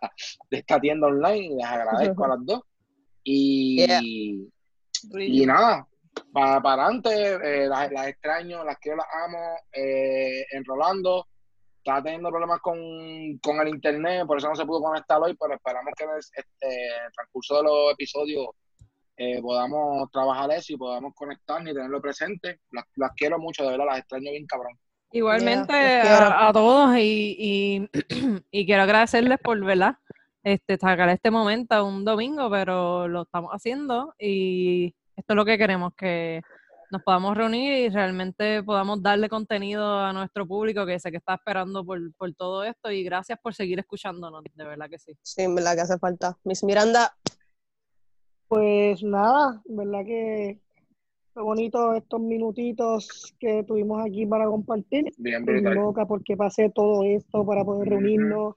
de 0.49 0.57
esta 0.59 0.79
tienda 0.79 1.07
online. 1.07 1.55
Les 1.57 1.65
agradezco 1.65 2.23
a 2.23 2.27
las 2.35 2.45
dos. 2.45 2.61
Y, 3.23 3.85
Yeah. 3.85 3.99
y 5.27 5.45
nada, 5.47 5.87
para, 6.33 6.61
para 6.61 6.83
adelante, 6.83 7.09
eh, 7.43 7.67
las, 7.67 7.91
las 7.91 8.07
extraño, 8.07 8.63
las 8.63 8.77
quiero, 8.77 8.97
las 8.97 9.07
amo. 9.25 9.57
Eh, 9.73 10.45
en 10.51 10.63
Rolando 10.65 11.27
está 11.77 12.01
teniendo 12.03 12.29
problemas 12.29 12.59
con, 12.59 12.77
con 13.39 13.59
el 13.61 13.69
internet, 13.69 14.25
por 14.27 14.37
eso 14.37 14.49
no 14.49 14.55
se 14.55 14.65
pudo 14.65 14.81
conectar 14.81 15.19
hoy, 15.21 15.35
pero 15.39 15.55
esperamos 15.55 15.93
que 15.97 16.03
en 16.03 16.09
el, 16.11 16.19
este, 16.19 16.85
en 16.97 17.05
el 17.05 17.11
transcurso 17.13 17.57
de 17.57 17.63
los 17.63 17.93
episodios 17.93 18.47
eh, 19.17 19.41
podamos 19.41 20.09
trabajar 20.11 20.51
eso 20.51 20.73
y 20.73 20.77
podamos 20.77 21.13
conectarnos 21.15 21.71
y 21.71 21.75
tenerlo 21.75 22.01
presente. 22.01 22.59
Las, 22.71 22.85
las 22.95 23.11
quiero 23.15 23.39
mucho, 23.39 23.63
de 23.63 23.71
verdad, 23.71 23.85
las 23.87 23.99
extraño 23.99 24.31
bien 24.31 24.45
cabrón. 24.45 24.77
Igualmente 25.13 25.73
Yeah, 25.73 26.27
a, 26.27 26.47
a 26.47 26.53
todos 26.53 26.97
y, 26.97 27.35
y, 27.37 27.89
y 28.51 28.65
quiero 28.65 28.83
agradecerles 28.83 29.39
por 29.39 29.63
¿verdad? 29.63 29.97
Este, 30.43 30.77
sacar 30.77 31.09
este 31.09 31.29
momento 31.29 31.85
un 31.85 32.03
domingo, 32.03 32.49
pero 32.49 33.07
lo 33.07 33.23
estamos 33.23 33.51
haciendo 33.51 34.15
y 34.17 34.95
esto 35.15 35.33
es 35.33 35.35
lo 35.35 35.45
que 35.45 35.57
queremos, 35.57 35.93
que 35.95 36.41
nos 36.91 37.01
podamos 37.03 37.37
reunir 37.37 37.85
y 37.85 37.89
realmente 37.89 38.61
podamos 38.63 39.01
darle 39.01 39.29
contenido 39.29 39.99
a 39.99 40.11
nuestro 40.11 40.45
público 40.45 40.85
que 40.85 40.99
sé 40.99 41.09
que 41.09 41.17
está 41.17 41.35
esperando 41.35 41.85
por, 41.85 41.99
por 42.15 42.33
todo 42.33 42.63
esto 42.63 42.91
y 42.91 43.03
gracias 43.03 43.39
por 43.41 43.53
seguir 43.53 43.79
escuchándonos, 43.79 44.43
de 44.53 44.65
verdad 44.65 44.89
que 44.89 44.99
sí. 44.99 45.13
Sí, 45.21 45.43
en 45.43 45.55
verdad 45.55 45.75
que 45.75 45.81
hace 45.81 45.97
falta. 45.97 46.37
Miss 46.43 46.63
Miranda. 46.63 47.15
Pues 48.49 49.01
nada, 49.01 49.61
verdad 49.65 50.03
que 50.05 50.59
fue 51.33 51.43
bonito 51.43 51.93
estos 51.93 52.19
minutitos 52.19 53.33
que 53.39 53.63
tuvimos 53.63 54.05
aquí 54.05 54.25
para 54.25 54.45
compartir. 54.47 55.05
Bien 55.17 55.45
brutal. 55.45 55.75
loca 55.75 56.05
porque 56.05 56.35
pasé 56.35 56.69
todo 56.69 57.03
esto 57.03 57.45
para 57.45 57.63
poder 57.63 57.87
reunirnos 57.87 58.55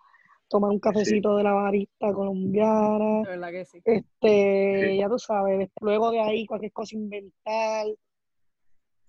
tomar 0.55 0.71
un 0.71 0.79
cafecito 0.79 1.35
de 1.37 1.43
la 1.43 1.53
barista 1.53 2.13
colombiana. 2.13 3.23
De 3.23 3.31
verdad 3.31 3.51
que 3.51 3.65
sí. 3.65 3.83
Este, 3.85 4.91
Sí. 4.93 4.99
ya 4.99 5.09
tú 5.09 5.19
sabes, 5.19 5.69
luego 5.81 6.13
de 6.13 6.21
ahí 6.21 6.47
cualquier 6.47 6.71
cosa 6.71 6.95
inventar. 6.95 7.87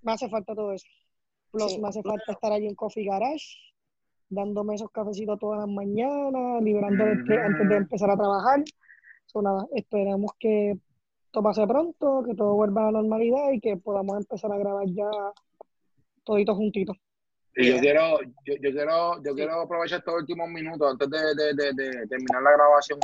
Me 0.01 0.11
hace 0.11 0.27
falta 0.27 0.55
todo 0.55 0.71
eso. 0.71 0.87
Plus, 1.51 1.73
Sí. 1.73 1.79
me 1.79 1.89
hace 1.89 2.01
falta 2.01 2.31
estar 2.31 2.51
allí 2.51 2.65
en 2.65 2.73
Coffee 2.73 3.05
Garage, 3.05 3.45
dándome 4.27 4.73
esos 4.73 4.89
cafecitos 4.89 5.37
todas 5.37 5.59
las 5.59 5.69
mañanas, 5.69 6.63
liberando 6.63 7.05
estrés 7.05 7.39
antes 7.39 7.69
de 7.69 7.75
empezar 7.75 8.09
a 8.09 8.17
trabajar. 8.17 8.63
So, 9.27 9.43
nada, 9.43 9.67
esperamos 9.75 10.31
que 10.39 10.79
todo 11.29 11.43
pase 11.43 11.67
pronto, 11.67 12.23
que 12.25 12.33
todo 12.33 12.55
vuelva 12.55 12.87
a 12.87 12.91
la 12.91 13.01
normalidad 13.03 13.51
y 13.51 13.59
que 13.59 13.77
podamos 13.77 14.17
empezar 14.17 14.51
a 14.51 14.57
grabar 14.57 14.87
ya 14.87 15.11
toditos 16.23 16.57
juntitos. 16.57 16.97
Y 17.55 17.69
yo 17.69 17.79
quiero, 17.79 18.19
yo, 18.45 18.53
yo 18.61 18.71
quiero, 18.71 19.23
yo 19.23 19.33
quiero 19.33 19.61
aprovechar 19.61 19.99
estos 19.99 20.13
últimos 20.15 20.49
minutos 20.49 20.91
antes 20.91 21.09
de, 21.09 21.35
de- 21.35 21.53
de- 21.53 21.73
de 21.73 22.07
terminar 22.07 22.41
la 22.43 22.51
grabación. 22.51 22.99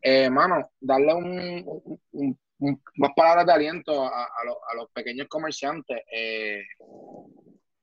Eh, 0.00 0.28
mano, 0.30 0.70
darle 0.80 1.14
un, 1.14 1.28
un- 1.66 2.00
un- 2.12 2.38
un- 2.60 2.82
unas 2.98 3.12
palabras 3.14 3.46
de 3.46 3.52
aliento 3.52 4.04
a, 4.04 4.24
a 4.24 4.44
los, 4.46 4.56
a 4.72 4.76
los 4.76 4.90
pequeños 4.90 5.28
comerciantes. 5.28 6.02
Eh, 6.10 6.62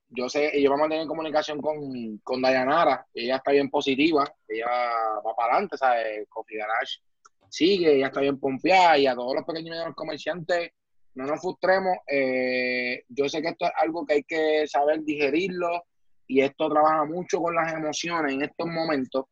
yo 0.10 0.28
sé, 0.28 0.60
yo 0.62 0.70
vamos 0.72 0.88
a 0.88 0.90
tener 0.90 1.08
comunicación 1.08 1.62
con, 1.62 2.18
con 2.24 2.42
Dayanara, 2.42 3.06
ella 3.14 3.38
está 3.38 3.52
bien 3.52 3.70
positiva, 3.70 4.26
ella 4.48 4.68
va 5.26 5.36
para 5.36 5.54
adelante, 5.54 5.78
¿sabes? 5.78 6.28
Coffee 6.28 6.58
Garage 6.58 7.00
sigue, 7.50 7.96
ella 7.96 8.08
está 8.08 8.22
bien 8.22 8.40
pompeada 8.40 8.98
y 8.98 9.08
a 9.08 9.14
todos 9.16 9.36
los 9.36 9.46
pequeños 9.46 9.68
y 9.68 9.72
medianos 9.72 9.96
comerciantes, 9.96 10.72
no 11.16 11.26
nos 11.26 11.42
frustremos. 11.42 11.98
eh, 12.08 13.04
yo 13.10 13.28
sé 13.30 13.42
que 13.42 13.50
esto 13.50 13.66
es 13.66 13.72
algo 13.78 14.06
que 14.06 14.14
hay 14.16 14.24
que 14.24 14.66
saber 14.68 15.02
digerirlo 15.04 15.84
y 16.32 16.40
esto 16.40 16.70
trabaja 16.70 17.04
mucho 17.04 17.42
con 17.42 17.54
las 17.54 17.74
emociones 17.74 18.34
en 18.34 18.44
estos 18.44 18.66
momentos. 18.66 19.26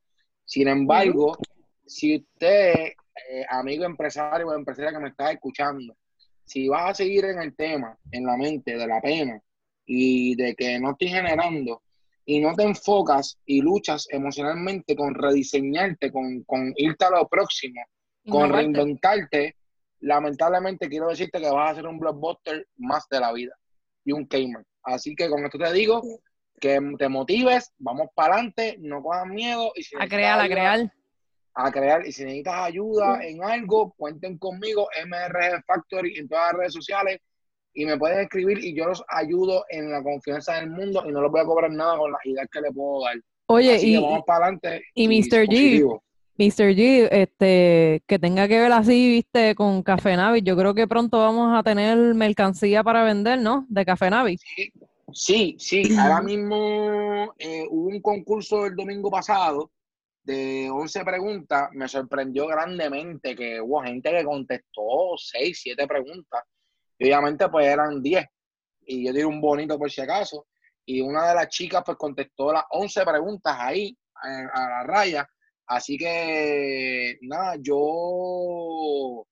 Sin 0.43 0.68
embargo, 0.68 1.38
si 1.86 2.18
usted, 2.18 2.74
eh, 2.74 3.45
amigo 3.50 3.86
empresario 3.86 4.47
o 4.47 4.54
empresaria 4.54 4.91
que 4.91 5.00
me 5.00 5.08
está 5.08 5.32
escuchando, 5.32 5.95
si 6.43 6.68
vas 6.68 6.89
a 6.89 6.93
seguir 6.95 7.24
en 7.24 7.41
el 7.41 7.56
tema, 7.56 7.97
en 8.12 8.26
la 8.26 8.36
mente 8.36 8.76
de 8.76 8.86
la 8.86 9.00
pena 9.00 9.39
y 9.86 10.36
de 10.36 10.54
que 10.56 10.78
no 10.78 10.91
estoy 10.91 11.08
generando 11.08 11.82
y 12.26 12.41
no 12.41 12.54
te 12.54 12.64
enfocas 12.64 13.38
y 13.45 13.62
luchas 13.62 14.06
emocionalmente 14.10 14.93
con 14.93 15.16
rediseñarte, 15.16 16.12
con, 16.12 16.43
con 16.43 16.74
irte 16.76 17.06
a 17.06 17.12
lo 17.12 17.30
próximo, 17.30 17.82
con 18.28 18.52
reinventarte, 18.52 19.56
lamentablemente 20.02 20.89
quiero 20.89 21.08
decirte 21.08 21.39
que 21.39 21.50
vas 21.50 21.70
a 21.70 21.72
hacer 21.72 21.88
un 21.88 21.97
blockbuster 21.97 22.68
más 22.76 23.08
de 23.10 23.22
la 23.22 23.32
vida 23.32 23.56
y 24.04 24.12
un 24.12 24.28
gamer. 24.30 24.66
Así 24.84 25.16
que 25.16 25.30
con 25.30 25.45
esto 25.45 25.58
te 25.58 25.72
digo 25.72 26.02
que 26.60 26.80
te 26.97 27.10
motives, 27.10 27.72
vamos 27.78 28.07
para 28.16 28.36
adelante, 28.36 28.78
no 28.80 29.01
cojas 29.01 29.28
miedo 29.28 29.72
y 29.76 29.84
si 29.84 29.95
A 29.99 30.07
crear, 30.07 30.39
a 30.39 30.47
crear. 30.47 30.91
a 31.55 31.72
crear 31.72 32.05
y 32.07 32.12
si 32.12 32.24
necesitas 32.24 32.55
ayuda 32.68 33.20
en 33.26 33.43
algo, 33.43 33.93
cuenten 33.97 34.38
conmigo, 34.38 34.88
MRG 35.05 35.64
Factory 35.66 36.18
en 36.18 36.28
todas 36.28 36.47
las 36.51 36.60
redes 36.60 36.74
sociales 36.74 37.20
y 37.74 37.86
me 37.86 37.97
pueden 37.97 38.20
escribir 38.22 38.57
y 38.64 38.76
yo 38.76 38.86
los 38.86 39.03
ayudo 39.10 39.64
en 39.70 39.91
la 39.91 40.01
confianza 40.03 40.55
del 40.55 40.70
mundo 40.70 41.03
y 41.07 41.12
no 41.12 41.22
les 41.22 41.32
voy 41.32 41.41
a 41.41 41.45
cobrar 41.45 41.72
nada 41.72 41.97
con 41.97 42.12
las 42.12 42.26
ideas 42.26 42.47
que 42.51 42.62
les 42.62 42.74
puedo 42.74 43.03
dar. 43.05 43.16
Oye, 43.47 43.76
Así 43.76 43.91
y, 43.91 43.95
que 43.99 44.01
vamos 44.05 44.24
para 44.26 44.45
adelante. 44.45 44.84
y 44.93 45.07
Mr. 45.07 45.43
G, 45.43 45.47
positivo. 45.47 46.03
Mr. 46.38 46.74
G, 46.76 47.07
este, 47.12 48.01
que 48.07 48.18
tenga 48.20 48.47
que 48.47 48.60
ver 48.60 48.72
así, 48.72 49.10
viste, 49.10 49.55
con 49.55 49.84
Café 49.84 50.16
Navi. 50.16 50.41
Yo 50.41 50.55
creo 50.55 50.74
que 50.74 50.88
pronto 50.88 51.20
vamos 51.20 51.57
a 51.57 51.64
tener 51.64 51.97
mercancía 52.16 52.82
para 52.84 53.03
vender, 53.03 53.39
¿no? 53.41 53.66
De 53.70 53.84
Café 53.86 54.10
Navi. 54.10 54.38
Sí, 54.38 54.72
sí, 55.57 55.97
ahora 55.97 56.22
mismo 56.22 57.34
eh, 57.38 57.66
hubo 57.70 57.88
un 57.88 58.01
concurso 58.01 58.66
el 58.66 58.76
domingo 58.76 59.10
pasado 59.10 59.72
de 60.24 60.70
11 60.70 61.03
preguntas, 61.03 61.70
me 61.74 61.88
sorprendió 61.88 62.47
grandemente 62.47 63.36
que 63.36 63.60
hubo 63.60 63.82
gente 63.82 64.12
que 64.12 64.24
contestó 64.24 65.18
6, 65.18 65.60
7 65.62 65.88
preguntas, 65.88 66.43
y 66.97 67.05
obviamente 67.05 67.49
pues 67.49 67.68
eran 67.68 68.01
10, 68.01 68.26
y 68.86 69.05
yo 69.05 69.14
tiré 69.14 69.26
un 69.26 69.41
bonito 69.41 69.78
por 69.78 69.89
si 69.89 70.01
acaso, 70.01 70.47
y 70.86 71.01
una 71.01 71.30
de 71.30 71.36
las 71.36 71.47
chicas 71.49 71.84
pues 71.86 71.97
contestó 71.97 72.53
las 72.53 72.66
11 72.72 73.05
preguntas 73.05 73.55
ahí, 73.57 73.97
a 74.22 74.70
la 74.70 74.84
raya, 74.84 75.28
así 75.68 75.97
que 75.97 77.18
nada, 77.22 77.55
yo... 77.60 79.26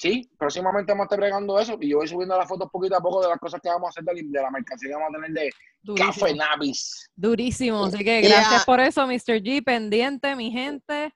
Sí, 0.00 0.30
próximamente 0.38 0.92
vamos 0.92 1.02
a 1.02 1.06
estar 1.08 1.18
bregando 1.18 1.58
eso 1.60 1.76
y 1.78 1.90
yo 1.90 1.98
voy 1.98 2.08
subiendo 2.08 2.34
las 2.38 2.48
fotos 2.48 2.70
poquito 2.72 2.96
a 2.96 3.02
poco 3.02 3.20
de 3.20 3.28
las 3.28 3.38
cosas 3.38 3.60
que 3.60 3.68
vamos 3.68 3.88
a 3.88 3.90
hacer 3.90 4.02
de, 4.04 4.22
de 4.24 4.40
la 4.40 4.50
mercancía 4.50 4.88
que 4.88 4.94
vamos 4.94 5.10
a 5.10 5.20
tener 5.20 5.30
de 5.32 5.50
Durísimo. 5.82 6.12
Café 6.12 6.34
Navis. 6.34 7.10
Durísimo. 7.14 7.84
Así 7.84 7.98
que 7.98 8.22
Yeah. 8.22 8.30
gracias 8.30 8.64
por 8.64 8.80
eso, 8.80 9.06
Mr. 9.06 9.42
G. 9.42 9.62
Pendiente, 9.62 10.34
mi 10.36 10.50
gente. 10.50 11.14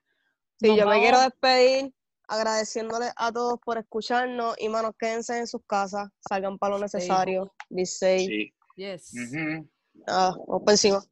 Sí, 0.59 0.67
Nos 0.67 0.77
yo 0.77 0.87
me 0.87 0.99
quiero 0.99 1.19
despedir 1.19 1.91
agradeciéndoles 2.27 3.11
a 3.15 3.31
todos 3.31 3.59
por 3.65 3.79
escucharnos 3.79 4.55
y 4.59 4.69
manos, 4.69 4.91
quédense 4.99 5.35
en 5.39 5.47
sus 5.47 5.61
casas, 5.65 6.09
salgan 6.29 6.59
para 6.59 6.75
lo 6.75 6.81
necesario, 6.81 7.51
be 7.69 7.87
safe. 7.87 8.19
Sí. 8.19 8.53
Yes. 8.75 9.13
Ujú. 9.15 9.67
Ah, 10.07 10.31
vamos 10.47 10.61
por 10.63 10.71
encima. 10.71 11.03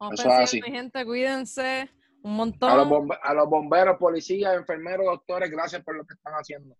Vamos 0.00 0.18
Eso 0.20 0.30
encima, 0.40 0.66
mi 0.66 0.72
gente, 0.72 1.04
cuídense 1.04 1.88
un 2.22 2.32
A, 2.32 2.34
los 2.34 2.36
montón. 2.36 2.88
bombe- 2.88 3.18
a 3.22 3.32
los 3.32 3.48
bomberos, 3.48 3.96
policías, 3.96 4.54
enfermeros, 4.56 5.06
doctores, 5.06 5.48
gracias 5.52 5.84
por 5.84 5.94
lo 5.96 6.04
que 6.04 6.14
están 6.14 6.32
haciendo. 6.34 6.74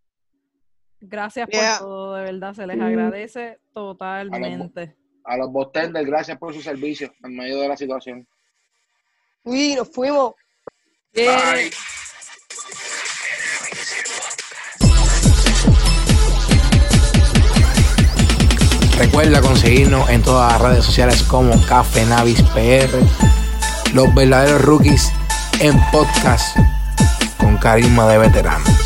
Gracias 1.09 1.49
Yeah. 1.51 1.79
por 1.79 1.87
todo, 1.89 2.15
de 2.17 2.23
verdad, 2.25 2.55
se 2.55 2.67
les 2.67 2.77
Mm. 2.77 2.83
agradece 2.83 3.59
totalmente. 3.73 4.97
A 5.25 5.37
los 5.37 5.51
bostenders, 5.51 6.07
gracias 6.07 6.39
por 6.39 6.55
su 6.55 6.61
servicio 6.63 7.13
en 7.25 7.37
medio 7.37 7.61
de 7.61 7.69
la 7.69 7.77
situación. 7.77 8.27
Uy, 9.45 9.75
nos 9.75 9.89
fuimos. 9.91 10.35
Bye. 11.15 11.71
Recuerda 18.99 19.41
conseguirnos 19.41 20.09
en 20.09 20.23
todas 20.23 20.53
las 20.53 20.61
redes 20.63 20.85
sociales 20.85 21.23
como 21.23 21.61
Café 21.67 22.05
Navis 22.07 22.43
PR. 22.55 22.89
Los 23.93 24.15
verdaderos 24.15 24.63
rookies 24.63 25.13
en 25.61 25.79
podcast 25.93 26.57
con 27.39 27.57
carisma 27.59 28.07
de 28.09 28.19
veteranos. 28.19 28.86